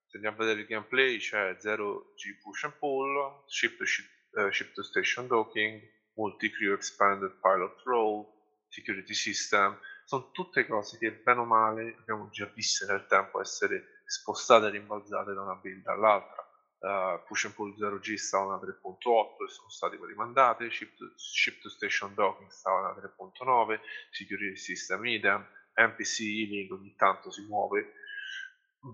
Se 0.07 0.17
andiamo 0.17 0.37
a 0.37 0.39
vedere 0.39 0.61
il 0.61 0.67
gameplay 0.67 1.17
c'è 1.17 1.57
0G 1.59 2.39
push 2.41 2.63
and 2.63 2.73
pull, 2.73 3.43
ship 3.47 3.77
to, 3.77 3.85
ship, 3.85 4.05
uh, 4.31 4.49
ship 4.49 4.73
to 4.73 4.83
station 4.83 5.27
docking, 5.27 5.81
multi-crew 6.13 6.73
expanded 6.73 7.31
pilot 7.41 7.81
role, 7.83 8.27
security 8.69 9.13
system, 9.13 9.77
sono 10.05 10.31
tutte 10.31 10.65
cose 10.67 10.97
che 10.97 11.11
bene 11.11 11.39
o 11.39 11.45
male 11.45 11.95
abbiamo 11.97 12.29
già 12.29 12.45
viste 12.45 12.85
nel 12.85 13.07
tempo 13.07 13.41
essere 13.41 14.01
spostate 14.05 14.67
e 14.67 14.69
rimbalzate 14.69 15.33
da 15.33 15.41
una 15.41 15.55
build 15.55 15.85
all'altra 15.87 16.44
uh, 16.79 17.23
push 17.25 17.45
and 17.45 17.53
pull 17.53 17.73
0G 17.75 18.15
stava 18.15 18.55
a 18.55 18.59
3.8 18.59 19.45
e 19.45 19.49
sono 19.49 19.69
stati 19.69 19.97
poi 19.97 20.09
rimandate, 20.09 20.69
ship 20.69 20.95
to, 20.95 21.11
ship 21.15 21.61
to 21.61 21.69
station 21.69 22.13
docking 22.13 22.49
stava 22.49 22.89
a 22.89 22.95
3.9, 22.95 23.79
security 24.11 24.55
system 24.55 25.05
idem, 25.05 25.45
NPC 25.75 26.19
healing 26.21 26.71
ogni 26.71 26.95
tanto 26.95 27.31
si 27.31 27.41
muove, 27.45 27.93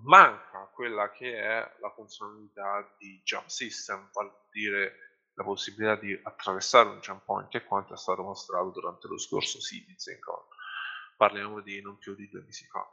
manca 0.04 0.70
quella 0.74 1.12
che 1.12 1.38
è 1.38 1.76
la 1.80 1.92
funzionalità 1.92 2.96
di 2.98 3.22
jump 3.24 3.48
system, 3.48 4.10
vale 4.14 4.32
dire 4.52 5.12
la 5.34 5.44
possibilità 5.44 5.96
di 5.96 6.18
attraversare 6.22 6.90
un 6.90 7.00
jump 7.00 7.24
point 7.24 7.50
che 7.50 7.64
quanto 7.64 7.94
è 7.94 7.98
stato 7.98 8.22
mostrato 8.22 8.70
durante 8.70 9.08
lo 9.08 9.18
scorso 9.18 9.60
CitizenCon. 9.60 10.44
Parliamo 11.16 11.62
di 11.62 11.82
non 11.82 11.98
più 11.98 12.16
di 12.16 12.28
due 12.30 12.42
mesi 12.42 12.66
fa. 12.66 12.86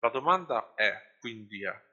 La 0.00 0.10
domanda 0.10 0.74
è, 0.74 1.16
quindi 1.18 1.64
è, 1.64 1.86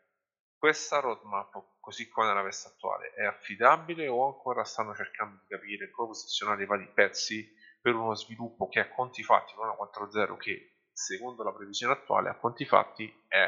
questa 0.66 1.00
roadmap, 1.00 1.76
così 1.80 2.10
come 2.10 2.26
nella 2.26 2.42
veste 2.42 2.70
attuale, 2.70 3.14
è 3.14 3.24
affidabile 3.24 4.08
o 4.08 4.26
ancora 4.26 4.64
stanno 4.64 4.96
cercando 4.96 5.40
di 5.42 5.46
capire 5.48 5.92
come 5.92 6.08
posizionare 6.08 6.64
i 6.64 6.66
vari 6.66 6.92
pezzi 6.92 7.56
per 7.80 7.94
uno 7.94 8.16
sviluppo 8.16 8.68
che 8.68 8.80
a 8.80 8.90
conti 8.90 9.22
fatti 9.22 9.54
non 9.56 9.70
a 9.70 9.74
4.0 9.74 10.38
che 10.38 10.88
secondo 10.92 11.44
la 11.44 11.54
previsione 11.54 11.94
attuale 11.94 12.30
a 12.30 12.38
conti 12.38 12.66
fatti 12.66 13.26
è 13.28 13.48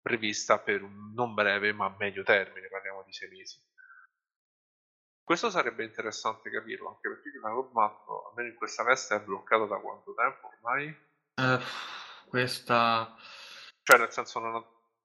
prevista 0.00 0.60
per 0.60 0.84
un 0.84 1.12
non 1.12 1.34
breve 1.34 1.72
ma 1.72 1.92
medio 1.98 2.22
termine, 2.22 2.68
parliamo 2.68 3.02
di 3.02 3.12
sei 3.12 3.28
mesi. 3.28 3.60
Questo 5.24 5.50
sarebbe 5.50 5.82
interessante 5.82 6.50
capirlo, 6.50 6.90
anche 6.90 7.08
perché 7.08 7.36
la 7.42 7.48
roadmap, 7.48 8.06
almeno 8.28 8.50
in 8.50 8.54
questa 8.54 8.84
veste, 8.84 9.16
è 9.16 9.20
bloccata 9.20 9.64
da 9.64 9.78
quanto 9.78 10.14
tempo 10.14 10.46
ormai? 10.46 10.86
Uh, 11.34 12.28
questa... 12.28 13.12
Cioè, 13.82 13.98
nel 13.98 14.12
senso, 14.12 14.38
non 14.38 14.52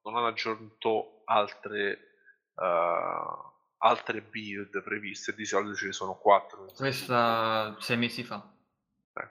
non 0.07 0.15
hanno 0.15 0.27
aggiunto 0.27 1.21
altre, 1.25 2.19
uh, 2.55 3.53
altre 3.77 4.21
build 4.21 4.81
previste, 4.81 5.35
di 5.35 5.45
solito 5.45 5.75
ce 5.75 5.87
ne 5.87 5.91
sono 5.91 6.15
quattro. 6.15 6.65
Questa 6.73 7.75
sei 7.79 7.97
mesi 7.97 8.23
fa. 8.23 8.41
Eh. 9.13 9.29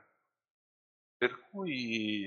Per 1.17 1.49
cui 1.49 2.27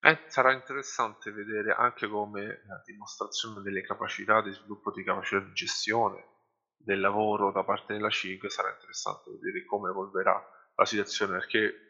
eh, 0.00 0.24
sarà 0.28 0.52
interessante 0.52 1.32
vedere 1.32 1.72
anche 1.72 2.06
come 2.06 2.62
la 2.66 2.80
dimostrazione 2.84 3.60
delle 3.60 3.82
capacità 3.82 4.40
di 4.40 4.52
sviluppo 4.52 4.92
di 4.92 5.02
capacità 5.02 5.40
di 5.40 5.52
gestione 5.52 6.28
del 6.76 7.00
lavoro 7.00 7.50
da 7.52 7.64
parte 7.64 7.92
della 7.92 8.08
CIG 8.08 8.46
sarà 8.46 8.70
interessante 8.70 9.30
vedere 9.32 9.66
come 9.66 9.90
evolverà 9.90 10.42
la 10.74 10.84
situazione 10.86 11.32
perché 11.32 11.88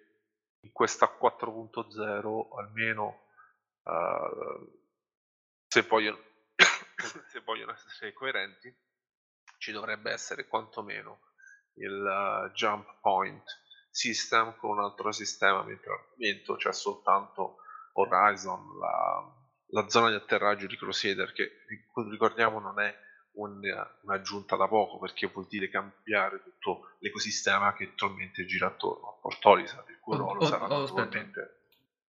in 0.63 0.73
questa 0.73 1.07
4.0 1.07 2.59
almeno 2.59 3.29
uh, 3.83 4.83
se, 5.67 5.83
vogliono, 5.83 6.19
se 7.29 7.41
vogliono 7.41 7.73
essere 7.73 8.13
coerenti 8.13 8.75
ci 9.59 9.73
dovrebbe 9.73 10.11
essere 10.11 10.47
quantomeno 10.47 11.33
il 11.75 11.93
uh, 11.93 12.51
jump 12.53 13.01
point 13.01 13.43
system 13.91 14.57
con 14.57 14.71
un 14.71 14.85
altro 14.85 15.13
sistema 15.13 15.63
mentre 15.63 15.93
al 15.93 16.07
momento 16.11 16.57
c'è 16.57 16.73
soltanto 16.73 17.57
Horizon 17.95 18.79
la, 18.79 19.35
la, 19.67 19.89
zona 19.89 20.11
di 20.11 20.15
atterraggio 20.15 20.67
di 20.67 20.77
Crusader 20.77 21.33
che 21.33 21.65
ricordiamo 22.09 22.61
non 22.61 22.81
è 22.81 22.95
un, 23.33 23.61
un'aggiunta 24.03 24.57
da 24.57 24.69
poco 24.69 24.99
perché 24.99 25.27
vuol 25.27 25.47
dire 25.47 25.69
cambiare 25.69 26.43
tutto 26.43 26.97
l'ecosistema 26.99 27.73
che 27.75 27.85
attualmente 27.85 28.45
gira 28.45 28.69
attorno. 28.69 29.09
A 29.09 29.21
Portolisa 29.21 29.85
il 29.89 29.99
cui 30.01 30.17
ruolo 30.17 30.41
oh, 30.41 30.47
sarà 30.47 30.67
oh, 30.67 30.81
naturalmente 30.81 31.60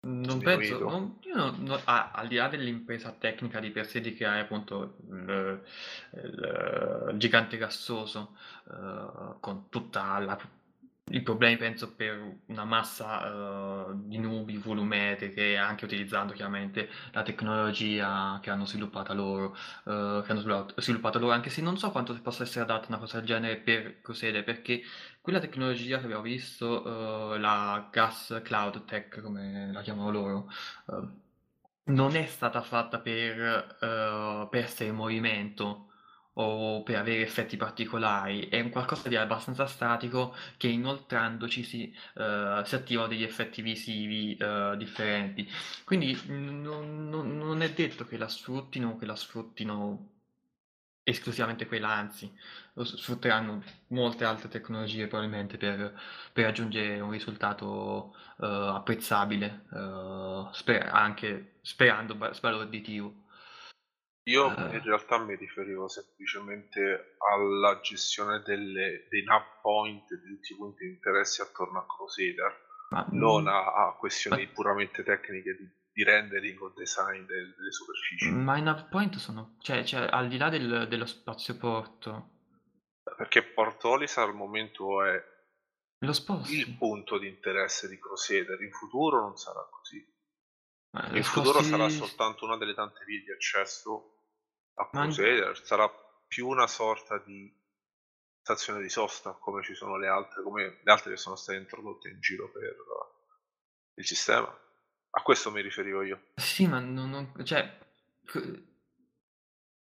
non 0.01 0.41
penso, 0.41 0.79
non, 0.85 1.17
io 1.23 1.35
non, 1.35 1.63
non- 1.63 1.81
ah, 1.85 2.11
al 2.11 2.27
di 2.27 2.35
là 2.35 2.47
dell'impresa 2.47 3.11
tecnica 3.11 3.59
di 3.59 3.69
per 3.71 3.85
sé 3.85 3.99
di 4.01 4.13
creare 4.13 4.41
appunto 4.41 4.95
il, 5.09 5.61
il- 6.15 7.09
il 7.11 7.17
gigante 7.17 7.57
gassoso 7.57 8.35
eh, 8.71 9.35
con 9.39 9.67
tutta 9.69 10.17
la 10.19 10.37
i 11.09 11.21
problemi 11.21 11.57
penso 11.57 11.93
per 11.95 12.39
una 12.47 12.65
massa 12.65 13.87
uh, 13.87 14.07
di 14.07 14.17
nubi 14.17 14.57
volumetriche, 14.57 15.57
anche 15.57 15.85
utilizzando 15.85 16.33
chiaramente 16.33 16.89
la 17.11 17.23
tecnologia 17.23 18.39
che 18.41 18.49
hanno 18.49 18.65
sviluppato 18.65 19.13
loro, 19.13 19.55
uh, 19.85 20.21
che 20.23 20.31
hanno 20.31 20.71
sviluppato, 20.75 21.19
loro, 21.19 21.33
anche 21.33 21.49
se 21.49 21.61
non 21.61 21.77
so 21.77 21.91
quanto 21.91 22.19
possa 22.21 22.43
essere 22.43 22.63
adatta 22.63 22.87
una 22.89 22.97
cosa 22.97 23.17
del 23.17 23.25
genere 23.25 23.57
per 23.57 24.01
Crusader, 24.01 24.43
perché 24.43 24.81
quella 25.21 25.39
tecnologia 25.39 25.97
che 25.97 26.05
abbiamo 26.05 26.23
visto, 26.23 26.83
uh, 26.85 27.37
la 27.37 27.87
Gas 27.91 28.41
Cloud 28.43 28.85
Tech, 28.85 29.21
come 29.21 29.71
la 29.71 29.81
chiamano 29.81 30.11
loro, 30.11 30.49
non 31.85 32.15
è 32.15 32.25
stata 32.25 32.61
fatta 32.61 32.99
per, 32.99 33.77
per 33.79 34.63
essere 34.63 34.89
in 34.89 34.95
movimento 34.95 35.88
o 36.41 36.83
per 36.83 36.95
avere 36.95 37.21
effetti 37.21 37.57
particolari, 37.57 38.47
è 38.47 38.61
un 38.61 38.69
qualcosa 38.69 39.09
di 39.09 39.15
abbastanza 39.17 39.65
statico 39.65 40.35
che 40.57 40.67
inoltrandoci 40.67 41.63
si, 41.63 41.93
uh, 42.15 42.63
si 42.63 42.75
attivano 42.75 43.07
degli 43.09 43.23
effetti 43.23 43.61
visivi 43.61 44.37
uh, 44.39 44.75
differenti. 44.77 45.47
Quindi 45.83 46.17
non, 46.27 47.09
non, 47.09 47.37
non, 47.37 47.61
è 47.61 47.71
detto 47.71 48.05
che 48.05 48.17
la 48.17 48.29
sfruttino, 48.29 48.97
che 48.97 49.05
la 49.05 49.15
sfruttino 49.17 50.11
esclusivamente 51.03 51.67
quella, 51.67 51.89
anzi, 51.89 52.31
sfrutteranno 52.73 53.61
molte 53.87 54.23
altre 54.23 54.47
tecnologie 54.47 55.07
probabilmente 55.07 55.57
per, 55.57 55.99
per 56.31 56.45
raggiungere 56.45 56.99
un 57.01 57.11
risultato 57.11 58.15
uh, 58.37 58.45
apprezzabile, 58.45 59.65
sper- 60.53 60.87
anche 60.89 61.55
sperando 61.61 62.31
sbalorditivo. 62.33 63.18
Io 64.23 64.55
eh. 64.55 64.75
in 64.75 64.83
realtà 64.83 65.17
mi 65.17 65.35
riferivo 65.35 65.87
semplicemente 65.87 67.15
alla 67.17 67.79
gestione 67.81 68.41
delle, 68.45 69.07
dei 69.09 69.23
nav 69.23 69.43
point, 69.61 70.13
di 70.13 70.35
tutti 70.35 70.53
i 70.53 70.55
punti 70.55 70.85
di 70.85 70.91
interesse 70.91 71.41
attorno 71.41 71.79
a 71.79 71.85
Crusader, 71.85 72.67
ma, 72.89 73.07
non 73.11 73.47
a, 73.47 73.87
a 73.87 73.95
questioni 73.97 74.45
ma, 74.45 74.51
puramente 74.51 75.03
tecniche 75.03 75.55
di, 75.55 75.69
di, 75.91 76.03
rendering 76.03 76.61
o 76.61 76.73
design 76.75 77.25
del, 77.25 77.55
delle 77.55 77.71
superfici. 77.71 78.29
Ma 78.31 78.57
i 78.57 78.61
nav 78.61 78.87
point 78.89 79.15
sono, 79.15 79.55
cioè, 79.61 79.83
cioè 79.83 80.07
al 80.09 80.27
di 80.27 80.37
là 80.37 80.49
del, 80.49 80.87
dello 80.87 81.05
spazio 81.05 81.57
porto. 81.57 82.37
Perché 83.17 83.43
Portolis 83.43 84.17
al 84.17 84.35
momento 84.35 85.03
è 85.03 85.21
il 86.01 86.75
punto 86.77 87.17
di 87.17 87.27
interesse 87.27 87.87
di 87.89 87.99
Crusader, 87.99 88.61
in 88.61 88.71
futuro 88.71 89.21
non 89.21 89.35
sarà 89.35 89.67
così. 89.69 90.05
Ma 90.91 91.07
in 91.15 91.23
futuro 91.23 91.59
sposti... 91.59 91.69
sarà 91.69 91.89
soltanto 91.89 92.45
una 92.45 92.57
delle 92.57 92.73
tante 92.73 93.03
vie 93.05 93.21
di 93.21 93.31
accesso 93.31 94.15
a 94.79 94.89
Crusader 94.89 95.59
sarà 95.63 95.89
più 96.27 96.47
una 96.47 96.67
sorta 96.67 97.17
di 97.19 97.53
stazione 98.41 98.81
di 98.81 98.89
sosta 98.89 99.33
come 99.33 99.63
ci 99.63 99.75
sono 99.75 99.97
le 99.97 100.07
altre, 100.07 100.41
come 100.41 100.79
le 100.81 100.91
altre 100.91 101.11
che 101.11 101.17
sono 101.17 101.35
state 101.35 101.57
introdotte 101.57 102.09
in 102.09 102.19
giro 102.19 102.49
per 102.49 102.75
il 103.95 104.05
sistema. 104.05 104.47
A 105.11 105.21
questo 105.21 105.51
mi 105.51 105.61
riferivo 105.61 106.01
io. 106.01 106.31
Sì, 106.35 106.67
ma 106.67 106.79
non, 106.79 107.09
non 107.09 107.45
cioè 107.45 107.77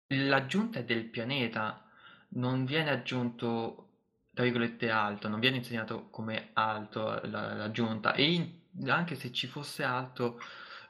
l'aggiunta 0.09 0.80
del 0.82 1.05
pianeta 1.07 1.90
non 2.30 2.64
viene 2.64 2.90
aggiunto 2.90 3.84
tra 4.32 4.44
virgolette 4.44 4.90
alto, 4.90 5.28
non 5.28 5.40
viene 5.40 5.59
insegnato 5.59 6.11
come 6.11 6.50
alto 6.55 7.20
la, 7.24 7.55
l'aggiunta 7.55 8.14
e 8.14 8.32
in, 8.32 8.90
anche 8.90 9.14
se 9.14 9.32
ci 9.32 9.46
fosse 9.46 9.84
alto 9.84 10.40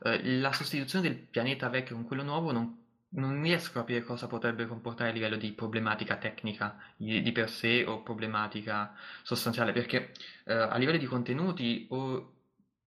eh, 0.04 0.38
la 0.38 0.52
sostituzione 0.52 1.08
del 1.08 1.18
pianeta 1.18 1.68
vecchio 1.68 1.96
con 1.96 2.04
quello 2.04 2.22
nuovo 2.22 2.52
non 2.52 2.82
non 3.14 3.42
riesco 3.42 3.78
a 3.78 3.82
capire 3.82 4.02
cosa 4.02 4.26
potrebbe 4.26 4.66
comportare 4.66 5.10
a 5.10 5.12
livello 5.12 5.36
di 5.36 5.52
problematica 5.52 6.16
tecnica 6.16 6.76
di, 6.96 7.22
di 7.22 7.32
per 7.32 7.48
sé 7.48 7.84
o 7.86 8.02
problematica 8.02 8.94
sostanziale, 9.22 9.72
perché 9.72 10.12
eh, 10.44 10.54
a 10.54 10.76
livello 10.76 10.98
di 10.98 11.06
contenuti 11.06 11.86
o 11.90 12.32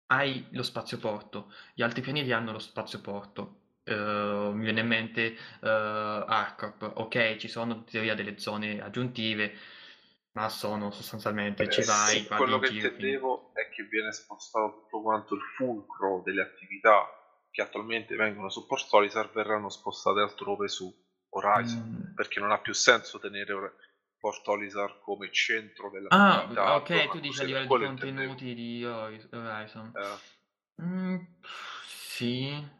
hai 0.07 0.47
lo 0.51 0.63
spazio 0.63 0.99
porto, 0.99 1.53
gli 1.75 1.83
altri 1.83 2.03
pianeti 2.03 2.33
hanno 2.33 2.53
lo 2.53 2.59
spazio 2.59 3.01
porto. 3.01 3.55
Uh, 3.89 4.53
mi 4.53 4.65
viene 4.65 4.81
in 4.81 4.87
mente 4.87 5.35
uh, 5.61 5.67
Arcorp, 5.67 6.93
ok, 6.97 7.37
ci 7.37 7.49
sono 7.49 7.73
in 7.73 7.85
teoria 7.85 8.15
delle 8.15 8.39
zone 8.39 8.83
aggiuntive, 8.83 9.55
ma 10.39 10.49
sono 10.49 10.91
sostanzialmente 10.91 11.65
Eh, 11.65 11.71
ci 11.71 11.83
vai, 11.85 12.21
sì, 12.21 12.27
quello 12.27 12.59
che 12.59 12.69
intendevo 12.73 13.51
è 13.55 13.69
che 13.71 13.83
viene 13.85 14.13
spostato 14.13 14.83
tutto 14.83 15.03
quanto 15.03 15.35
il 15.35 15.41
fulcro 15.57 16.23
delle 16.25 16.43
attività 16.43 17.07
che 17.51 17.63
attualmente 17.63 18.15
vengono 18.15 18.49
su 18.49 18.67
Port 18.67 18.85
Solisar 18.87 19.31
verranno 19.33 19.69
spostate 19.69 20.21
altrove 20.21 20.69
su 20.69 20.93
Horizon, 21.31 22.09
Mm. 22.11 22.15
perché 22.15 22.39
non 22.41 22.53
ha 22.53 22.59
più 22.59 22.73
senso 22.73 23.19
tenere 23.19 23.53
Or- 23.53 23.77
Port 24.19 24.47
Olisar 24.49 25.01
come 25.01 25.31
centro 25.33 25.87
Ah, 25.87 25.91
dell'attività. 26.47 26.75
ok, 26.77 27.11
tu 27.11 27.21
dici 27.21 27.41
a 27.41 27.45
livello 27.45 27.63
di 27.63 27.69
quello 27.69 27.85
intendevo. 27.87 28.29
contenuti 28.29 28.55
di 28.55 28.85
Hori- 28.85 29.29
Horizon. 29.33 29.93
Eh, 29.95 30.37
Mm, 30.81 31.17
sì. 31.85 32.77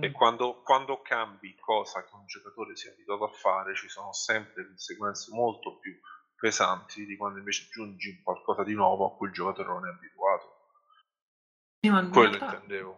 E 0.00 0.10
quando, 0.12 0.62
quando 0.62 1.00
cambi 1.02 1.54
cosa 1.58 2.02
che 2.04 2.14
un 2.14 2.26
giocatore 2.26 2.74
si 2.76 2.88
è 2.88 2.92
abituato 2.92 3.24
a 3.24 3.32
fare, 3.32 3.74
ci 3.74 3.88
sono 3.88 4.12
sempre 4.12 4.66
conseguenze 4.66 5.30
molto 5.32 5.78
più 5.78 5.92
pesanti 6.34 7.04
di 7.06 7.16
quando 7.16 7.38
invece 7.38 7.66
aggiungi 7.68 8.20
qualcosa 8.22 8.64
di 8.64 8.74
nuovo 8.74 9.06
a 9.06 9.16
cui 9.16 9.28
il 9.28 9.32
giocatore 9.34 9.68
non 9.68 9.86
è 9.86 9.90
abituato. 9.90 10.56
sì, 11.80 11.90
ma 11.90 12.00
in 12.00 12.10
Quello 12.10 12.28
realtà- 12.36 12.54
intendevo. 12.54 12.94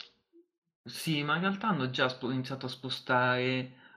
Sì, 0.85 1.23
ma 1.23 1.35
in 1.37 1.43
realtà 1.43 1.69
hanno 1.69 1.91
già 1.91 2.09
spo- 2.09 2.31
iniziato 2.31 2.67
a 2.67 2.69
spostare 2.69 3.41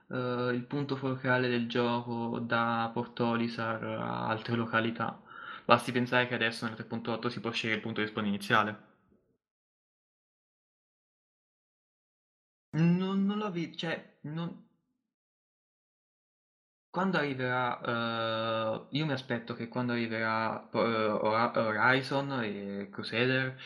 eh, 0.08 0.50
il 0.52 0.64
punto 0.68 0.94
focale 0.96 1.48
del 1.48 1.68
gioco 1.68 2.38
da 2.38 2.88
Portolisar 2.92 3.82
a 3.82 4.28
altre 4.28 4.54
località. 4.54 5.20
Basti 5.64 5.90
pensare 5.90 6.28
che 6.28 6.34
adesso 6.34 6.64
nel 6.64 6.76
3.8 6.76 7.28
si 7.28 7.40
può 7.40 7.50
scegliere 7.50 7.78
il 7.78 7.82
punto 7.82 8.00
di 8.00 8.06
spawn 8.06 8.26
iniziale. 8.26 8.94
Non, 12.78 13.24
non 13.26 13.38
l'ho 13.38 13.50
visto, 13.50 13.76
cioè, 13.78 14.18
non... 14.20 14.64
Quando 16.90 17.18
arriverà, 17.18 17.78
eh, 17.82 18.86
io 18.96 19.04
mi 19.06 19.12
aspetto 19.12 19.54
che 19.54 19.68
quando 19.68 19.92
arriverà 19.92 20.68
eh, 20.72 20.78
Hora- 20.78 21.52
Horizon 21.54 22.42
e 22.42 22.88
Crusader, 22.90 23.58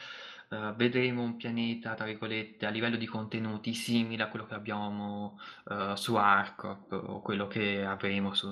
eh, 0.49 0.73
vedremo 0.77 1.23
un 1.23 1.37
pianeta, 1.37 1.95
tra 1.95 2.07
virgolette, 2.07 2.67
a 2.67 2.71
livello 2.71 2.97
di 2.97 3.07
contenuti 3.07 3.73
simile 3.75 4.25
a 4.25 4.29
quello 4.29 4.47
che 4.47 4.55
abbiamo 4.55 5.39
eh, 5.71 5.93
su 5.97 6.17
Arcorp 6.17 6.91
o 6.93 7.21
quello 7.23 7.47
che 7.47 7.85
avremo 7.85 8.35
su... 8.35 8.49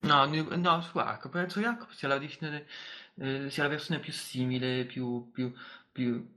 No, 0.00 0.24
no, 0.26 0.80
su 0.82 0.98
Arcorp, 0.98 1.32
penso 1.32 1.60
che 1.60 1.66
Arcorp 1.66 1.90
sia 1.92 2.08
la, 2.08 2.20
eh, 2.20 3.50
sia 3.50 3.62
la 3.62 3.68
versione 3.68 4.00
più 4.00 4.12
simile, 4.12 4.84
più, 4.84 5.30
più, 5.32 5.52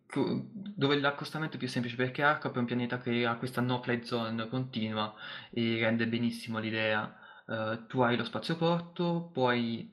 più- 0.06 0.50
dove 0.54 1.00
l'accostamento 1.00 1.56
è 1.56 1.60
più 1.60 1.68
semplice, 1.68 1.96
perché 1.96 2.24
Arcorp 2.24 2.56
è 2.56 2.60
un 2.60 2.66
pianeta 2.66 2.98
che 3.00 3.26
ha 3.26 3.36
questa 3.36 3.62
no-fly 3.62 4.04
zone 4.06 4.48
continua 4.50 5.14
e 5.52 5.80
rende 5.80 6.08
benissimo 6.08 6.60
l'idea. 6.60 7.16
Eh, 7.48 7.86
tu 7.88 8.02
hai 8.02 8.18
lo 8.18 8.24
spazioporto, 8.24 9.30
puoi, 9.34 9.90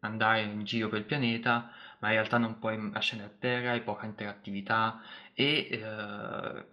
andare 0.00 0.42
in 0.42 0.64
giro 0.64 0.88
per 0.88 1.00
il 1.00 1.04
pianeta, 1.04 1.70
ma 2.00 2.08
in 2.08 2.14
realtà 2.14 2.38
non 2.38 2.58
puoi 2.58 2.76
scendere 3.00 3.30
a 3.32 3.36
terra, 3.38 3.70
hai 3.72 3.82
poca 3.82 4.06
interattività 4.06 5.00
e 5.34 5.68
eh, 5.70 6.66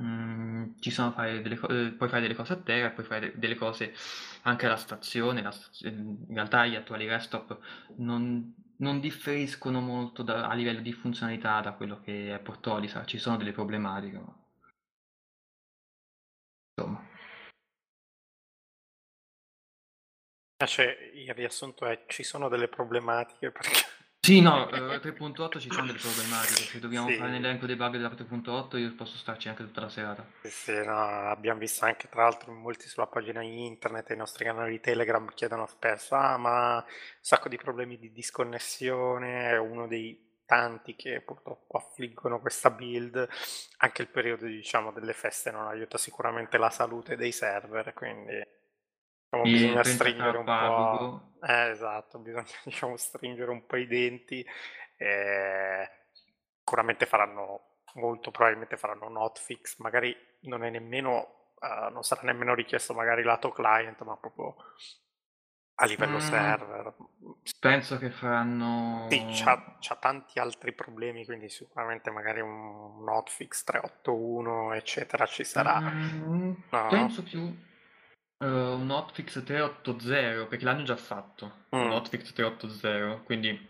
mm, 0.00 0.72
ci 0.80 0.90
sono 0.90 1.12
fare 1.12 1.42
delle 1.42 1.56
co- 1.56 1.68
eh, 1.68 1.92
puoi 1.92 2.08
fare 2.08 2.22
delle 2.22 2.34
cose 2.34 2.52
a 2.54 2.56
terra, 2.56 2.90
puoi 2.90 3.06
fare 3.06 3.20
de- 3.32 3.38
delle 3.38 3.54
cose 3.54 3.94
anche 4.42 4.66
alla 4.66 4.76
stazione. 4.76 5.42
la 5.42 5.52
in 5.82 6.26
realtà 6.34 6.66
gli 6.66 6.74
attuali 6.76 7.06
restop 7.06 7.58
non, 7.96 8.54
non 8.80 9.00
differiscono 9.00 9.80
molto 9.80 10.22
da- 10.22 10.48
a 10.48 10.54
livello 10.54 10.80
di 10.80 10.92
funzionalità 10.92 11.60
da 11.60 11.72
quello 11.72 12.00
che 12.00 12.34
è 12.34 12.40
Portolisa, 12.40 13.04
ci 13.04 13.18
sono 13.18 13.36
delle 13.36 13.52
problematiche, 13.52 14.18
ma 14.18 14.34
insomma. 16.76 17.08
Cioè, 20.66 21.10
il 21.14 21.32
riassunto 21.34 21.86
è 21.86 22.04
ci 22.06 22.22
sono 22.22 22.48
delle 22.48 22.68
problematiche 22.68 23.50
perché... 23.50 24.08
Sì, 24.30 24.40
no, 24.40 24.70
eh, 24.70 25.00
3.8 25.00 25.58
ci 25.58 25.72
sono 25.72 25.86
delle 25.86 25.98
problematiche, 25.98 26.62
se 26.62 26.78
dobbiamo 26.78 27.08
Sì. 27.08 27.16
fare 27.16 27.30
un 27.30 27.34
elenco 27.34 27.66
dei 27.66 27.74
bug 27.74 27.90
della 27.90 28.08
3.8 28.10 28.76
io 28.76 28.94
posso 28.94 29.16
starci 29.16 29.48
anche 29.48 29.64
tutta 29.64 29.80
la 29.80 29.88
serata. 29.88 30.24
Sì, 30.42 30.50
sì, 30.50 30.84
no, 30.84 31.28
abbiamo 31.28 31.58
visto 31.58 31.84
anche 31.84 32.08
tra 32.08 32.22
l'altro 32.22 32.52
molti 32.52 32.86
sulla 32.86 33.08
pagina 33.08 33.42
internet 33.42 34.08
e 34.08 34.14
i 34.14 34.16
nostri 34.16 34.44
canali 34.44 34.70
di 34.70 34.80
Telegram 34.80 35.28
chiedono 35.34 35.66
spesso, 35.66 36.14
ah 36.14 36.36
ma 36.36 36.76
un 36.76 36.84
sacco 37.20 37.48
di 37.48 37.56
problemi 37.56 37.98
di 37.98 38.12
disconnessione, 38.12 39.50
è 39.50 39.58
uno 39.58 39.88
dei 39.88 40.38
tanti 40.46 40.94
che 40.94 41.22
purtroppo 41.22 41.76
affliggono 41.76 42.38
questa 42.38 42.70
build, 42.70 43.28
anche 43.78 44.02
il 44.02 44.08
periodo 44.08 44.46
diciamo 44.46 44.92
delle 44.92 45.12
feste 45.12 45.50
non 45.50 45.66
aiuta 45.66 45.98
sicuramente 45.98 46.56
la 46.56 46.70
salute 46.70 47.16
dei 47.16 47.32
server, 47.32 47.92
quindi 47.94 48.40
diciamo, 49.30 49.42
bisogna 49.42 49.80
30k 49.80 49.94
stringere 49.94 50.38
un 50.38 50.44
po'... 50.44 51.22
Eh, 51.46 51.68
esatto, 51.70 52.18
bisogna 52.18 52.44
diciamo 52.64 52.96
stringere 52.96 53.50
un 53.50 53.64
po' 53.66 53.76
i 53.76 53.86
denti 53.86 54.44
e 54.96 55.90
sicuramente 56.58 57.06
faranno 57.06 57.78
molto 57.94 58.30
probabilmente 58.30 58.76
faranno 58.76 59.06
un 59.06 59.16
hotfix, 59.16 59.78
magari 59.78 60.16
non 60.42 60.62
è 60.64 60.70
nemmeno 60.70 61.54
eh, 61.60 61.90
non 61.90 62.02
sarà 62.02 62.22
nemmeno 62.22 62.54
richiesto 62.54 62.94
magari 62.94 63.22
lato 63.22 63.50
client, 63.50 64.00
ma 64.02 64.16
proprio 64.16 64.56
a 65.74 65.86
livello 65.86 66.16
Mm. 66.16 66.20
server. 66.20 66.94
Penso 67.58 67.98
che 67.98 68.10
faranno... 68.10 69.06
Sì, 69.08 69.24
c'ha, 69.30 69.76
c'ha 69.80 69.96
tanti 69.96 70.38
altri 70.38 70.72
problemi, 70.72 71.24
quindi 71.24 71.48
sicuramente 71.48 72.10
magari 72.10 72.40
un, 72.40 72.50
un 72.50 73.08
hotfix 73.08 73.64
381 73.64 74.72
eccetera 74.74 75.24
ci 75.26 75.44
sarà. 75.44 75.80
Mm, 75.80 76.52
No. 76.70 76.86
Penso 76.88 77.22
più 77.22 77.54
eh, 78.40 78.46
un 78.46 78.90
hotfix 78.90 79.42
380 79.44 80.46
perché 80.46 80.64
l'hanno 80.64 80.82
già 80.82 80.96
fatto. 80.96 81.64
Un 81.70 81.86
Mm. 81.88 81.90
hotfix 81.92 82.32
380, 82.32 83.22
quindi 83.24 83.68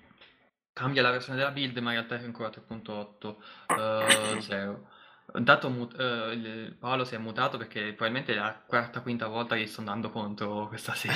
cambia 0.72 1.02
la 1.02 1.10
versione 1.10 1.38
della 1.38 1.50
build, 1.50 1.76
ma 1.78 1.90
in 1.92 1.96
realtà 1.96 2.16
è 2.18 2.24
ancora 2.24 2.48
3.8 2.50 3.42
eh, 3.76 4.40
0. 4.40 4.88
Dato 5.32 5.68
mut- 5.70 5.98
eh, 6.00 6.32
il- 6.32 6.76
Paolo 6.78 7.04
si 7.04 7.14
è 7.14 7.18
mutato 7.18 7.56
perché 7.58 7.92
probabilmente 7.92 8.32
è 8.32 8.36
la 8.36 8.52
quarta 8.66 9.00
quinta 9.00 9.26
volta 9.28 9.54
che 9.56 9.66
sto 9.66 9.80
andando 9.80 10.10
contro 10.10 10.66
questa 10.68 10.94
sera. 10.94 11.14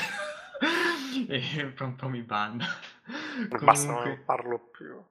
e 1.29 1.73
fra 1.75 1.87
un 1.87 1.97
po' 1.97 2.09
mi 2.09 2.23
banna. 2.23 2.65
Basta, 3.61 3.87
non 3.93 4.03
Comunque, 4.03 4.23
parlo 4.25 4.59
più. 4.71 5.03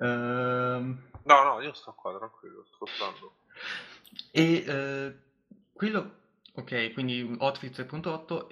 ehm, 0.00 1.10
No, 1.24 1.42
no, 1.44 1.60
io 1.60 1.72
sto 1.72 1.92
qua 1.92 2.16
tranquillo, 2.16 2.64
sto 2.66 2.84
ascoltando. 2.84 3.34
E 4.30 4.64
eh, 4.66 5.16
quello, 5.72 6.20
ok, 6.54 6.92
quindi 6.92 7.34
Hotfix 7.38 7.72
3.8, 7.72 8.46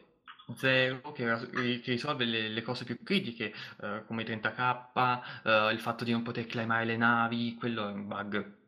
0 0.56 1.12
che, 1.12 1.24
che 1.80 1.90
risolve 1.92 2.24
le, 2.24 2.48
le 2.48 2.62
cose 2.62 2.84
più 2.84 3.02
critiche, 3.02 3.52
eh, 3.82 4.04
come 4.06 4.22
i 4.22 4.24
30k, 4.24 5.22
eh, 5.44 5.72
il 5.72 5.80
fatto 5.80 6.04
di 6.04 6.12
non 6.12 6.22
poter 6.22 6.46
climbare 6.46 6.84
le 6.84 6.96
navi, 6.96 7.54
quello 7.54 7.88
è 7.88 7.92
un 7.92 8.06
bug 8.08 8.58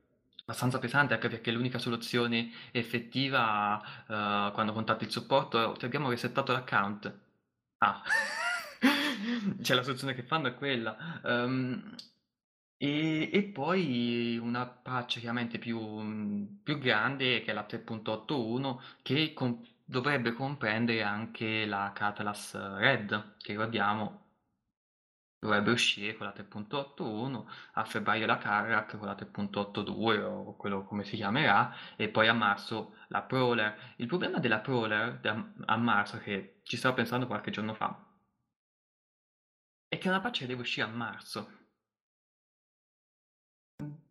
abbastanza 0.44 0.78
pesante, 0.78 1.14
anche 1.14 1.28
perché 1.28 1.50
l'unica 1.50 1.78
soluzione 1.78 2.50
effettiva 2.72 3.80
eh, 4.08 4.52
quando 4.52 4.72
contatti 4.72 5.04
il 5.04 5.10
supporto 5.10 5.72
è 5.74 5.78
ti 5.78 5.84
abbiamo 5.84 6.10
resettato 6.10 6.52
l'account. 6.52 7.12
Ah, 7.78 8.02
cioè 9.62 9.76
la 9.76 9.82
soluzione 9.82 10.14
che 10.14 10.22
fanno 10.22 10.48
è 10.48 10.54
quella. 10.54 11.20
Ehm, 11.24 11.94
e, 12.82 13.30
e 13.32 13.42
poi 13.44 14.38
una 14.42 14.66
patch 14.66 15.20
chiaramente 15.20 15.58
più, 15.60 16.58
più 16.64 16.78
grande 16.78 17.40
che 17.42 17.52
è 17.52 17.54
la 17.54 17.64
3.81 17.64 18.80
che 19.02 19.32
com- 19.34 19.64
dovrebbe 19.84 20.32
comprendere 20.32 21.02
anche 21.04 21.64
la 21.64 21.92
Catalyst 21.94 22.56
Red 22.56 23.36
che 23.38 23.52
ricordiamo 23.52 24.20
dovrebbe 25.38 25.70
uscire 25.70 26.16
con 26.16 26.26
la 26.26 26.32
3.81 26.32 27.44
a 27.74 27.84
febbraio 27.84 28.26
la 28.26 28.38
Carrack 28.38 28.96
con 28.98 29.06
la 29.06 29.14
3.82 29.14 30.22
o 30.22 30.56
quello 30.56 30.84
come 30.84 31.04
si 31.04 31.14
chiamerà 31.14 31.72
e 31.96 32.08
poi 32.08 32.26
a 32.28 32.32
marzo 32.32 32.96
la 33.08 33.22
Prowler. 33.22 33.94
Il 33.96 34.06
problema 34.06 34.38
della 34.38 34.58
Prowler 34.58 35.20
a 35.66 35.76
marzo 35.76 36.18
che 36.18 36.60
ci 36.64 36.76
stavo 36.76 36.94
pensando 36.96 37.26
qualche 37.26 37.50
giorno 37.52 37.74
fa 37.74 37.96
è 39.88 39.98
che 39.98 40.06
è 40.06 40.08
una 40.08 40.20
patch 40.20 40.40
che 40.40 40.46
deve 40.46 40.62
uscire 40.62 40.86
a 40.86 40.90
marzo 40.90 41.61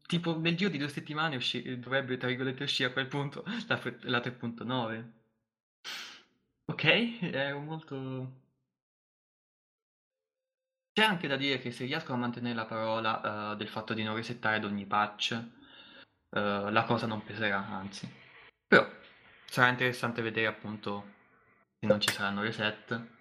Tipo 0.08 0.38
nel 0.38 0.58
giro 0.58 0.70
di 0.70 0.78
due 0.78 0.90
settimane 0.90 1.38
usci- 1.38 1.80
dovrebbe, 1.80 2.18
tra 2.18 2.28
virgolette, 2.28 2.64
uscire 2.64 2.90
a 2.90 2.94
quel 2.94 3.08
punto 3.08 3.44
la, 3.68 3.78
fre- 3.78 4.00
la 4.02 4.20
3.9. 4.20 5.12
Ok, 6.66 7.20
è 7.32 7.54
molto... 7.54 8.40
C'è 10.94 11.06
anche 11.06 11.28
da 11.28 11.38
dire 11.38 11.60
che 11.60 11.72
se 11.72 11.86
riescono 11.86 12.18
a 12.18 12.20
mantenere 12.22 12.54
la 12.54 12.66
parola 12.66 13.54
eh, 13.54 13.56
del 13.56 13.70
fatto 13.70 13.94
di 13.94 14.04
non 14.04 14.16
resettare 14.16 14.58
ad 14.58 14.66
ogni 14.66 14.86
patch, 14.86 15.32
eh, 15.32 16.72
la 16.72 16.84
cosa 16.84 17.06
non 17.08 17.24
peserà, 17.24 17.66
anzi. 17.66 18.10
Però 18.68 18.86
sarà 19.46 19.70
interessante 19.70 20.22
vedere 20.22 20.48
appunto 20.48 21.06
se 21.80 21.88
non 21.88 22.02
ci 22.02 22.12
saranno 22.12 22.42
reset. 22.42 23.20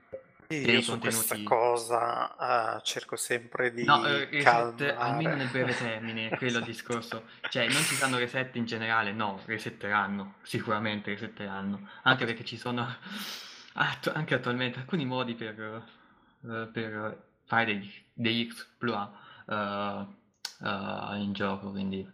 Io 0.55 0.81
su 0.83 0.99
questa 0.99 1.37
cosa 1.45 2.77
uh, 2.77 2.81
cerco 2.83 3.15
sempre 3.17 3.73
di 3.73 3.85
no, 3.85 3.99
uh, 3.99 4.27
reset, 4.31 4.95
almeno 4.97 5.37
nel 5.37 5.49
breve 5.49 5.75
termine, 5.79 6.37
quello 6.37 6.59
il 6.59 6.65
discorso. 6.65 7.25
Cioè, 7.49 7.69
non 7.69 7.83
ci 7.83 7.95
saranno 7.95 8.19
reset 8.19 8.57
in 8.57 8.65
generale, 8.65 9.13
no, 9.13 9.41
resetteranno, 9.45 10.35
sicuramente 10.43 11.13
resetteranno. 11.13 11.89
Anche 12.03 12.25
perché 12.25 12.45
ci 12.45 12.57
sono 12.57 12.85
attu- 13.75 14.15
anche 14.15 14.35
attualmente 14.35 14.81
alcuni 14.81 15.05
modi 15.05 15.35
per, 15.35 15.85
uh, 16.41 16.71
per 16.73 17.27
fare 17.45 17.65
degli, 17.67 17.93
degli 18.13 18.41
exploit 18.41 19.11
in 20.63 21.33
gioco, 21.33 21.71
quindi 21.71 22.09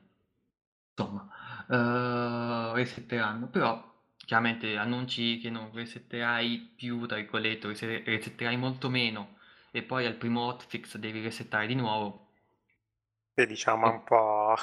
insomma, 0.95 2.73
resetteranno. 2.75 3.49
Però 3.49 3.95
chiaramente 4.27 4.77
annunci 4.77 5.39
che 5.39 5.49
non 5.49 5.71
resetterai 5.73 6.75
più, 6.77 7.07
tra 7.07 7.17
virgolette, 7.17 7.69
resetterai 8.05 8.57
molto 8.57 8.91
meno 8.91 9.39
e 9.71 9.83
poi 9.83 10.05
al 10.05 10.17
primo 10.17 10.43
hotfix 10.47 10.97
devi 10.97 11.23
resettare 11.23 11.67
di 11.67 11.75
nuovo. 11.75 12.33
E 13.33 13.47
diciamo 13.47 13.89
un 13.89 14.05
po' 14.05 14.57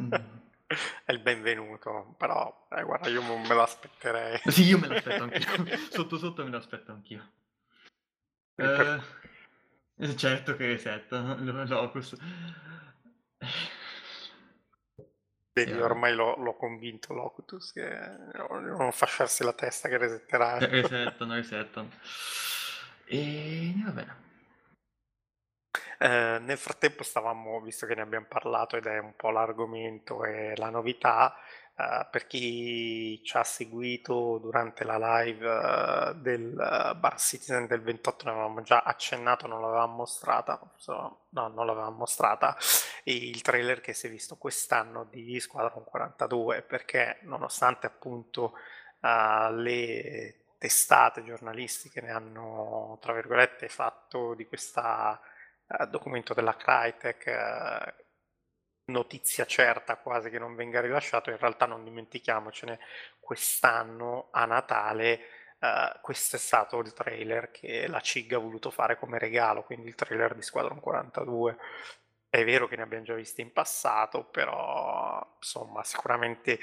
mm. 0.00 0.12
è 1.04 1.12
il 1.12 1.20
benvenuto, 1.20 2.14
però 2.16 2.66
eh, 2.70 2.82
guarda, 2.82 3.08
io 3.08 3.22
me 3.22 3.46
lo 3.46 3.62
aspetterei. 3.62 4.40
Sì, 4.48 4.64
io 4.64 4.78
me 4.78 4.88
lo 4.88 4.94
aspetto 4.94 5.22
anch'io, 5.24 5.76
sotto 5.90 6.16
sotto 6.16 6.42
me 6.42 6.50
lo 6.50 6.56
aspetto 6.56 6.92
anch'io. 6.92 7.30
Eh, 8.56 10.16
certo 10.16 10.56
che 10.56 10.66
resetto, 10.66 11.16
Locus. 11.66 12.16
Vedi, 15.54 15.70
yeah. 15.70 15.84
ormai 15.84 16.12
l'ho, 16.12 16.34
l'ho, 16.34 16.56
convinto 16.56 17.14
Locutus 17.14 17.70
che 17.70 17.88
non 18.48 18.90
fasciarsi 18.90 19.44
la 19.44 19.52
testa 19.52 19.88
che 19.88 19.98
resetterà. 19.98 20.58
Resettano, 20.58 21.34
resettano. 21.34 21.90
E 23.04 23.72
vabbè. 23.84 24.06
Eh, 25.98 26.38
nel 26.40 26.58
frattempo 26.58 27.04
stavamo, 27.04 27.60
visto 27.60 27.86
che 27.86 27.94
ne 27.94 28.02
abbiamo 28.02 28.26
parlato 28.28 28.76
ed 28.76 28.86
è 28.86 28.98
un 28.98 29.14
po' 29.14 29.30
l'argomento 29.30 30.24
e 30.24 30.54
la 30.56 30.70
novità, 30.70 31.36
Uh, 31.76 32.06
per 32.08 32.28
chi 32.28 33.20
ci 33.24 33.36
ha 33.36 33.42
seguito 33.42 34.38
durante 34.38 34.84
la 34.84 34.96
live 34.96 35.44
uh, 35.44 36.14
del 36.14 36.52
uh, 36.52 36.96
Bar 36.96 37.18
Citizen 37.18 37.66
del 37.66 37.82
28 37.82 38.26
ne 38.26 38.30
avevamo 38.30 38.62
già 38.62 38.82
accennato, 38.82 39.48
non 39.48 39.60
l'avevamo 39.60 39.96
mostrata, 39.96 40.60
no, 40.86 41.18
non 41.30 41.66
l'avevamo 41.66 41.96
mostrata, 41.96 42.56
il 43.04 43.42
trailer 43.42 43.80
che 43.80 43.92
si 43.92 44.06
è 44.06 44.10
visto 44.10 44.36
quest'anno 44.36 45.08
di 45.10 45.40
Squadron 45.40 45.82
42, 45.82 46.62
perché 46.62 47.18
nonostante 47.22 47.88
appunto 47.88 48.52
le 49.00 50.44
testate 50.56 51.24
giornalistiche 51.24 52.00
ne 52.00 52.12
hanno, 52.12 52.98
tra 53.00 53.12
virgolette, 53.12 53.68
fatto 53.68 54.34
di 54.34 54.46
questo 54.46 54.80
documento 55.90 56.34
della 56.34 56.54
Crytek 56.54 58.03
notizia 58.86 59.46
certa 59.46 59.96
quasi 59.96 60.30
che 60.30 60.38
non 60.38 60.54
venga 60.54 60.80
rilasciato, 60.80 61.30
in 61.30 61.38
realtà 61.38 61.66
non 61.66 61.84
dimentichiamocene, 61.84 62.78
quest'anno 63.20 64.28
a 64.30 64.44
Natale 64.44 65.20
uh, 65.64 66.00
questo 66.00 66.36
è 66.36 66.38
stato 66.38 66.78
il 66.80 66.92
trailer 66.92 67.50
che 67.50 67.86
la 67.88 68.00
CIG 68.00 68.34
ha 68.34 68.38
voluto 68.38 68.70
fare 68.70 68.98
come 68.98 69.18
regalo, 69.18 69.62
quindi 69.62 69.88
il 69.88 69.94
trailer 69.94 70.34
di 70.34 70.42
Squadron 70.42 70.80
42. 70.80 71.56
È 72.28 72.44
vero 72.44 72.66
che 72.66 72.76
ne 72.76 72.82
abbiamo 72.82 73.04
già 73.04 73.14
visti 73.14 73.40
in 73.40 73.52
passato, 73.52 74.24
però 74.24 75.34
insomma 75.36 75.82
sicuramente 75.84 76.58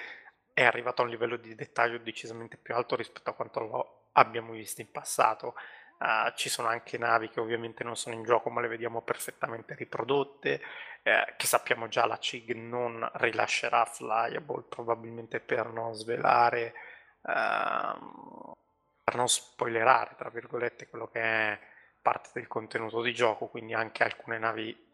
è 0.53 0.63
arrivato 0.63 1.01
a 1.01 1.05
un 1.05 1.11
livello 1.11 1.37
di 1.37 1.55
dettaglio 1.55 1.97
decisamente 1.97 2.57
più 2.57 2.75
alto 2.75 2.95
rispetto 2.95 3.29
a 3.29 3.33
quanto 3.33 3.59
lo 3.61 4.01
abbiamo 4.13 4.51
visto 4.51 4.81
in 4.81 4.91
passato. 4.91 5.55
Uh, 5.97 6.33
ci 6.35 6.49
sono 6.49 6.67
anche 6.67 6.97
navi 6.97 7.29
che 7.29 7.39
ovviamente 7.39 7.83
non 7.83 7.95
sono 7.95 8.15
in 8.15 8.23
gioco 8.23 8.49
ma 8.49 8.59
le 8.59 8.67
vediamo 8.67 9.01
perfettamente 9.01 9.75
riprodotte, 9.75 10.59
eh, 11.03 11.33
che 11.37 11.47
sappiamo 11.47 11.87
già 11.87 12.05
la 12.05 12.17
CIG 12.17 12.53
non 12.53 13.09
rilascerà 13.15 13.85
Flyable 13.85 14.63
probabilmente 14.69 15.39
per 15.39 15.67
non 15.67 15.93
svelare, 15.93 16.73
uh, 17.21 18.55
per 19.03 19.15
non 19.15 19.27
spoilerare 19.27 20.15
tra 20.15 20.29
virgolette 20.29 20.87
quello 20.87 21.07
che 21.07 21.21
è 21.21 21.59
parte 22.01 22.29
del 22.33 22.47
contenuto 22.47 23.01
di 23.01 23.13
gioco, 23.13 23.47
quindi 23.47 23.73
anche 23.73 24.03
alcune 24.03 24.37
navi 24.37 24.89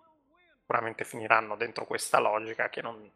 sicuramente 0.60 1.05
finiranno 1.05 1.55
dentro 1.55 1.86
questa 1.86 2.20
logica 2.20 2.70
che 2.70 2.82
non 2.82 3.10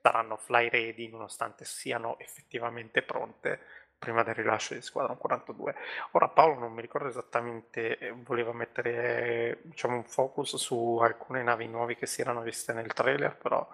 saranno 0.00 0.36
fly 0.36 0.68
ready 0.68 1.08
nonostante 1.08 1.64
siano 1.64 2.18
effettivamente 2.18 3.02
pronte 3.02 3.60
prima 3.98 4.22
del 4.22 4.34
rilascio 4.34 4.74
di 4.74 4.80
Squadron 4.80 5.18
42. 5.18 5.74
Ora 6.12 6.28
Paolo 6.28 6.58
non 6.58 6.72
mi 6.72 6.80
ricordo 6.80 7.08
esattamente, 7.08 7.98
eh, 7.98 8.12
voleva 8.12 8.52
mettere 8.52 9.60
diciamo, 9.64 9.96
un 9.96 10.04
focus 10.04 10.56
su 10.56 10.98
alcune 11.02 11.42
navi 11.42 11.66
nuove 11.66 11.96
che 11.96 12.06
si 12.06 12.20
erano 12.20 12.42
viste 12.42 12.72
nel 12.72 12.92
trailer, 12.92 13.36
però... 13.36 13.66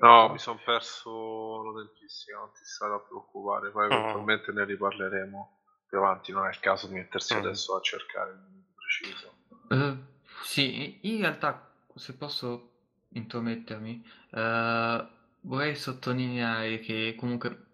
No, 0.00 0.28
mi 0.28 0.38
sono 0.38 0.60
perso 0.64 1.62
la 1.64 1.82
tempistica, 1.82 2.38
non 2.38 2.52
ti 2.52 2.64
stai 2.64 2.92
a 2.92 2.98
preoccupare, 2.98 3.70
poi 3.70 3.88
mm. 3.88 3.92
eventualmente 3.92 4.52
mm. 4.52 4.56
ne 4.56 4.64
riparleremo 4.64 5.58
più 5.88 5.98
avanti, 5.98 6.32
non 6.32 6.46
è 6.46 6.50
il 6.50 6.60
caso 6.60 6.86
di 6.86 6.94
mettersi 6.94 7.34
mm. 7.34 7.38
adesso 7.38 7.76
a 7.76 7.80
cercare 7.80 8.30
il 8.30 8.64
preciso. 8.76 9.34
Uh, 9.68 9.96
sì, 10.42 11.00
in 11.02 11.20
realtà 11.20 11.68
se 11.94 12.16
posso 12.16 12.70
intromettermi, 13.08 14.04
uh, 14.30 15.06
vorrei 15.40 15.74
sottolineare 15.74 16.78
che 16.80 17.14
comunque 17.18 17.64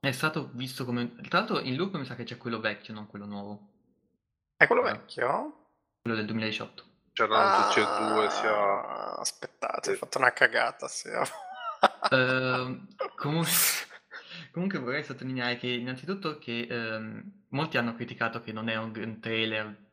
è 0.00 0.12
stato 0.12 0.50
visto 0.54 0.86
come 0.86 1.14
tra 1.28 1.40
l'altro 1.40 1.60
in 1.60 1.76
loop 1.76 1.96
mi 1.96 2.06
sa 2.06 2.14
che 2.14 2.24
c'è 2.24 2.38
quello 2.38 2.58
vecchio, 2.58 2.94
non 2.94 3.06
quello 3.06 3.26
nuovo. 3.26 3.68
È 4.56 4.66
quello 4.66 4.86
eh, 4.86 4.92
vecchio? 4.92 5.66
Quello 6.00 6.16
del 6.16 6.26
2018. 6.26 6.84
C'erano 7.12 7.34
ah, 7.36 7.66
tutti 7.66 7.80
e 7.80 8.12
due, 8.12 8.30
sia... 8.30 9.16
Aspettate, 9.16 9.92
ho 9.92 9.96
fatto 9.96 10.18
una 10.18 10.32
cagata, 10.32 10.88
sia... 10.88 11.20
uh, 11.20 12.86
comunque... 13.16 13.50
comunque 14.52 14.78
vorrei 14.78 15.04
sottolineare 15.04 15.58
che 15.58 15.68
innanzitutto 15.68 16.38
che 16.38 16.66
um, 16.70 17.44
molti 17.48 17.76
hanno 17.76 17.94
criticato 17.94 18.40
che 18.40 18.52
non 18.52 18.68
è 18.68 18.76
un, 18.76 19.18
trailer 19.20 19.88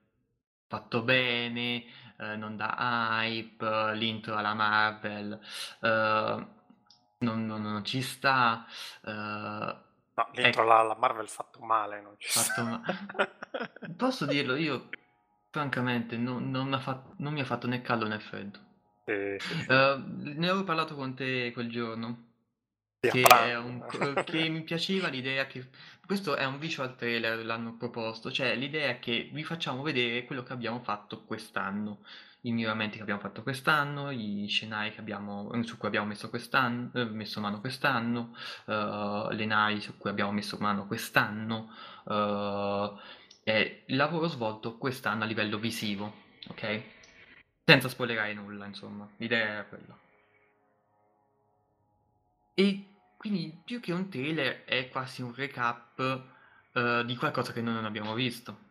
fatto 0.68 1.02
bene, 1.02 1.84
uh, 2.18 2.38
non 2.38 2.56
dà 2.56 2.76
hype, 3.24 3.94
l'intro 3.96 4.36
alla 4.36 4.54
Marvel, 4.54 5.40
uh, 5.82 6.56
non, 7.20 7.46
non, 7.46 7.62
non, 7.62 7.84
ci 7.84 8.02
sta. 8.02 8.66
Uh, 9.02 9.86
No, 10.18 10.28
dentro 10.34 10.64
ecco. 10.64 10.72
la, 10.72 10.82
la, 10.82 10.96
Marvel 10.96 11.30
fatto 11.30 11.60
male, 11.60 12.02
non 12.02 12.16
ci 12.18 12.28
fatto 12.28 12.64
ma... 12.64 12.82
Posso 13.96 14.26
dirlo, 14.26 14.56
io 14.56 14.90
francamente 15.52 16.18
non, 16.18 16.50
non, 16.50 16.68
mi 16.68 16.80
fatto, 16.80 17.14
non, 17.18 17.34
mi 17.34 17.42
ha 17.42 17.46
fatto 17.46 17.68
né 17.68 17.82
caldo 17.82 18.08
né 18.08 18.20
freddo. 18.20 18.60
Eh, 19.06 19.40
uh, 19.70 20.04
ne 20.08 20.50
avevo 20.50 20.64
parlato 20.64 20.96
con 20.96 21.14
te 21.14 21.52
quel 21.54 21.70
giorno. 21.70 22.26
Che, 23.00 23.24
un, 23.56 23.86
che, 24.26 24.50
mi 24.50 24.64
piaceva 24.64 25.08
l'idea 25.08 25.46
che 25.46 25.70
questo 26.04 26.36
è 26.36 26.46
un 26.46 26.58
visual 26.58 26.96
trailer 26.96 27.46
l'hanno 27.46 27.78
proposto 27.78 28.32
cioè 28.32 28.56
l'idea 28.56 28.98
che 28.98 29.30
vi 29.32 29.44
facciamo 29.44 29.84
vedere 29.84 30.26
quello 30.26 30.42
che 30.42 30.52
abbiamo 30.52 30.82
fatto 30.82 31.24
quest'anno 31.24 32.00
i 32.48 32.52
miglioramenti 32.52 32.96
che 32.96 33.02
abbiamo 33.02 33.20
fatto 33.20 33.44
quest'anno, 33.44 34.10
i 34.10 34.46
scenari 34.48 34.94
abbiamo, 34.98 35.52
su 35.64 35.78
cui 35.78 35.88
abbiamo 35.88 36.08
messo, 36.08 36.30
quest'anno, 36.30 36.90
eh, 36.94 37.06
messo 37.06 37.42
mano 37.42 37.60
quest'anno, 37.60 38.36
uh, 38.66 39.30
le 39.32 39.46
navi 39.46 39.82
su 39.82 39.98
cui 39.98 40.10
abbiamo 40.10 40.32
messo 40.32 40.58
mano 40.60 40.88
quest'anno, 40.88 41.70
uh, 42.06 42.98
e 43.44 43.84
il 43.86 43.96
lavoro 43.96 44.28
svolto 44.28 44.78
quest'anno 44.78 45.24
a 45.24 45.28
livello 45.28 45.58
visivo, 45.58 46.14
ok? 46.48 46.82
Senza 47.66 47.90
spoilerare 47.90 48.34
nulla, 48.34 48.66
insomma, 48.66 49.08
l'idea 49.18 49.48
era 49.48 49.64
quella. 49.66 49.98
E 52.54 52.86
quindi 53.18 53.62
più 53.64 53.82
che 53.82 53.92
un 53.92 54.10
trailer 54.10 54.64
è 54.64 54.88
quasi 54.90 55.22
un 55.22 55.34
recap 55.36 56.00
uh, 56.74 57.04
di 57.04 57.16
qualcosa 57.18 57.52
che 57.52 57.62
noi 57.62 57.74
non 57.74 57.86
abbiamo 57.86 58.14
visto. 58.14 58.66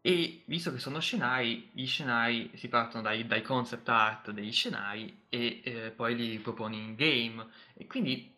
E 0.00 0.42
visto 0.46 0.72
che 0.72 0.78
sono 0.78 1.00
scenari, 1.00 1.70
gli 1.72 1.86
scenari 1.86 2.50
si 2.54 2.68
partono 2.68 3.02
dai, 3.02 3.26
dai 3.26 3.42
concept 3.42 3.88
art 3.88 4.30
degli 4.30 4.52
scenari 4.52 5.24
e 5.28 5.60
eh, 5.64 5.90
poi 5.90 6.14
li 6.16 6.38
proponi 6.38 6.78
in 6.78 6.94
game. 6.94 7.46
E 7.74 7.86
quindi 7.86 8.34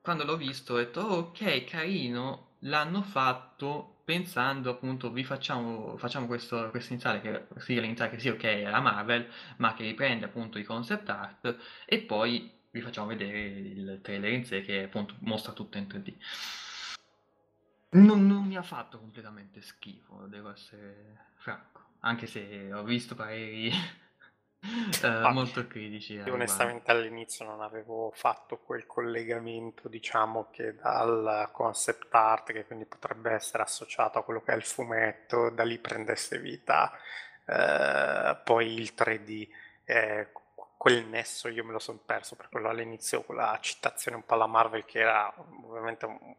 quando 0.00 0.24
l'ho 0.24 0.36
visto 0.36 0.74
ho 0.74 0.76
detto 0.78 1.00
ok, 1.00 1.64
carino, 1.64 2.56
l'hanno 2.60 3.02
fatto 3.02 4.02
pensando 4.04 4.70
appunto 4.70 5.10
vi 5.12 5.24
facciamo, 5.24 5.96
facciamo 5.96 6.26
questo, 6.26 6.70
questo 6.70 6.92
iniziale 6.92 7.20
che 7.20 7.46
sì, 7.60 7.80
l'iniziale 7.80 8.10
che 8.10 8.18
sì, 8.18 8.28
ok, 8.28 8.62
la 8.64 8.80
Marvel, 8.80 9.28
ma 9.58 9.74
che 9.74 9.84
riprende 9.84 10.26
appunto 10.26 10.58
i 10.58 10.64
concept 10.64 11.08
art 11.08 11.56
e 11.86 12.00
poi 12.00 12.50
vi 12.70 12.80
facciamo 12.80 13.08
vedere 13.08 13.38
il 13.38 14.00
trailer 14.02 14.32
in 14.32 14.44
sé 14.44 14.62
che 14.62 14.84
appunto 14.84 15.14
mostra 15.20 15.52
tutto 15.52 15.78
in 15.78 15.84
3D. 15.84 16.14
Non, 17.94 18.26
non 18.26 18.46
mi 18.46 18.56
ha 18.56 18.62
fatto 18.62 18.98
completamente 18.98 19.60
schifo, 19.60 20.26
devo 20.26 20.50
essere 20.50 21.26
franco. 21.36 21.80
Anche 22.00 22.26
se 22.26 22.72
ho 22.72 22.82
visto 22.84 23.14
pareri 23.14 23.70
eh, 25.02 25.06
ah, 25.06 25.30
molto 25.30 25.66
critici. 25.66 26.14
Io 26.14 26.32
onestamente 26.32 26.90
all'inizio 26.90 27.44
non 27.44 27.60
avevo 27.60 28.10
fatto 28.14 28.58
quel 28.58 28.86
collegamento, 28.86 29.88
diciamo, 29.88 30.48
che 30.50 30.74
dal 30.74 31.50
concept 31.52 32.14
art, 32.14 32.52
che 32.52 32.64
quindi 32.64 32.86
potrebbe 32.86 33.32
essere 33.32 33.62
associato 33.62 34.18
a 34.18 34.24
quello 34.24 34.40
che 34.40 34.52
è 34.52 34.56
il 34.56 34.64
fumetto, 34.64 35.50
da 35.50 35.64
lì 35.64 35.78
prendesse 35.78 36.38
vita 36.38 36.92
eh, 37.44 38.38
poi 38.42 38.72
il 38.72 38.92
3D. 38.96 39.48
Eh, 39.84 40.28
quel 40.78 41.06
nesso 41.06 41.48
io 41.48 41.64
me 41.64 41.72
lo 41.72 41.78
sono 41.78 42.00
perso 42.04 42.36
per 42.36 42.48
quello 42.48 42.68
all'inizio, 42.68 43.22
quella 43.22 43.56
citazione 43.60 44.16
un 44.16 44.24
po' 44.24 44.34
alla 44.34 44.46
Marvel 44.46 44.84
che 44.84 44.98
era 45.00 45.32
ovviamente 45.36 46.06
un, 46.06 46.34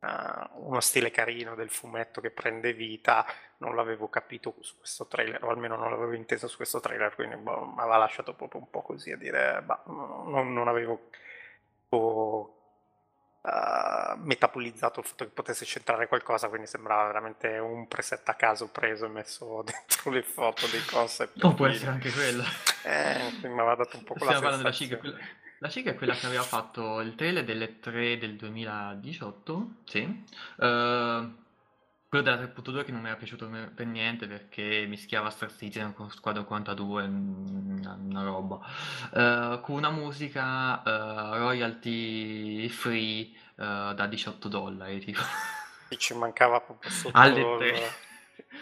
uh, 0.00 0.68
uno 0.68 0.80
stile 0.80 1.10
carino 1.10 1.54
del 1.54 1.70
fumetto 1.70 2.20
che 2.20 2.30
prende 2.30 2.72
vita, 2.72 3.24
non 3.58 3.74
l'avevo 3.74 4.08
capito 4.08 4.54
su 4.60 4.78
questo 4.78 5.06
trailer, 5.06 5.42
o 5.44 5.50
almeno 5.50 5.76
non 5.76 5.90
l'avevo 5.90 6.12
inteso 6.12 6.48
su 6.48 6.56
questo 6.56 6.80
trailer, 6.80 7.14
quindi 7.14 7.36
boh, 7.36 7.66
mi 7.66 7.80
aveva 7.80 7.98
lasciato 7.98 8.34
proprio 8.34 8.60
un 8.60 8.70
po' 8.70 8.82
così 8.82 9.12
a 9.12 9.16
dire, 9.16 9.62
bah, 9.64 9.82
non, 9.86 10.52
non 10.52 10.68
avevo 10.68 11.08
uh, 13.42 14.16
metabolizzato 14.16 15.00
il 15.00 15.06
fatto 15.06 15.24
che 15.24 15.30
potesse 15.30 15.64
centrare 15.64 16.08
qualcosa, 16.08 16.48
quindi 16.48 16.66
sembrava 16.66 17.06
veramente 17.06 17.58
un 17.58 17.86
preset 17.88 18.28
a 18.28 18.34
caso 18.34 18.68
preso 18.68 19.06
e 19.06 19.08
messo 19.08 19.62
dentro 19.66 20.10
le 20.10 20.22
foto 20.22 20.66
dei 20.66 20.84
concept. 20.84 21.42
Non 21.42 21.54
può 21.54 21.66
essere 21.66 21.90
anche 21.90 22.10
quello. 22.10 22.42
Eh, 22.84 23.32
mi 23.42 23.60
aveva 23.60 23.74
dato 23.74 23.96
un 23.96 24.04
po' 24.04 24.14
quella 24.14 24.36
Stiamo 24.36 24.40
parlando 24.40 24.62
della 24.62 24.72
Ciga, 24.74 24.96
quella... 24.98 25.18
La 25.62 25.68
Ciga 25.68 25.90
è 25.90 25.94
quella 25.94 26.14
che 26.14 26.24
aveva 26.24 26.42
fatto 26.42 27.00
il 27.00 27.14
trailer 27.14 27.44
delle 27.44 27.80
3 27.80 28.16
del 28.16 28.34
2018, 28.36 29.68
sì. 29.84 30.00
Uh, 30.56 31.36
quello 32.08 32.24
della 32.24 32.38
3.2 32.38 32.82
che 32.82 32.92
non 32.92 33.02
mi 33.02 33.08
era 33.08 33.16
piaciuto 33.16 33.46
per 33.74 33.84
niente 33.84 34.26
perché 34.26 34.86
mischiava 34.88 35.28
Star 35.28 35.52
Citizen 35.52 35.92
con 35.92 36.10
Squadron 36.10 36.46
42, 36.46 37.02
una, 37.02 37.92
una 37.92 38.22
roba. 38.22 38.58
Uh, 39.12 39.60
con 39.60 39.76
una 39.76 39.90
musica 39.90 40.80
uh, 40.80 41.36
royalty 41.36 42.66
free 42.68 43.30
da 43.54 44.06
18 44.06 44.48
dollari. 44.48 44.98
Tipo. 45.00 45.20
Ci 45.94 46.14
mancava 46.14 46.58
proprio 46.62 46.90
sotto... 46.90 47.18
Alle 47.18 47.56
3. 47.58 48.08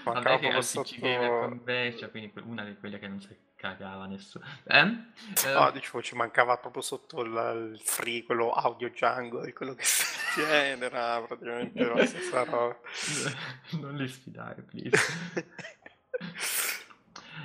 Mancava 0.05 0.31
Vabbè 0.31 0.39
che 0.39 0.47
era 0.49 0.62
sotto... 0.62 0.91
Gamer 0.99 1.41
Convention, 1.49 2.11
quindi 2.11 2.33
una 2.45 2.64
di 2.64 2.76
quelle 2.76 2.99
che 2.99 3.09
non 3.09 3.20
si 3.20 3.37
cagava 3.59 4.07
nessuno. 4.07 4.45
Eh? 4.64 4.81
Eh, 4.81 5.53
no, 5.53 5.70
dicevo, 5.72 6.01
ci 6.01 6.14
mancava 6.14 6.57
proprio 6.59 6.81
sotto 6.81 7.22
il, 7.22 7.72
il 7.72 7.81
free, 7.81 8.22
quello 8.24 8.53
audio 8.53 8.89
jungle, 8.91 9.53
quello 9.53 9.74
che 9.74 9.83
si 9.83 10.14
tiene, 10.35 10.85
era 10.85 11.20
praticamente 11.22 11.85
la 11.85 12.07
stessa 12.07 12.45
roba. 12.45 12.79
non 13.81 13.97
li 13.97 14.09
sfidare, 14.09 14.62
please. 14.62 14.97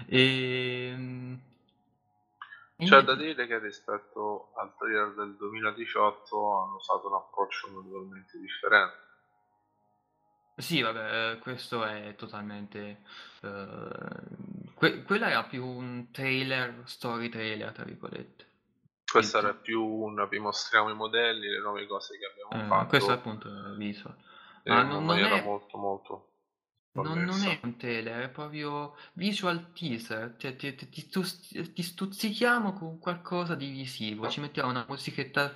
e... 0.07 0.95
Ehm, 2.75 2.89
C'è 2.89 3.01
da 3.01 3.15
dire 3.15 3.47
che 3.47 3.59
rispetto 3.59 4.51
al 4.55 4.75
trailer 4.75 5.13
del 5.13 5.35
2018 5.37 6.61
hanno 6.61 6.75
usato 6.75 7.07
un 7.07 7.13
approccio 7.13 7.67
totalmente 7.71 8.37
differente. 8.39 8.97
Sì, 10.55 10.81
vabbè, 10.81 11.39
questo 11.39 11.83
è 11.83 12.13
totalmente... 12.15 13.01
Uh, 13.41 14.73
que- 14.75 15.03
quella 15.03 15.29
era 15.29 15.43
più 15.43 15.65
un 15.65 16.11
trailer, 16.11 16.83
story 16.85 17.29
trailer, 17.29 17.71
tra 17.71 17.83
virgolette. 17.83 18.51
Questa 19.11 19.39
era 19.39 19.53
più 19.53 19.83
un 19.83 20.27
vi 20.29 20.39
mostriamo 20.39 20.89
i 20.89 20.95
modelli, 20.95 21.47
le 21.47 21.59
nuove 21.59 21.85
cose 21.87 22.17
che 22.17 22.25
abbiamo 22.25 22.63
eh, 22.63 22.67
fatto. 22.67 22.87
Questo 22.87 23.11
è 23.11 23.13
appunto 23.13 23.47
il 23.47 23.75
visual. 23.77 24.15
Ma 24.65 24.83
non, 24.83 25.05
non 25.05 25.17
è... 25.17 25.43
molto 25.43 25.77
molto... 25.77 26.27
Non, 26.93 27.23
non, 27.23 27.43
è 27.43 27.59
un 27.63 27.75
trailer, 27.75 28.25
è 28.25 28.29
proprio 28.29 28.95
visual 29.13 29.71
teaser. 29.73 30.35
Cioè, 30.37 30.55
ti, 30.55 30.75
ti, 30.75 30.87
ti, 30.87 31.73
ti, 31.73 31.81
stuzzichiamo 31.81 32.73
con 32.73 32.99
qualcosa 32.99 33.55
di 33.55 33.69
visivo. 33.69 34.29
Ci 34.29 34.39
mettiamo 34.39 34.69
una 34.69 34.85
musichetta 34.87 35.51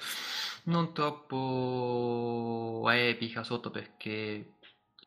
non 0.63 0.93
troppo 0.93 2.87
epica 2.89 3.43
sotto 3.43 3.69
perché 3.69 4.56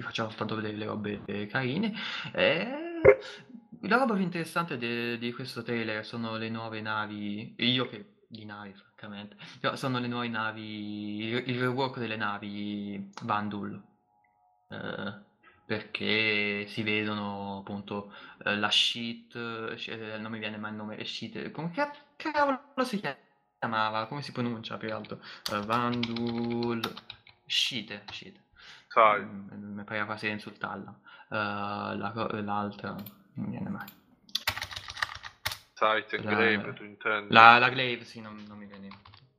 ti 0.01 0.03
facciamo 0.03 0.31
soltanto 0.31 0.57
vedere 0.57 0.77
le 0.77 0.87
robe 0.87 1.47
carine. 1.47 1.93
E 2.33 3.01
la 3.83 3.97
roba 3.97 4.15
più 4.15 4.23
interessante 4.23 4.79
de- 4.79 5.19
di 5.19 5.33
questo 5.33 5.63
trailer 5.63 6.05
sono 6.05 6.37
le 6.37 6.49
nuove 6.49 6.81
navi. 6.81 7.55
Io 7.59 7.87
che 7.89 8.17
di 8.27 8.45
navi, 8.45 8.73
francamente. 8.73 9.37
Sono 9.75 9.99
le 9.99 10.09
nuove 10.09 10.29
navi. 10.29 11.25
Il, 11.25 11.49
il 11.49 11.61
rework 11.61 11.99
delle 11.99 12.17
navi 12.17 13.11
Vandul. 13.23 13.81
Eh, 14.71 15.29
perché 15.67 16.67
si 16.67 16.83
vedono 16.83 17.59
appunto 17.59 18.13
eh, 18.45 18.57
la 18.57 18.71
sheet. 18.71 19.35
Eh, 19.35 20.19
non 20.19 20.33
mi 20.33 20.39
viene 20.39 20.57
mai 20.57 20.71
il 20.71 20.77
nome, 20.77 21.05
sheet. 21.05 21.51
Come 21.51 21.71
che 21.71 21.91
cavolo 22.17 22.61
si 22.85 23.03
chiamava? 23.59 24.07
Come 24.07 24.23
si 24.23 24.33
pronuncia 24.33 24.79
più 24.79 24.93
alto? 24.95 25.21
Uh, 25.53 25.61
Vandul. 25.61 26.81
Sheet. 27.47 28.03
sheet. 28.13 28.49
Sai. 28.91 29.21
Mm, 29.23 29.77
mi 29.77 29.85
pareva 29.85 30.05
quasi 30.05 30.29
insultarla. 30.29 30.91
Uh, 31.29 31.97
la, 31.97 32.13
l'altra 32.43 32.97
non 33.35 33.51
viene 33.51 33.69
mai. 33.69 33.87
Sight 35.75 36.13
e 36.13 36.23
la, 36.23 36.31
Glaive, 36.35 36.73
tu 36.73 36.83
intendi? 36.83 37.33
La, 37.33 37.59
la 37.59 37.71
Glaive, 37.71 38.05
sì, 38.05 38.21
non, 38.21 38.45
non 38.49 38.59
mi 38.59 38.67
viene. 38.67 38.89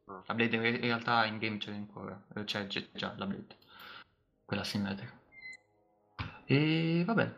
Ah. 0.06 0.24
La 0.26 0.34
Blade 0.34 0.56
in 0.56 0.80
realtà 0.80 1.26
in 1.26 1.38
game 1.38 1.58
c'è 1.58 1.72
ancora, 1.72 2.20
eh, 2.34 2.46
c'è 2.46 2.66
già 2.66 3.14
la 3.18 3.26
Blade, 3.26 3.58
quella 4.46 4.64
simmetrica. 4.64 5.20
E 6.46 7.04
va 7.06 7.14
bene. 7.14 7.36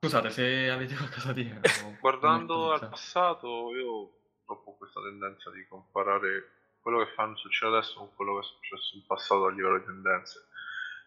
Scusate 0.00 0.30
se 0.30 0.70
avete 0.70 0.96
qualcosa 0.96 1.26
da 1.26 1.32
dire. 1.34 1.60
Guardando 2.00 2.72
al 2.72 2.88
passato, 2.88 3.74
io 3.74 4.12
ho 4.46 4.76
questa 4.78 5.02
tendenza 5.02 5.50
di 5.50 5.66
comparare 5.68 6.55
quello 6.86 7.04
che 7.04 7.10
fanno 7.14 7.36
succede 7.36 7.78
adesso 7.78 7.98
con 7.98 8.14
quello 8.14 8.34
che 8.34 8.46
è 8.46 8.48
successo 8.48 8.94
in 8.94 9.04
passato 9.06 9.46
a 9.46 9.50
livello 9.50 9.78
di 9.78 9.86
tendenze. 9.86 10.46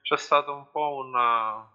C'è 0.02 0.18
stato 0.18 0.54
un 0.54 0.70
po' 0.72 0.96
una, 0.96 1.66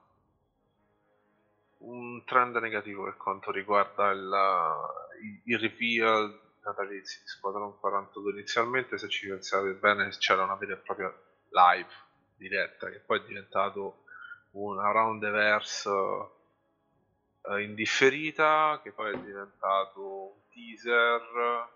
un 1.79 2.23
trend 2.27 2.55
negativo 2.57 3.05
per 3.05 3.17
quanto 3.17 3.51
riguarda 3.51 4.11
il, 4.11 5.41
il 5.45 5.59
reveal 5.59 6.39
natalizi 6.65 7.21
di 7.21 7.29
Squadron 7.29 7.79
42. 7.79 8.33
Inizialmente, 8.33 8.99
se 8.99 9.09
ci 9.09 9.27
pensate 9.27 9.73
bene, 9.73 10.11
c'era 10.11 10.43
una 10.43 10.57
vera 10.57 10.75
e 10.75 10.77
propria 10.77 11.11
live 11.49 11.89
diretta 12.37 12.91
che 12.91 12.99
poi 12.99 13.21
è 13.21 13.25
diventato 13.25 14.05
una 14.51 14.91
round 14.91 15.31
verse 15.31 15.89
uh, 15.89 17.57
indifferita, 17.57 18.81
che 18.83 18.93
poi 18.93 19.15
è 19.15 19.19
diventato 19.19 20.03
un 20.03 20.41
teaser 20.51 21.73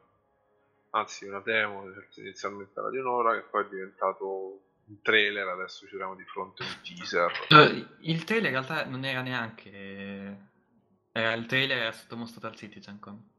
anzi 0.91 1.27
una 1.27 1.41
demo 1.41 1.85
inizialmente 2.17 2.79
era 2.79 2.91
di 2.91 2.99
un'ora 2.99 3.35
che 3.35 3.47
poi 3.49 3.65
è 3.65 3.69
diventato 3.69 4.63
un 4.87 5.03
trailer 5.03 5.49
adesso 5.49 5.81
ci 5.81 5.89
troviamo 5.89 6.15
di 6.15 6.25
fronte 6.25 6.63
a 6.63 6.67
un 6.67 6.81
teaser 6.83 7.33
uh, 7.51 7.97
il 8.01 8.25
trailer 8.25 8.53
in 8.53 8.53
realtà 8.53 8.85
non 8.87 9.05
era 9.05 9.21
neanche 9.21 10.47
era 11.13 11.33
il 11.33 11.47
trailer 11.47 11.79
era 11.79 11.93
stato 11.93 12.17
mostrato 12.17 12.47
al 12.47 12.57
CitizenCon 12.57 13.31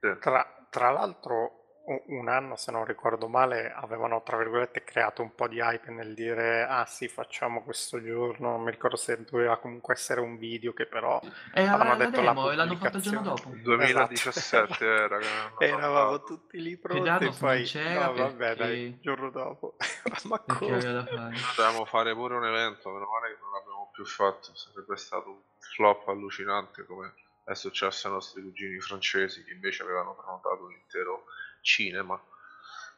sì. 0.00 0.16
tra, 0.20 0.66
tra 0.68 0.90
l'altro 0.90 1.55
un 1.86 2.28
anno, 2.28 2.56
se 2.56 2.72
non 2.72 2.84
ricordo 2.84 3.28
male, 3.28 3.72
avevano 3.72 4.22
tra 4.22 4.36
virgolette 4.36 4.82
creato 4.82 5.22
un 5.22 5.34
po' 5.34 5.46
di 5.46 5.58
hype 5.58 5.90
nel 5.90 6.14
dire 6.14 6.64
ah 6.64 6.84
sì, 6.84 7.06
facciamo 7.06 7.62
questo 7.62 8.02
giorno, 8.02 8.50
non 8.50 8.62
mi 8.62 8.72
ricordo 8.72 8.96
se 8.96 9.22
doveva 9.22 9.56
comunque 9.58 9.94
essere 9.94 10.20
un 10.20 10.36
video 10.36 10.72
che 10.72 10.86
però 10.86 11.20
eh, 11.54 11.62
avevano 11.62 11.96
detto 11.96 12.20
demo, 12.20 12.46
la 12.46 12.52
e 12.52 12.56
l'hanno 12.56 12.76
fatto 12.76 12.96
il 12.96 13.02
giorno 13.04 13.22
dopo. 13.22 13.50
2017 13.50 14.38
esatto. 14.38 14.84
era 14.84 15.18
Eravamo 15.58 16.22
tutti 16.22 16.60
lì 16.60 16.76
pronti 16.76 17.24
e 17.24 17.32
poi 17.38 17.70
no, 17.74 18.12
vabbè, 18.12 18.34
perché... 18.34 18.54
dai, 18.56 18.80
il 18.80 18.98
giorno 19.00 19.30
dopo. 19.30 19.76
Ma 20.24 20.40
come? 20.40 20.78
Dobbiamo 20.78 21.84
fare 21.84 22.14
pure 22.14 22.34
un 22.34 22.44
evento, 22.46 22.90
meno 22.90 23.06
male 23.06 23.34
che 23.34 23.38
non 23.40 23.52
l'abbiamo 23.52 23.90
più 23.92 24.04
fatto, 24.04 24.54
sarebbe 24.56 24.96
stato 24.96 25.30
un 25.30 25.40
flop 25.58 26.08
allucinante 26.08 26.84
come 26.84 27.14
è 27.44 27.54
successo 27.54 28.08
ai 28.08 28.14
nostri 28.14 28.42
cugini 28.42 28.80
francesi 28.80 29.44
che 29.44 29.52
invece 29.52 29.84
avevano 29.84 30.16
prenotato 30.16 30.66
l'intero 30.66 31.26
cinema 31.66 32.18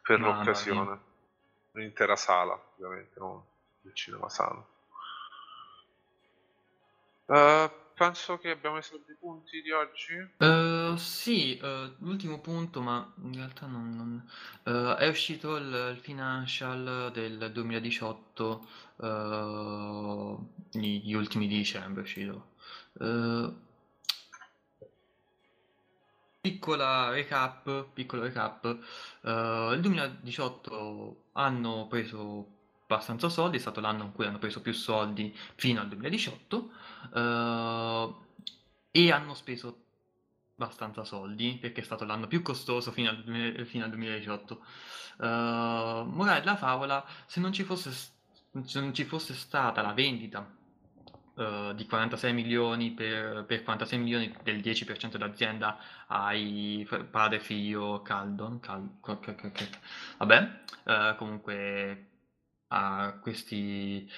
per 0.02 0.18
Mamma 0.18 0.36
l'occasione. 0.36 0.82
Mia. 0.82 1.00
Un'intera 1.72 2.16
sala, 2.16 2.60
ovviamente, 2.76 3.18
non 3.18 3.42
il 3.82 3.94
cinema 3.94 4.28
sano. 4.28 4.66
Uh, 7.26 7.70
penso 7.94 8.38
che 8.38 8.50
abbiamo 8.50 8.76
messo 8.76 8.94
i 8.96 9.16
punti 9.18 9.60
di 9.60 9.70
oggi. 9.70 10.14
Uh, 10.38 10.96
sì, 10.96 11.58
uh, 11.62 11.94
l'ultimo 11.98 12.40
punto, 12.40 12.80
ma 12.80 13.12
in 13.22 13.34
realtà 13.34 13.66
non, 13.66 13.94
non 13.94 14.28
uh, 14.64 14.96
è 14.96 15.08
uscito 15.08 15.56
il, 15.56 15.92
il, 15.94 15.98
financial 16.00 17.10
del 17.12 17.50
2018, 17.52 18.66
gli, 20.72 21.12
ultimi 21.14 21.46
di 21.46 21.56
dicembre 21.56 22.00
è 22.00 22.04
uscito. 22.04 22.56
Piccola 26.40 27.10
recap, 27.10 27.88
piccolo 27.92 28.22
recap, 28.22 28.64
uh, 29.22 29.72
il 29.72 29.80
2018 29.80 31.24
hanno 31.32 31.88
preso 31.88 32.46
abbastanza 32.84 33.28
soldi, 33.28 33.56
è 33.56 33.60
stato 33.60 33.80
l'anno 33.80 34.04
in 34.04 34.12
cui 34.12 34.24
hanno 34.24 34.38
preso 34.38 34.60
più 34.60 34.72
soldi 34.72 35.36
fino 35.56 35.80
al 35.80 35.88
2018 35.88 36.56
uh, 36.56 37.18
eh, 37.18 38.14
e 38.92 39.10
hanno 39.10 39.34
speso 39.34 39.82
abbastanza 40.54 41.02
soldi 41.02 41.58
perché 41.60 41.80
è 41.80 41.84
stato 41.84 42.04
l'anno 42.04 42.28
più 42.28 42.40
costoso 42.42 42.92
fino 42.92 43.10
al, 43.10 43.64
fino 43.66 43.84
al 43.84 43.90
2018. 43.90 44.64
Uh, 45.18 45.24
morale 46.04 46.38
della 46.38 46.56
favola, 46.56 47.04
se 47.26 47.40
non 47.40 47.52
fosse, 47.52 47.90
se 47.90 48.80
non 48.80 48.94
ci 48.94 49.04
fosse 49.04 49.34
stata 49.34 49.82
la 49.82 49.92
vendita 49.92 50.57
uh, 51.38 51.74
di 51.74 51.86
46 51.86 52.32
milioni 52.32 52.92
per, 52.92 53.44
per 53.46 53.62
46 53.62 53.98
milioni 53.98 54.34
del 54.42 54.58
10% 54.58 55.16
d'azienda 55.16 55.78
ai 56.08 56.86
padre 57.10 57.40
figlio 57.40 58.02
Caldon, 58.02 58.60
Cal, 58.60 58.88
vabbè, 60.18 60.60
uh, 60.84 61.16
comunque 61.16 62.06
a 62.68 63.18
questi 63.20 64.10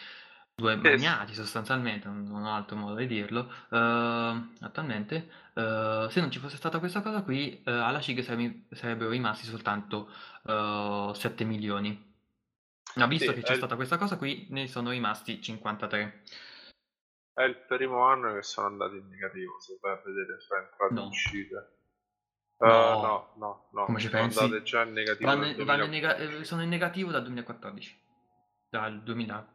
due 0.60 0.76
magnati 0.76 1.34
sostanzialmente, 1.34 2.08
non 2.08 2.44
ho 2.44 2.54
altro 2.54 2.76
modo 2.76 2.94
di 2.96 3.06
dirlo, 3.06 3.50
uh, 3.70 3.76
attualmente, 4.60 5.28
uh, 5.54 6.08
se 6.08 6.20
non 6.20 6.30
ci 6.30 6.38
fosse 6.38 6.56
stata 6.56 6.78
questa 6.78 7.00
cosa 7.00 7.22
qui, 7.22 7.62
uh, 7.64 7.70
alla 7.70 8.00
CIG 8.00 8.20
sareb- 8.20 8.72
sarebbero 8.72 9.10
rimasti 9.10 9.46
soltanto 9.46 10.08
7 10.42 11.44
milioni. 11.44 12.08
Ma 12.96 13.06
visto 13.06 13.30
sì, 13.30 13.34
che 13.34 13.42
c'è 13.42 13.52
il... 13.52 13.58
stata 13.58 13.76
questa 13.76 13.98
cosa 13.98 14.16
qui, 14.16 14.46
ne 14.50 14.66
sono 14.66 14.90
rimasti 14.90 15.40
53. 15.40 16.22
È 17.32 17.42
il 17.42 17.56
primo 17.66 18.02
anno 18.04 18.34
che 18.34 18.42
sono 18.42 18.66
andati 18.66 18.96
in 18.96 19.08
negativo, 19.08 19.60
se 19.60 19.78
vai 19.80 19.92
a 19.92 20.02
vedere 20.04 20.38
fra 20.46 20.58
entrate 20.58 20.94
no. 20.94 21.04
e 21.04 21.06
uscite. 21.06 21.74
No. 22.58 22.68
no, 22.68 23.32
no, 23.36 23.68
no. 23.72 23.84
Come 23.86 24.00
ci 24.00 24.08
sono 24.08 24.22
pensi? 24.22 24.38
andate 24.38 24.62
già 24.62 24.82
in 24.82 24.92
negativo. 24.92 25.30
Vanno, 25.30 25.64
vanno 25.64 25.84
in 25.84 25.90
nega- 25.90 26.16
eh, 26.16 26.44
sono 26.44 26.62
in 26.62 26.68
negativo 26.68 27.10
dal 27.10 27.22
2014. 27.22 28.08
Dal 28.68 29.02
2000. 29.02 29.54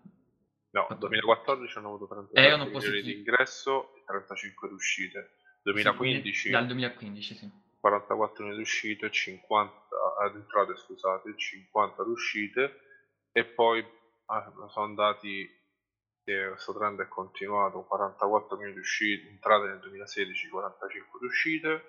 No, 0.72 0.88
nel 0.90 0.98
2014 0.98 1.78
hanno 1.78 1.88
avuto 1.88 2.08
35 2.08 2.80
milioni 2.80 3.02
di 3.02 3.18
ingresso 3.18 3.96
e 3.96 4.04
35 4.06 4.68
di 4.68 4.74
uscite. 4.74 5.36
2015, 5.64 6.40
sì, 6.40 6.50
dal 6.50 6.66
2015, 6.68 7.36
sì. 7.36 7.52
44 7.80 8.44
milioni 8.44 8.56
di 8.58 8.62
uscite, 8.62 9.10
50 9.10 9.74
ad 10.22 10.36
entrate, 10.36 10.76
scusate, 10.76 11.36
50 11.36 12.04
di 12.04 12.10
uscite 12.10 12.80
e 13.32 13.46
poi 13.46 13.86
ah, 14.26 14.52
sono 14.70 14.86
andati 14.86 15.50
questo 16.26 16.74
trend 16.74 17.02
è 17.02 17.08
continuato 17.08 17.84
44 17.84 18.56
milioni 18.56 18.74
di 18.74 18.80
uscite 18.80 19.30
entrate 19.30 19.68
nel 19.68 19.80
2016 19.80 20.50
45 20.50 21.20
di 21.20 21.26
uscite 21.26 21.84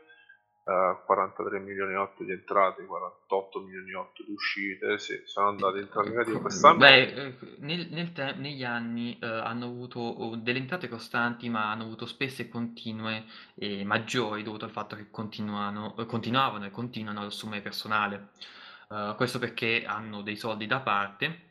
43 0.67 1.61
milioni 1.61 1.93
e 1.93 1.97
8 1.97 2.25
di 2.25 2.33
entrate, 2.33 2.85
48 2.85 3.61
milioni 3.61 3.91
e 3.93 3.95
8 3.95 4.25
di 4.25 4.33
uscite, 4.33 4.99
sì, 4.99 5.23
sono 5.25 5.49
andate 5.49 5.79
in 5.79 5.89
negativo 6.05 6.41
quest'anno. 6.41 6.79
Beh, 6.79 7.03
eh, 7.03 7.35
nel, 7.59 7.87
nel 7.91 8.13
te- 8.13 8.35
negli 8.35 8.65
anni 8.65 9.17
eh, 9.21 9.27
hanno 9.27 9.67
avuto 9.67 10.01
oh, 10.01 10.35
delle 10.35 10.59
entrate 10.59 10.89
costanti, 10.89 11.49
ma 11.49 11.71
hanno 11.71 11.85
avuto 11.85 12.05
spese 12.05 12.49
continue 12.49 13.27
e 13.55 13.85
maggiori 13.85 14.43
dovuto 14.43 14.65
al 14.65 14.73
fatto 14.73 14.97
che 14.97 15.09
continuano, 15.09 15.95
eh, 15.99 16.05
continuavano 16.05 16.67
e 16.67 16.71
continuano 16.73 17.21
ad 17.21 17.27
assumere 17.27 17.63
personale. 17.63 18.31
Uh, 18.89 19.17
questo 19.17 19.41
perché 19.41 19.85
hanno 19.85 20.23
dei 20.23 20.37
soldi 20.37 20.67
da 20.67 20.79
parte 20.79 21.46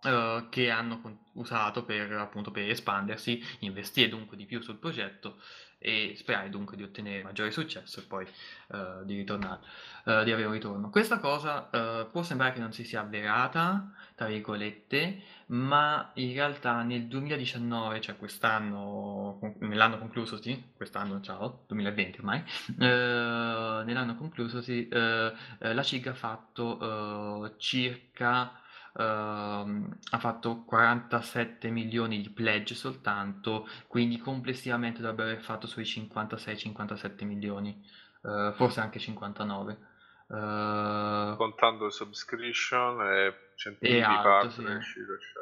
Uh, 0.00 0.48
che 0.48 0.70
hanno 0.70 1.24
usato 1.32 1.84
per, 1.84 2.12
appunto, 2.12 2.52
per 2.52 2.70
espandersi, 2.70 3.42
investire 3.60 4.08
dunque 4.08 4.36
di 4.36 4.46
più 4.46 4.60
sul 4.60 4.76
progetto 4.76 5.38
e 5.78 6.14
sperare 6.16 6.50
dunque 6.50 6.76
di 6.76 6.82
ottenere 6.82 7.22
maggiore 7.22 7.52
successo 7.52 8.00
e 8.00 8.02
poi 8.02 8.26
uh, 8.68 9.04
di 9.04 9.16
ritornare, 9.16 9.60
uh, 10.04 10.24
di 10.24 10.32
avere 10.32 10.46
un 10.46 10.52
ritorno. 10.52 10.90
Questa 10.90 11.18
cosa 11.18 11.68
uh, 11.70 12.10
può 12.10 12.22
sembrare 12.22 12.52
che 12.52 12.60
non 12.60 12.72
si 12.72 12.84
sia 12.84 13.00
avverata, 13.00 13.92
tra 14.16 14.26
virgolette, 14.26 15.22
ma 15.46 16.10
in 16.14 16.32
realtà 16.32 16.82
nel 16.82 17.06
2019, 17.06 18.00
cioè 18.00 18.16
quest'anno, 18.16 19.38
nell'anno 19.60 19.98
conclusosi, 19.98 20.72
quest'anno, 20.74 21.20
ciao, 21.20 21.64
2020 21.68 22.18
ormai, 22.18 22.42
nell'anno 22.76 24.16
conclusosi, 24.16 24.88
la 24.90 25.82
CIG 25.82 26.08
ha 26.08 26.14
fatto 26.14 27.54
circa 27.56 28.60
ha 29.02 30.18
fatto 30.18 30.64
47 30.64 31.70
milioni 31.70 32.20
di 32.20 32.30
pledge 32.30 32.74
soltanto, 32.74 33.68
quindi 33.86 34.18
complessivamente 34.18 35.00
dovrebbe 35.00 35.22
aver 35.22 35.40
fatto 35.40 35.66
sui 35.66 35.84
56-57 35.84 37.24
milioni, 37.24 37.80
uh, 38.22 38.52
forse 38.52 38.80
anche 38.80 38.98
59. 38.98 39.78
Uh, 40.26 40.34
eh, 40.34 41.34
Contando 41.36 41.90
subscription 41.90 43.00
e 43.02 43.52
centinaia 43.54 44.08
di 44.08 44.14
partner, 44.22 44.82
sì. 44.82 45.00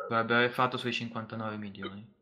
dovrebbe 0.09 0.35
aver 0.35 0.51
fatto 0.51 0.77
sui 0.77 0.93
59 0.93 1.57
milioni. 1.57 2.15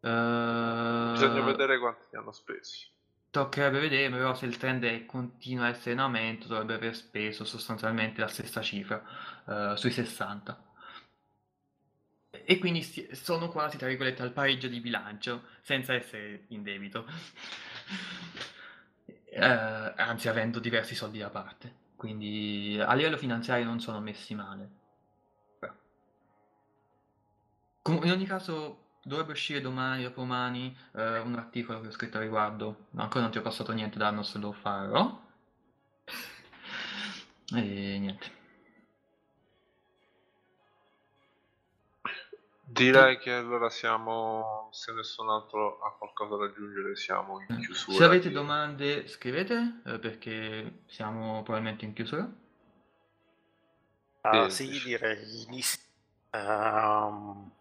Bisogna 0.00 1.40
vedere 1.42 1.78
quanti 1.78 2.16
hanno 2.16 2.32
speso. 2.32 2.94
Toccherebbe 3.30 3.80
vedere, 3.80 4.10
però 4.10 4.34
se 4.34 4.46
il 4.46 4.56
trend 4.56 5.04
continua 5.04 5.66
a 5.66 5.68
essere 5.68 5.92
in 5.92 5.98
aumento 5.98 6.46
dovrebbe 6.46 6.74
aver 6.74 6.96
speso 6.96 7.44
sostanzialmente 7.44 8.20
la 8.20 8.28
stessa 8.28 8.62
cifra, 8.62 9.02
uh, 9.44 9.74
sui 9.76 9.90
60. 9.90 10.64
E 12.30 12.58
quindi 12.58 12.82
sono 13.12 13.48
quasi, 13.48 13.76
tra 13.76 13.88
virgolette, 13.88 14.22
al 14.22 14.32
pareggio 14.32 14.68
di 14.68 14.80
bilancio, 14.80 15.42
senza 15.60 15.92
essere 15.94 16.44
in 16.48 16.62
debito. 16.62 17.06
uh, 19.32 19.38
anzi, 19.96 20.28
avendo 20.28 20.58
diversi 20.58 20.94
soldi 20.94 21.18
da 21.18 21.30
parte. 21.30 21.84
Quindi 21.96 22.78
a 22.80 22.94
livello 22.94 23.16
finanziario 23.16 23.64
non 23.64 23.80
sono 23.80 24.00
messi 24.00 24.34
male. 24.34 24.84
In 27.88 28.10
ogni 28.10 28.26
caso 28.26 28.85
dovrebbe 29.06 29.32
uscire 29.32 29.60
domani 29.60 30.04
o 30.04 30.10
domani 30.10 30.76
eh, 30.94 31.20
un 31.20 31.36
articolo 31.36 31.80
che 31.80 31.86
ho 31.86 31.92
scritto 31.92 32.16
a 32.16 32.20
riguardo, 32.20 32.88
ma 32.90 33.04
ancora 33.04 33.22
non 33.22 33.30
ti 33.30 33.38
ho 33.38 33.42
passato 33.42 33.72
niente 33.72 33.98
da 33.98 34.22
se 34.24 34.38
lo 34.38 34.50
farò. 34.50 35.22
e 37.54 37.98
niente. 37.98 38.34
Direi 42.64 43.16
che 43.18 43.32
allora 43.32 43.70
siamo, 43.70 44.68
se 44.72 44.92
nessun 44.92 45.30
altro 45.30 45.78
ha 45.78 45.96
qualcosa 45.96 46.36
da 46.36 46.46
aggiungere, 46.46 46.96
siamo 46.96 47.40
in 47.48 47.60
chiusura. 47.60 47.96
Se 47.96 48.04
avete 48.04 48.28
di... 48.28 48.34
domande 48.34 49.06
scrivete, 49.06 49.82
eh, 49.86 49.98
perché 50.00 50.82
siamo 50.86 51.44
probabilmente 51.44 51.84
in 51.84 51.92
chiusura. 51.92 52.28
Uh, 54.22 54.48
sì, 54.48 54.68
direi 54.82 55.24
di 55.24 55.62
um, 56.32 57.55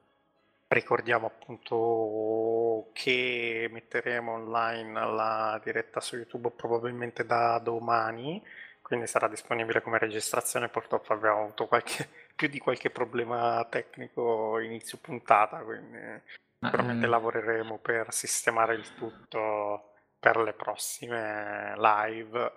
Ricordiamo 0.76 1.28
appunto 1.28 2.90
che 2.92 3.70
metteremo 3.72 4.34
online 4.34 5.06
la 5.06 5.62
diretta 5.64 6.02
su 6.02 6.18
YouTube 6.18 6.52
probabilmente 6.52 7.26
da 7.26 7.60
domani, 7.60 8.44
quindi 8.82 9.08
sarà 9.08 9.30
disponibile 9.30 9.82
come 9.82 10.00
registrazione. 10.00 10.68
Purtroppo 10.68 11.14
abbiamo 11.14 11.44
avuto 11.44 11.68
qualche, 11.68 12.10
più 12.36 12.50
di 12.50 12.60
qualche 12.60 12.90
problema 12.90 13.66
tecnico 13.70 14.60
inizio 14.60 14.98
puntata, 14.98 15.60
quindi 15.60 15.98
sicuramente 16.60 17.08
mm. 17.08 17.10
lavoreremo 17.10 17.78
per 17.78 18.12
sistemare 18.12 18.76
il 18.76 18.96
tutto 18.96 19.94
per 20.20 20.36
le 20.36 20.52
prossime 20.52 21.74
live 21.78 22.52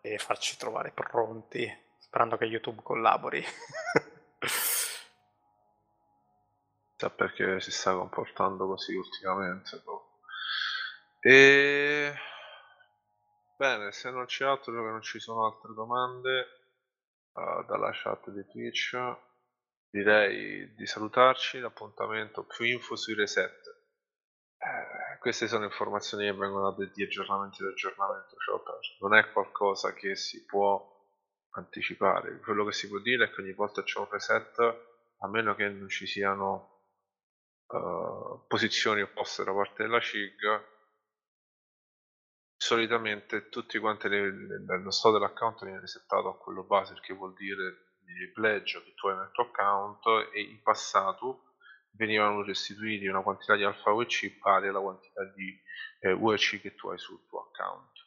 e 0.00 0.16
farci 0.16 0.56
trovare 0.56 0.92
pronti, 0.92 1.70
sperando 1.98 2.38
che 2.38 2.46
YouTube 2.46 2.80
collabori. 2.82 3.44
Chissà 6.98 7.10
perché 7.14 7.60
si 7.60 7.70
sta 7.70 7.94
comportando 7.94 8.66
così 8.66 8.96
ultimamente. 8.96 9.80
Boh. 9.84 10.18
E... 11.20 12.12
Bene, 13.56 13.92
se 13.92 14.10
non 14.10 14.24
c'è 14.24 14.44
altro, 14.44 14.72
che 14.72 14.80
non 14.80 15.00
ci 15.00 15.20
sono 15.20 15.46
altre 15.46 15.74
domande 15.74 16.46
uh, 17.34 17.64
dalla 17.66 17.92
chat 17.92 18.30
di 18.30 18.44
Twitch, 18.48 18.98
direi 19.90 20.74
di 20.74 20.86
salutarci. 20.86 21.60
L'appuntamento 21.60 22.44
più 22.44 22.64
info 22.64 22.96
sui 22.96 23.14
reset. 23.14 23.62
Eh, 24.58 25.18
queste 25.20 25.46
sono 25.46 25.66
informazioni 25.66 26.24
che 26.24 26.36
vengono 26.36 26.72
dati 26.72 26.90
di 26.92 27.04
aggiornamenti 27.04 27.62
di 27.62 27.68
aggiornamento, 27.68 28.34
cioè, 28.38 28.60
non 29.02 29.14
è 29.14 29.30
qualcosa 29.30 29.92
che 29.92 30.16
si 30.16 30.44
può 30.44 30.84
anticipare. 31.50 32.40
Quello 32.40 32.64
che 32.64 32.72
si 32.72 32.88
può 32.88 32.98
dire 32.98 33.26
è 33.26 33.30
che 33.30 33.40
ogni 33.40 33.52
volta 33.52 33.84
c'è 33.84 34.00
un 34.00 34.08
reset, 34.10 34.58
a 35.20 35.28
meno 35.28 35.54
che 35.54 35.68
non 35.68 35.88
ci 35.88 36.04
siano 36.04 36.74
uh, 37.68 38.44
posizioni 38.46 39.02
opposte 39.02 39.44
da 39.44 39.52
parte 39.52 39.82
della 39.82 40.00
CIG 40.00 40.76
solitamente 42.56 43.48
tutti 43.48 43.78
quanti 43.78 44.08
le, 44.08 44.30
le, 44.30 44.82
lo 44.82 44.90
stato 44.90 45.14
dell'account 45.14 45.64
viene 45.64 45.80
resettato 45.80 46.28
a 46.28 46.36
quello 46.36 46.64
base 46.64 46.92
il 46.92 47.00
che 47.00 47.14
vuol 47.14 47.32
dire 47.34 47.86
il 48.04 48.32
pledge 48.32 48.82
che 48.82 48.94
tu 48.94 49.06
hai 49.08 49.16
nel 49.16 49.30
tuo 49.32 49.44
account 49.44 50.30
e 50.32 50.40
in 50.40 50.60
passato 50.62 51.54
venivano 51.92 52.42
restituiti 52.42 53.06
una 53.06 53.22
quantità 53.22 53.54
di 53.54 53.64
alfa 53.64 53.92
UEC 53.92 54.38
pari 54.38 54.68
alla 54.68 54.80
quantità 54.80 55.24
di 55.34 55.60
eh, 56.00 56.12
UEC 56.12 56.60
che 56.60 56.74
tu 56.74 56.88
hai 56.88 56.98
sul 56.98 57.24
tuo 57.26 57.50
account. 57.50 58.06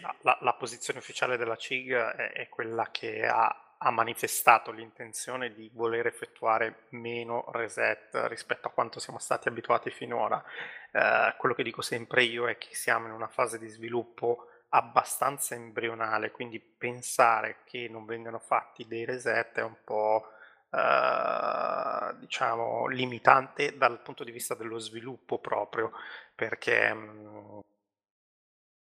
La, 0.00 0.14
la, 0.20 0.38
la, 0.42 0.54
posizione 0.54 0.98
ufficiale 0.98 1.38
della 1.38 1.56
CIG 1.56 1.92
è, 1.92 2.32
è 2.32 2.48
quella 2.48 2.90
che 2.90 3.26
ha 3.26 3.67
ha 3.78 3.90
manifestato 3.90 4.72
l'intenzione 4.72 5.52
di 5.52 5.70
voler 5.72 6.06
effettuare 6.06 6.86
meno 6.90 7.44
reset 7.52 8.10
rispetto 8.26 8.68
a 8.68 8.70
quanto 8.70 8.98
siamo 8.98 9.18
stati 9.18 9.48
abituati 9.48 9.90
finora. 9.90 10.42
Eh, 10.90 11.34
quello 11.38 11.54
che 11.54 11.62
dico 11.62 11.82
sempre 11.82 12.24
io 12.24 12.48
è 12.48 12.58
che 12.58 12.74
siamo 12.74 13.06
in 13.06 13.12
una 13.12 13.28
fase 13.28 13.58
di 13.58 13.68
sviluppo 13.68 14.48
abbastanza 14.70 15.54
embrionale, 15.54 16.30
quindi 16.30 16.58
pensare 16.60 17.58
che 17.64 17.88
non 17.88 18.04
vengano 18.04 18.38
fatti 18.38 18.86
dei 18.86 19.04
reset 19.04 19.58
è 19.58 19.62
un 19.62 19.76
po' 19.84 20.32
eh, 20.70 22.14
diciamo 22.18 22.86
limitante 22.88 23.76
dal 23.76 24.00
punto 24.00 24.24
di 24.24 24.32
vista 24.32 24.54
dello 24.54 24.78
sviluppo 24.78 25.38
proprio, 25.38 25.92
perché 26.34 26.92
mh, 26.92 26.98
mm, 26.98 27.58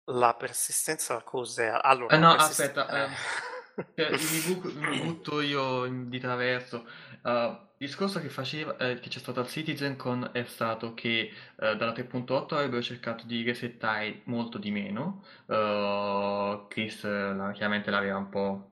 la 0.05 0.33
persistenza 0.33 1.21
cos'è? 1.21 1.79
Allora, 1.81 2.15
eh 2.15 2.19
no, 2.19 2.35
persist- 2.35 2.59
aspetta, 2.59 3.05
eh. 3.05 3.09
Cioè, 3.95 4.09
mi, 4.11 4.55
bu- 4.55 4.73
mi, 4.73 4.99
butto 5.01 5.39
io 5.41 5.87
di 6.05 6.19
traverso. 6.19 6.85
Uh, 7.21 7.65
il 7.79 7.85
discorso 7.85 8.19
che 8.19 8.29
faceva, 8.29 8.75
eh, 8.77 8.99
che 8.99 9.09
c'è 9.09 9.19
stato 9.19 9.39
al 9.39 9.47
CitizenCon 9.47 10.31
è 10.33 10.43
stato 10.45 10.95
che 10.95 11.31
uh, 11.57 11.75
dalla 11.75 11.93
3.8 11.93 12.55
avrebbero 12.55 12.81
cercato 12.81 13.25
di 13.27 13.43
resettare 13.43 14.21
molto 14.25 14.57
di 14.57 14.71
meno. 14.71 15.23
Uh, 15.45 16.65
Chris 16.67 17.03
la, 17.03 17.51
chiaramente 17.51 17.91
l'aveva 17.91 18.17
un 18.17 18.29
po' 18.29 18.71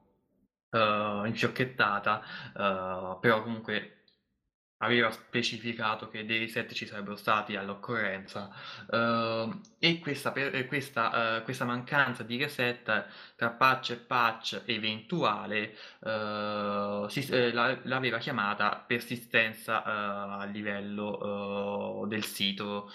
infiocchettata, 0.75 2.21
però 3.21 3.41
comunque 3.43 3.94
aveva 4.79 5.09
specificato 5.11 6.09
che 6.09 6.25
dei 6.25 6.39
reset 6.39 6.71
ci 6.73 6.85
sarebbero 6.85 7.15
stati 7.15 7.55
all'occorrenza. 7.55 8.49
Uh, 8.87 9.61
e 9.79 9.99
questa, 9.99 10.31
per, 10.31 10.65
questa, 10.67 11.37
uh, 11.39 11.43
questa, 11.43 11.65
mancanza 11.65 12.23
di 12.23 12.37
reset 12.37 13.05
tra 13.35 13.49
patch 13.51 13.91
e 13.91 13.95
patch 13.95 14.61
eventuale 14.65 15.75
uh, 15.99 17.07
si, 17.07 17.25
eh, 17.29 17.51
l'aveva 17.53 18.17
chiamata 18.17 18.83
persistenza 18.85 19.83
a 19.83 20.45
livello 20.45 22.05
del 22.07 22.23
sito. 22.23 22.91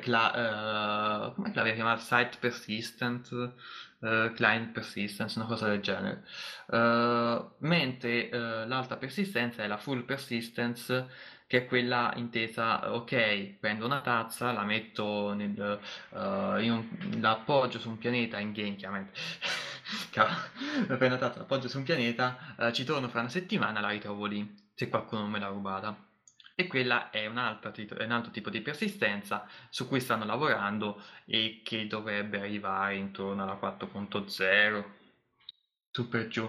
Cla, 0.00 1.32
come 1.34 1.52
l'aveva 1.54 1.74
chiamata? 1.74 2.00
site 2.00 2.38
persistent 2.40 3.52
client 4.00 4.72
persistence, 4.72 5.38
una 5.38 5.46
cosa 5.46 5.68
del 5.68 5.80
genere. 5.80 6.24
Uh, 6.66 7.50
mentre 7.58 8.30
uh, 8.32 8.66
l'alta 8.66 8.96
persistenza 8.96 9.62
è 9.62 9.66
la 9.66 9.76
full 9.76 10.04
persistence, 10.04 11.08
che 11.46 11.58
è 11.58 11.66
quella 11.66 12.12
intesa, 12.16 12.94
ok, 12.94 13.56
prendo 13.58 13.84
una 13.84 14.00
tazza, 14.00 14.52
la 14.52 14.62
metto 14.64 15.34
nel, 15.34 15.80
uh, 16.10 16.18
un, 16.18 16.86
l'appoggio 17.20 17.78
su 17.78 17.90
un 17.90 17.98
pianeta 17.98 18.38
in 18.38 18.52
game, 18.52 18.76
chiaramente. 18.76 19.12
prendo 20.86 21.06
una 21.06 21.18
tazza, 21.18 21.40
l'appoggio 21.40 21.68
su 21.68 21.78
un 21.78 21.84
pianeta, 21.84 22.70
ci 22.72 22.84
torno 22.84 23.08
fra 23.08 23.20
una 23.20 23.28
settimana, 23.28 23.80
la 23.80 23.88
ritrovo 23.90 24.26
lì, 24.26 24.54
se 24.74 24.88
qualcuno 24.88 25.26
me 25.26 25.38
l'ha 25.38 25.48
rubata 25.48 26.09
e 26.54 26.66
quella 26.66 27.10
è 27.10 27.26
un, 27.26 27.38
altro, 27.38 27.72
è 27.72 28.04
un 28.04 28.10
altro 28.12 28.30
tipo 28.30 28.50
di 28.50 28.60
persistenza 28.60 29.46
su 29.68 29.88
cui 29.88 30.00
stanno 30.00 30.24
lavorando 30.24 31.02
e 31.24 31.60
che 31.64 31.86
dovrebbe 31.86 32.40
arrivare 32.40 32.96
intorno 32.96 33.42
alla 33.42 33.58
4.0 33.60 34.84
su 35.92 36.08
per 36.08 36.28
giù 36.28 36.48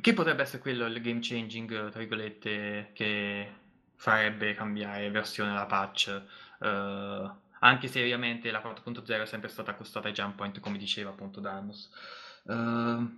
che 0.00 0.12
potrebbe 0.12 0.42
essere 0.42 0.60
quello 0.60 0.84
il 0.86 1.00
game 1.00 1.20
changing 1.22 1.88
tra 1.90 1.98
virgolette 1.98 2.90
che 2.92 3.54
farebbe 3.96 4.52
cambiare 4.52 5.10
versione 5.10 5.50
alla 5.52 5.64
patch 5.64 6.22
uh, 6.58 7.40
anche 7.64 7.88
se 7.88 8.00
ovviamente 8.00 8.50
la 8.50 8.60
4.0 8.60 9.22
è 9.22 9.26
sempre 9.26 9.48
stata 9.48 9.70
accostata 9.70 10.08
ai 10.08 10.14
jump 10.14 10.36
point 10.36 10.58
come 10.60 10.78
diceva 10.78 11.10
appunto 11.10 11.40
Danos. 11.40 11.90
Uh, 12.42 13.08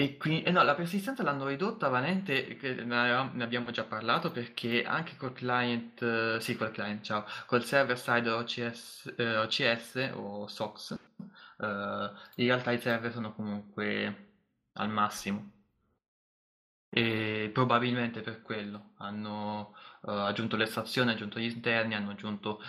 E 0.00 0.16
quindi, 0.16 0.44
eh 0.44 0.52
no, 0.52 0.62
la 0.62 0.74
persistenza 0.76 1.24
l'hanno 1.24 1.46
ridotta 1.48 1.88
veramente, 1.88 2.56
ne 2.84 3.42
abbiamo 3.42 3.70
già 3.72 3.82
parlato, 3.84 4.30
perché 4.30 4.84
anche 4.84 5.16
col 5.16 5.32
client, 5.32 6.00
eh, 6.02 6.38
sì, 6.40 6.56
col 6.56 6.70
client, 6.70 7.02
ciao, 7.04 7.24
col 7.46 7.64
server 7.64 7.98
side 7.98 8.30
OCS, 8.30 9.14
eh, 9.16 9.36
OCS 9.38 10.10
o 10.14 10.46
SOX, 10.46 10.92
eh, 10.92 12.10
in 12.36 12.46
realtà 12.46 12.70
i 12.70 12.78
server 12.80 13.10
sono 13.12 13.34
comunque 13.34 14.26
al 14.74 14.88
massimo. 14.88 15.50
E 16.90 17.50
probabilmente 17.52 18.20
per 18.22 18.40
quello 18.42 18.92
hanno 18.98 19.74
uh, 20.02 20.10
aggiunto 20.10 20.56
le 20.56 20.66
stazioni, 20.66 21.10
aggiunto 21.12 21.38
gli 21.38 21.44
interni, 21.44 21.94
hanno 21.94 22.10
aggiunto 22.12 22.62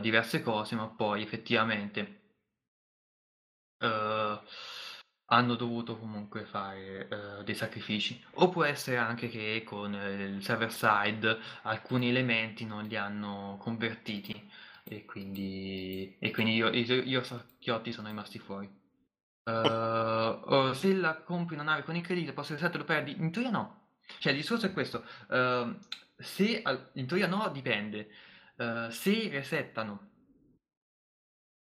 diverse 0.00 0.42
cose, 0.42 0.74
ma 0.76 0.86
poi 0.88 1.22
effettivamente 1.22 2.20
uh, 3.80 4.38
hanno 5.26 5.54
dovuto 5.54 5.96
comunque 5.96 6.44
fare 6.44 7.08
uh, 7.10 7.42
dei 7.42 7.54
sacrifici. 7.54 8.22
O 8.34 8.50
può 8.50 8.64
essere 8.64 8.96
anche 8.96 9.28
che 9.28 9.62
con 9.64 9.94
il 9.94 10.42
server 10.42 10.72
side 10.72 11.38
alcuni 11.62 12.08
elementi 12.08 12.64
non 12.64 12.84
li 12.84 12.96
hanno 12.96 13.56
convertiti 13.58 14.50
e 14.84 15.04
quindi, 15.06 16.16
e 16.18 16.30
quindi 16.30 16.54
io, 16.54 16.68
io, 16.68 17.02
io 17.02 17.22
Sacchiotti 17.22 17.92
sono 17.92 18.08
rimasti 18.08 18.38
fuori. 18.38 18.82
Uh, 19.44 20.72
se 20.72 20.94
la 20.94 21.22
compri 21.22 21.54
una 21.54 21.64
nave 21.64 21.82
con 21.82 21.96
il 21.96 22.02
credito, 22.02 22.32
posso 22.32 22.52
reset 22.52 22.74
lo 22.76 22.84
perdi? 22.84 23.16
In 23.18 23.30
teoria 23.30 23.50
no. 23.50 23.88
Cioè 24.18 24.32
il 24.32 24.38
discorso 24.38 24.66
è 24.66 24.72
questo. 24.72 25.04
Uh, 25.28 25.78
se 26.16 26.62
in 26.92 27.06
teoria 27.06 27.26
no, 27.26 27.48
dipende. 27.48 28.08
Uh, 28.56 28.88
se 28.90 29.28
resettano, 29.30 30.10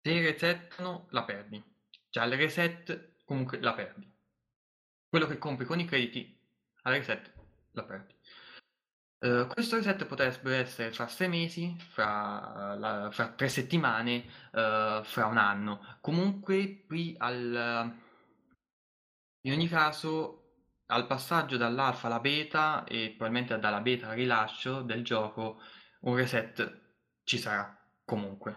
se 0.02 0.20
resettano, 0.20 1.06
la 1.10 1.24
perdi. 1.24 1.62
Cioè 2.08 2.24
al 2.24 2.30
reset 2.32 3.09
comunque 3.30 3.60
la 3.60 3.74
perdi. 3.74 4.12
Quello 5.08 5.26
che 5.26 5.38
compri 5.38 5.64
con 5.64 5.78
i 5.78 5.84
crediti 5.84 6.36
al 6.82 6.94
reset 6.94 7.32
la 7.70 7.84
perdi. 7.84 8.12
Uh, 9.20 9.46
questo 9.46 9.76
reset 9.76 10.04
potrebbe 10.04 10.56
essere 10.56 10.90
fra 10.90 11.06
sei 11.06 11.28
mesi, 11.28 11.76
fra, 11.78 12.74
la, 12.74 13.08
fra 13.12 13.28
tre 13.28 13.48
settimane, 13.48 14.24
uh, 14.50 15.04
fra 15.04 15.26
un 15.26 15.36
anno. 15.36 15.98
Comunque 16.00 16.84
qui 16.88 17.14
al, 17.18 17.94
in 19.42 19.52
ogni 19.52 19.68
caso 19.68 20.38
al 20.86 21.06
passaggio 21.06 21.56
dall'alfa 21.56 22.08
alla 22.08 22.18
beta 22.18 22.82
e 22.82 23.14
probabilmente 23.16 23.56
dalla 23.60 23.80
beta 23.80 24.08
al 24.08 24.16
rilascio 24.16 24.82
del 24.82 25.04
gioco 25.04 25.60
un 26.00 26.16
reset 26.16 26.80
ci 27.22 27.38
sarà 27.38 27.78
comunque 28.04 28.56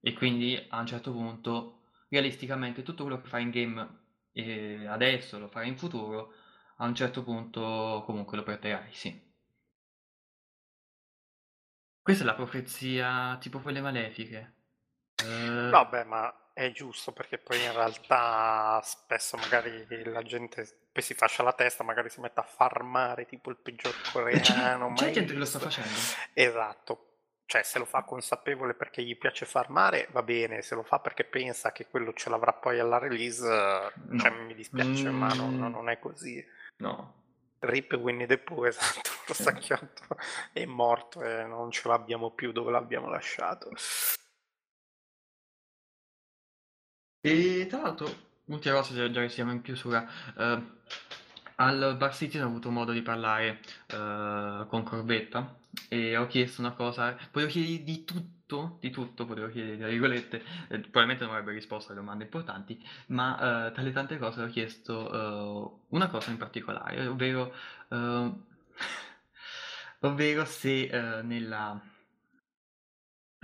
e 0.00 0.12
quindi 0.12 0.54
a 0.68 0.78
un 0.78 0.86
certo 0.86 1.10
punto 1.10 1.88
realisticamente 2.10 2.84
tutto 2.84 3.02
quello 3.02 3.20
che 3.20 3.26
fai 3.26 3.42
in 3.42 3.50
game 3.50 4.03
e 4.34 4.86
adesso 4.86 5.38
lo 5.38 5.48
farai 5.48 5.68
in 5.68 5.78
futuro, 5.78 6.34
a 6.76 6.84
un 6.84 6.94
certo 6.94 7.22
punto 7.22 8.02
comunque 8.04 8.36
lo 8.36 8.42
perderai, 8.42 8.92
sì. 8.92 9.32
Questa 12.02 12.22
è 12.22 12.26
la 12.26 12.34
profezia 12.34 13.38
tipo 13.40 13.60
quelle 13.60 13.80
malefiche. 13.80 14.54
Eh... 15.24 15.68
Vabbè, 15.70 16.04
ma 16.04 16.50
è 16.52 16.70
giusto 16.70 17.12
perché 17.12 17.38
poi 17.38 17.62
in 17.62 17.72
realtà 17.72 18.80
spesso 18.82 19.36
magari 19.36 19.86
la 20.04 20.22
gente 20.22 20.88
poi 20.92 21.02
si 21.02 21.14
fascia 21.14 21.42
la 21.42 21.52
testa, 21.52 21.82
magari 21.82 22.10
si 22.10 22.20
mette 22.20 22.40
a 22.40 22.44
farmare 22.44 23.26
tipo 23.26 23.50
il 23.50 23.56
peggior 23.56 23.94
coreano. 24.12 24.92
C'è, 24.92 25.06
c'è 25.06 25.10
gente 25.12 25.32
che 25.32 25.38
lo 25.38 25.44
sta 25.44 25.58
facendo. 25.58 25.88
Esatto, 26.34 27.13
cioè 27.46 27.62
se 27.62 27.78
lo 27.78 27.84
fa 27.84 28.02
consapevole 28.02 28.74
perché 28.74 29.02
gli 29.02 29.16
piace 29.16 29.44
farmare 29.46 30.08
va 30.12 30.22
bene, 30.22 30.62
se 30.62 30.74
lo 30.74 30.82
fa 30.82 30.98
perché 30.98 31.24
pensa 31.24 31.72
che 31.72 31.86
quello 31.86 32.12
ce 32.12 32.30
l'avrà 32.30 32.52
poi 32.52 32.78
alla 32.78 32.98
release, 32.98 33.44
no. 33.44 34.18
cioè 34.18 34.30
mi 34.30 34.54
dispiace, 34.54 35.10
mm. 35.10 35.16
ma 35.16 35.32
non, 35.34 35.58
non, 35.58 35.88
è 35.88 35.98
così. 35.98 36.44
No. 36.78 37.22
Rip 37.60 37.92
Winnie 37.94 38.26
the 38.26 38.38
Pooh, 38.38 38.64
esatto, 38.66 39.10
lo 39.26 39.34
sacchiotto 39.34 40.16
è 40.52 40.64
morto 40.64 41.22
e 41.22 41.44
non 41.44 41.70
ce 41.70 41.88
l'abbiamo 41.88 42.30
più 42.30 42.52
dove 42.52 42.70
l'abbiamo 42.70 43.08
lasciato. 43.08 43.70
E 47.20 47.66
tra 47.68 47.80
l'altro, 47.80 48.06
ultima 48.46 48.76
cosa, 48.76 49.10
già 49.10 49.20
che 49.20 49.28
siamo 49.30 49.52
in 49.52 49.62
chiusura, 49.62 50.06
uh, 50.36 50.78
al 51.56 51.96
Bar 51.98 52.14
City 52.14 52.38
ho 52.38 52.46
avuto 52.46 52.70
modo 52.70 52.92
di 52.92 53.02
parlare 53.02 53.60
uh, 53.92 54.66
con 54.66 54.82
Corbetta 54.82 55.56
e 55.88 56.16
ho 56.16 56.26
chiesto 56.26 56.60
una 56.60 56.72
cosa, 56.72 57.16
volevo 57.32 57.50
chiedere 57.50 57.82
di 57.82 58.04
tutto, 58.04 58.78
di 58.80 58.90
tutto, 58.90 59.26
volevo 59.26 59.48
chiedere, 59.48 59.78
tra 59.78 59.88
virgolette, 59.88 60.42
eh, 60.68 60.78
probabilmente 60.80 61.24
non 61.24 61.32
avrebbe 61.32 61.52
risposto 61.52 61.92
alle 61.92 62.00
domande 62.00 62.24
importanti, 62.24 62.82
ma 63.06 63.68
uh, 63.68 63.72
tra 63.72 63.82
le 63.82 63.92
tante 63.92 64.18
cose 64.18 64.42
ho 64.42 64.48
chiesto 64.48 64.94
uh, 64.94 65.96
una 65.96 66.08
cosa 66.08 66.30
in 66.30 66.36
particolare, 66.36 67.06
ovvero, 67.06 67.52
uh, 67.88 68.42
ovvero 70.00 70.44
se 70.44 71.22
nella 71.22 71.80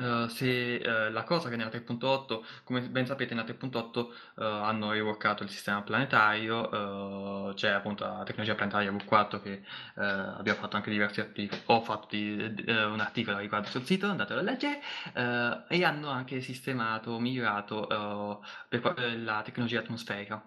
Uh, 0.01 0.28
se 0.28 0.81
uh, 0.82 1.12
la 1.12 1.24
cosa 1.24 1.51
che 1.51 1.56
nella 1.56 1.68
3.8, 1.68 2.43
come 2.64 2.81
ben 2.81 3.05
sapete, 3.05 3.35
nella 3.35 3.47
3.8 3.47 3.98
uh, 3.98 4.12
eh, 4.40 4.44
hanno 4.44 4.93
reworkato 4.93 5.43
il 5.43 5.51
sistema 5.51 5.82
planetario, 5.82 7.52
c'è 7.55 7.68
appunto 7.70 8.05
la 8.05 8.22
tecnologia 8.24 8.55
planetaria 8.55 8.90
V4 8.90 9.43
che 9.43 9.62
abbiamo 9.94 10.59
fatto 10.59 10.77
anche 10.77 10.90
diversi 10.90 11.20
articoli, 11.20 11.60
ho 11.66 11.82
fatto 11.82 12.06
di, 12.10 12.55
di, 12.55 12.64
un 12.70 13.01
articolo 13.01 13.39
riguardo 13.39 13.68
sul 13.68 13.85
sito, 13.85 14.06
andatelo 14.06 14.40
a 14.40 14.43
leggere, 14.43 14.81
e 15.68 15.85
hanno 15.85 16.09
anche 16.09 16.40
sistemato, 16.40 17.18
migliorato 17.18 18.40
per 18.68 19.18
la 19.18 19.43
tecnologia 19.43 19.81
atmosferica. 19.81 20.43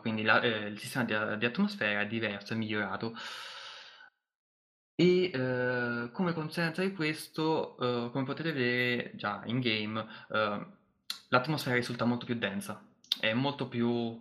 quindi 0.00 0.22
la, 0.22 0.40
eh, 0.40 0.66
il 0.66 0.78
sistema 0.78 1.04
di, 1.04 1.38
di, 1.38 1.46
atmosfera 1.46 2.00
è 2.00 2.06
diverso, 2.06 2.52
è 2.52 2.56
migliorato. 2.56 3.16
E 5.00 5.30
uh, 5.32 6.10
come 6.10 6.32
conseguenza 6.32 6.82
di 6.82 6.92
questo, 6.92 7.76
uh, 7.78 8.10
come 8.10 8.24
potete 8.24 8.50
vedere 8.50 9.12
già 9.14 9.42
in 9.44 9.60
game, 9.60 10.04
l'atmosfera 11.28 11.76
risulta 11.76 12.04
molto 12.04 12.26
più 12.26 12.34
densa, 12.34 12.82
è 13.20 13.32
molto 13.32 13.68
più 13.68 14.20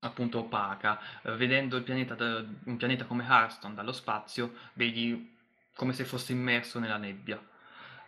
appunto 0.00 0.40
opaca. 0.40 0.98
vedendo 1.36 1.76
il 1.76 1.84
pianeta, 1.84 2.16
un 2.64 2.76
pianeta 2.76 3.04
come 3.04 3.24
Hearthstone 3.24 3.74
dallo 3.74 3.92
spazio, 3.92 4.54
vedi 4.72 5.32
come 5.76 5.92
se 5.92 6.04
fosse 6.04 6.32
immerso 6.32 6.80
nella 6.80 6.96
nebbia. 6.96 7.40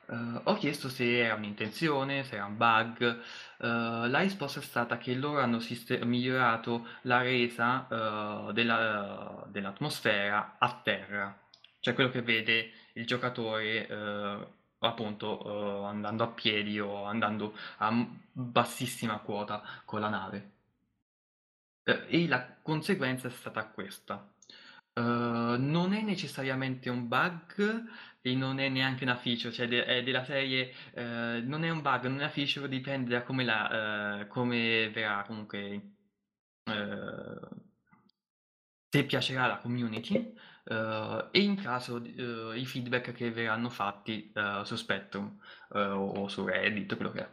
Uh, 0.06 0.40
ho 0.44 0.54
chiesto 0.54 0.88
se 0.88 1.18
era 1.18 1.34
un'intenzione, 1.34 2.22
se 2.22 2.36
era 2.36 2.44
un 2.44 2.56
bug. 2.56 3.20
Uh, 3.58 4.06
la 4.08 4.20
risposta 4.20 4.60
è 4.60 4.62
stata 4.62 4.98
che 4.98 5.14
loro 5.14 5.40
hanno 5.40 5.58
sist- 5.58 6.02
migliorato 6.02 6.86
la 7.02 7.22
resa 7.22 7.86
uh, 7.88 8.52
della, 8.52 9.44
dell'atmosfera 9.48 10.56
a 10.58 10.80
terra, 10.82 11.36
cioè 11.86 11.94
quello 11.94 12.10
che 12.10 12.22
vede 12.22 12.72
il 12.94 13.06
giocatore 13.06 13.86
appunto 14.78 15.84
andando 15.84 16.24
a 16.24 16.28
piedi 16.28 16.80
o 16.80 17.04
andando 17.04 17.54
a 17.78 18.06
bassissima 18.32 19.18
quota 19.18 19.62
con 19.84 20.00
la 20.00 20.08
nave. 20.08 20.50
e 21.84 22.26
la 22.26 22.56
conseguenza 22.60 23.28
è 23.28 23.30
stata 23.30 23.66
questa. 23.66 24.28
non 24.94 25.92
è 25.92 26.00
necessariamente 26.02 26.90
un 26.90 27.06
bug, 27.06 27.88
e 28.20 28.34
non 28.34 28.58
è 28.58 28.68
neanche 28.68 29.04
una 29.04 29.16
feature, 29.16 29.52
cioè 29.54 29.68
de- 29.68 29.84
è 29.84 30.02
della 30.02 30.24
serie, 30.24 30.72
eh, 30.94 31.40
non 31.44 31.62
è 31.62 31.70
un 31.70 31.80
bug, 31.80 32.04
non 32.06 32.14
è 32.16 32.22
una 32.22 32.28
feature, 32.28 32.68
dipende 32.68 33.10
da 33.10 33.22
come, 33.22 33.44
la, 33.44 34.20
eh, 34.22 34.26
come 34.26 34.90
verrà 34.90 35.22
comunque, 35.24 35.80
eh, 36.64 37.48
se 38.90 39.04
piacerà 39.04 39.44
alla 39.44 39.58
community 39.58 40.34
eh, 40.68 41.28
e 41.30 41.40
in 41.40 41.56
caso 41.56 42.02
eh, 42.02 42.58
i 42.58 42.66
feedback 42.66 43.12
che 43.12 43.30
verranno 43.30 43.70
fatti 43.70 44.32
eh, 44.34 44.62
su 44.64 44.76
Spectrum 44.76 45.38
o 45.68 46.28
su 46.28 46.44
Reddit, 46.44 46.96
quello 46.96 47.10
che 47.12 47.20
è. 47.20 47.28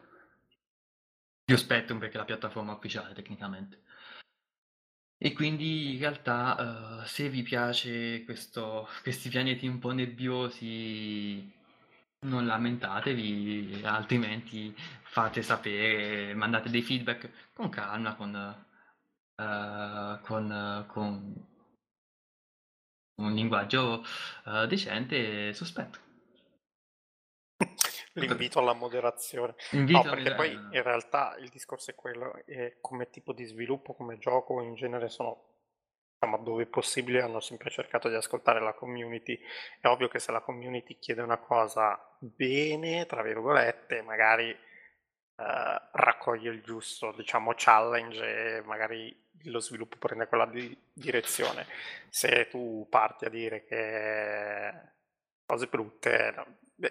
Più 1.44 1.56
Spectrum 1.56 1.98
perché 1.98 2.14
è 2.14 2.18
la 2.18 2.24
piattaforma 2.24 2.72
ufficiale 2.72 3.14
tecnicamente. 3.14 3.82
E 5.18 5.32
quindi 5.32 5.94
in 5.94 5.98
realtà, 6.00 7.00
uh, 7.02 7.06
se 7.06 7.28
vi 7.30 7.42
piace 7.42 8.24
questo, 8.24 8.88
questi 9.02 9.28
pianeti 9.28 9.66
un 9.66 9.78
po' 9.78 9.92
nebbiosi, 9.92 11.50
non 12.20 12.46
lamentatevi, 12.46 13.82
altrimenti 13.84 14.74
fate 15.02 15.42
sapere, 15.42 16.34
mandate 16.34 16.70
dei 16.70 16.82
feedback 16.82 17.30
con 17.54 17.68
calma, 17.70 18.14
con, 18.16 18.34
uh, 19.36 20.20
con, 20.22 20.84
con 20.88 21.46
un 23.16 23.32
linguaggio 23.32 24.04
uh, 24.44 24.66
decente 24.66 25.48
e 25.48 25.52
sospetto. 25.54 25.98
L'invito 28.14 28.60
alla 28.60 28.74
moderazione. 28.74 29.54
Invito 29.72 30.02
no, 30.02 30.10
perché 30.10 30.34
poi 30.34 30.52
in 30.52 30.82
realtà 30.82 31.36
il 31.38 31.48
discorso 31.48 31.90
è 31.90 31.94
quello, 31.94 32.44
è 32.44 32.76
come 32.80 33.10
tipo 33.10 33.32
di 33.32 33.44
sviluppo, 33.44 33.94
come 33.94 34.18
gioco, 34.18 34.62
in 34.62 34.74
genere 34.74 35.08
sono, 35.08 35.54
diciamo, 36.12 36.42
dove 36.42 36.66
possibile 36.66 37.22
hanno 37.22 37.40
sempre 37.40 37.70
cercato 37.70 38.08
di 38.08 38.14
ascoltare 38.14 38.60
la 38.60 38.74
community. 38.74 39.38
È 39.80 39.88
ovvio 39.88 40.08
che 40.08 40.20
se 40.20 40.30
la 40.30 40.40
community 40.40 40.98
chiede 40.98 41.22
una 41.22 41.38
cosa 41.38 41.98
bene, 42.20 43.06
tra 43.06 43.22
virgolette, 43.22 44.02
magari 44.02 44.50
eh, 44.50 44.56
raccoglie 45.92 46.50
il 46.50 46.62
giusto, 46.62 47.12
diciamo, 47.16 47.52
challenge 47.56 48.58
e 48.58 48.62
magari 48.62 49.23
lo 49.44 49.60
sviluppo 49.60 49.96
prende 49.98 50.26
quella 50.26 50.46
di 50.46 50.76
direzione. 50.92 51.66
Se 52.08 52.48
tu 52.50 52.86
parti 52.90 53.24
a 53.24 53.30
dire 53.30 53.64
che 53.64 54.72
cose 55.46 55.66
brutte, 55.66 56.34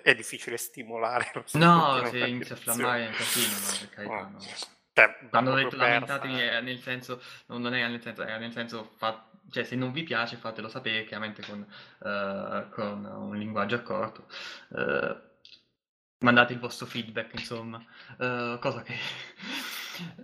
è 0.01 0.15
difficile 0.15 0.57
stimolare. 0.57 1.31
No, 1.53 2.05
se 2.05 2.17
inizia 2.19 2.55
a 2.55 2.57
flammare 2.57 3.05
è 3.05 3.07
un 3.07 3.13
casino, 3.13 3.59
no, 3.59 3.77
per 3.79 3.89
carità, 3.89 4.29
no. 4.29 4.39
Cioè, 4.95 5.17
Quando 5.29 5.51
ho 5.51 5.55
detto 5.55 5.75
lamentatevi 5.75 6.39
è 6.39 6.61
nel 6.61 6.79
senso, 6.79 7.21
non 7.47 7.73
è 7.73 7.87
nel 7.87 8.01
senso, 8.01 8.21
è 8.21 8.37
nel 8.37 8.51
senso, 8.51 8.93
fa, 8.97 9.27
cioè 9.49 9.63
se 9.63 9.75
non 9.75 9.91
vi 9.91 10.03
piace 10.03 10.37
fatelo 10.37 10.69
sapere 10.69 11.03
chiaramente 11.03 11.43
con, 11.43 11.65
uh, 11.99 12.69
con 12.69 13.03
un 13.03 13.35
linguaggio 13.35 13.75
accorto. 13.75 14.27
Uh, 14.69 15.15
mandate 16.19 16.53
il 16.53 16.59
vostro 16.59 16.85
feedback, 16.85 17.33
insomma, 17.33 17.83
uh, 18.19 18.59
cosa 18.59 18.83
che 18.83 18.95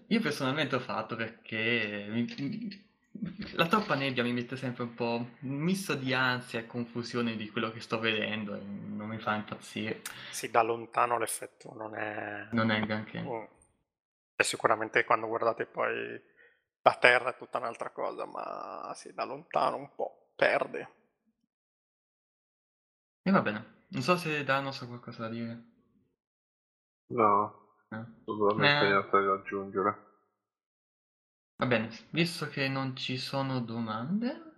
io 0.07 0.19
personalmente 0.21 0.75
ho 0.75 0.79
fatto 0.79 1.15
perché 1.15 2.07
mi, 2.09 2.25
la 3.53 3.67
troppa 3.67 3.95
nebbia 3.95 4.23
mi 4.23 4.33
mette 4.33 4.55
sempre 4.55 4.83
un 4.83 4.93
po' 4.93 5.15
un 5.39 5.55
misto 5.55 5.95
di 5.95 6.13
ansia 6.13 6.59
e 6.59 6.67
confusione 6.67 7.35
di 7.35 7.49
quello 7.49 7.71
che 7.71 7.79
sto 7.79 7.99
vedendo 7.99 8.55
e 8.55 8.61
non 8.61 9.07
mi 9.07 9.19
fa 9.19 9.35
impazzire. 9.35 10.01
Sì, 10.31 10.49
da 10.49 10.61
lontano 10.61 11.17
l'effetto 11.17 11.73
non 11.73 11.95
è... 11.95 12.47
Non 12.51 12.71
è 12.71 12.79
granché. 12.81 13.21
Mm. 13.21 13.43
E 14.35 14.43
sicuramente 14.43 15.03
quando 15.03 15.27
guardate 15.27 15.65
poi 15.65 16.21
la 16.81 16.95
Terra 16.95 17.31
è 17.31 17.37
tutta 17.37 17.57
un'altra 17.57 17.89
cosa, 17.89 18.25
ma 18.25 18.91
sì, 18.95 19.13
da 19.13 19.25
lontano 19.25 19.75
un 19.75 19.93
po' 19.93 20.31
perde. 20.35 20.89
E 23.21 23.31
va 23.31 23.41
bene. 23.41 23.77
Non 23.89 24.01
so 24.01 24.15
se 24.17 24.43
Danos 24.43 24.81
ha 24.81 24.87
qualcosa 24.87 25.23
da 25.23 25.29
dire. 25.29 25.63
No, 27.07 27.68
eh. 27.89 28.05
totalmente 28.25 28.85
eh. 28.85 28.89
niente 28.89 29.23
da 29.23 29.33
aggiungere. 29.33 30.07
Va 31.57 31.65
bene, 31.65 31.89
visto 32.11 32.47
che 32.47 32.67
non 32.67 32.95
ci 32.95 33.17
sono 33.17 33.59
domande... 33.59 34.53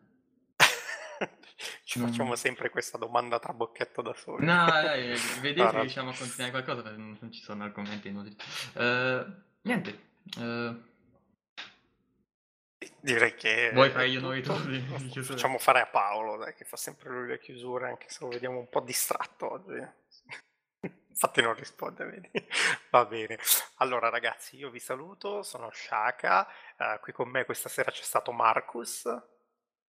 ci 1.84 2.00
non... 2.00 2.10
facciamo 2.10 2.36
sempre 2.36 2.70
questa 2.70 2.98
domanda 2.98 3.40
tra 3.40 3.54
bocchetto 3.54 4.02
da 4.02 4.14
soli. 4.14 4.46
No, 4.46 4.66
dai, 4.66 5.16
vedete 5.42 5.68
che 5.70 5.80
riusciamo 5.80 6.12
a 6.12 6.16
continuare 6.16 6.52
qualcosa, 6.52 6.84
perché 6.84 6.98
non 6.98 7.32
ci 7.32 7.42
sono 7.42 7.64
argomenti 7.64 8.08
inutili. 8.10 8.36
Uh, 8.76 9.34
niente. 9.62 10.10
Uh... 10.38 10.90
Direi 13.00 13.34
che... 13.34 13.72
Vuoi 13.74 13.90
fare 13.90 14.08
io 14.08 14.20
noi 14.20 14.44
tu? 14.44 14.54
Facciamo 15.24 15.58
fare 15.58 15.82
a 15.82 15.88
Paolo, 15.88 16.38
dai, 16.38 16.54
che 16.54 16.66
fa 16.66 16.78
sempre 16.78 17.10
lui 17.10 17.28
le 17.30 17.40
chiusure, 17.40 17.88
anche 17.88 18.10
se 18.10 18.24
lo 18.24 18.30
vediamo 18.30 18.60
un 18.60 18.70
po' 18.70 18.82
distratto 18.82 19.52
oggi. 19.52 20.00
Infatti 21.12 21.42
non 21.42 21.54
risponde, 21.54 22.06
vedi? 22.06 22.32
Va 22.90 23.06
bene. 23.06 23.38
Allora 23.78 24.10
ragazzi, 24.10 24.56
io 24.58 24.70
vi 24.70 24.80
saluto, 24.80 25.44
sono 25.44 25.70
Shaka, 25.72 26.48
uh, 26.78 27.00
qui 27.02 27.12
con 27.14 27.30
me 27.30 27.46
questa 27.46 27.70
sera 27.70 27.92
c'è 27.92 28.04
stato 28.04 28.32
Marcus. 28.32 29.02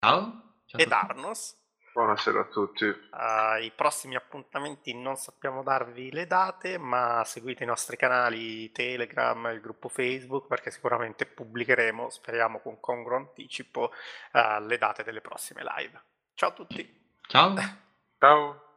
Ciao. 0.00 0.60
Ciao 0.66 0.80
ed 0.80 0.92
Arnos. 0.92 1.60
Buonasera 1.92 2.40
a 2.40 2.44
tutti. 2.44 2.84
Uh, 2.86 3.62
I 3.62 3.70
prossimi 3.76 4.16
appuntamenti 4.16 4.94
non 4.94 5.16
sappiamo 5.16 5.62
darvi 5.62 6.10
le 6.10 6.26
date, 6.26 6.78
ma 6.78 7.22
seguite 7.24 7.64
i 7.64 7.66
nostri 7.66 7.96
canali 7.96 8.72
Telegram, 8.72 9.50
il 9.52 9.60
gruppo 9.60 9.88
Facebook, 9.88 10.46
perché 10.46 10.70
sicuramente 10.70 11.26
pubblicheremo, 11.26 12.08
speriamo 12.08 12.60
con 12.60 12.80
congruo 12.80 13.16
anticipo, 13.18 13.92
uh, 14.32 14.64
le 14.64 14.78
date 14.78 15.04
delle 15.04 15.20
prossime 15.20 15.62
live. 15.62 16.02
Ciao 16.34 16.48
a 16.48 16.52
tutti. 16.52 17.16
Ciao. 17.28 17.54
Ciao. 18.18 18.71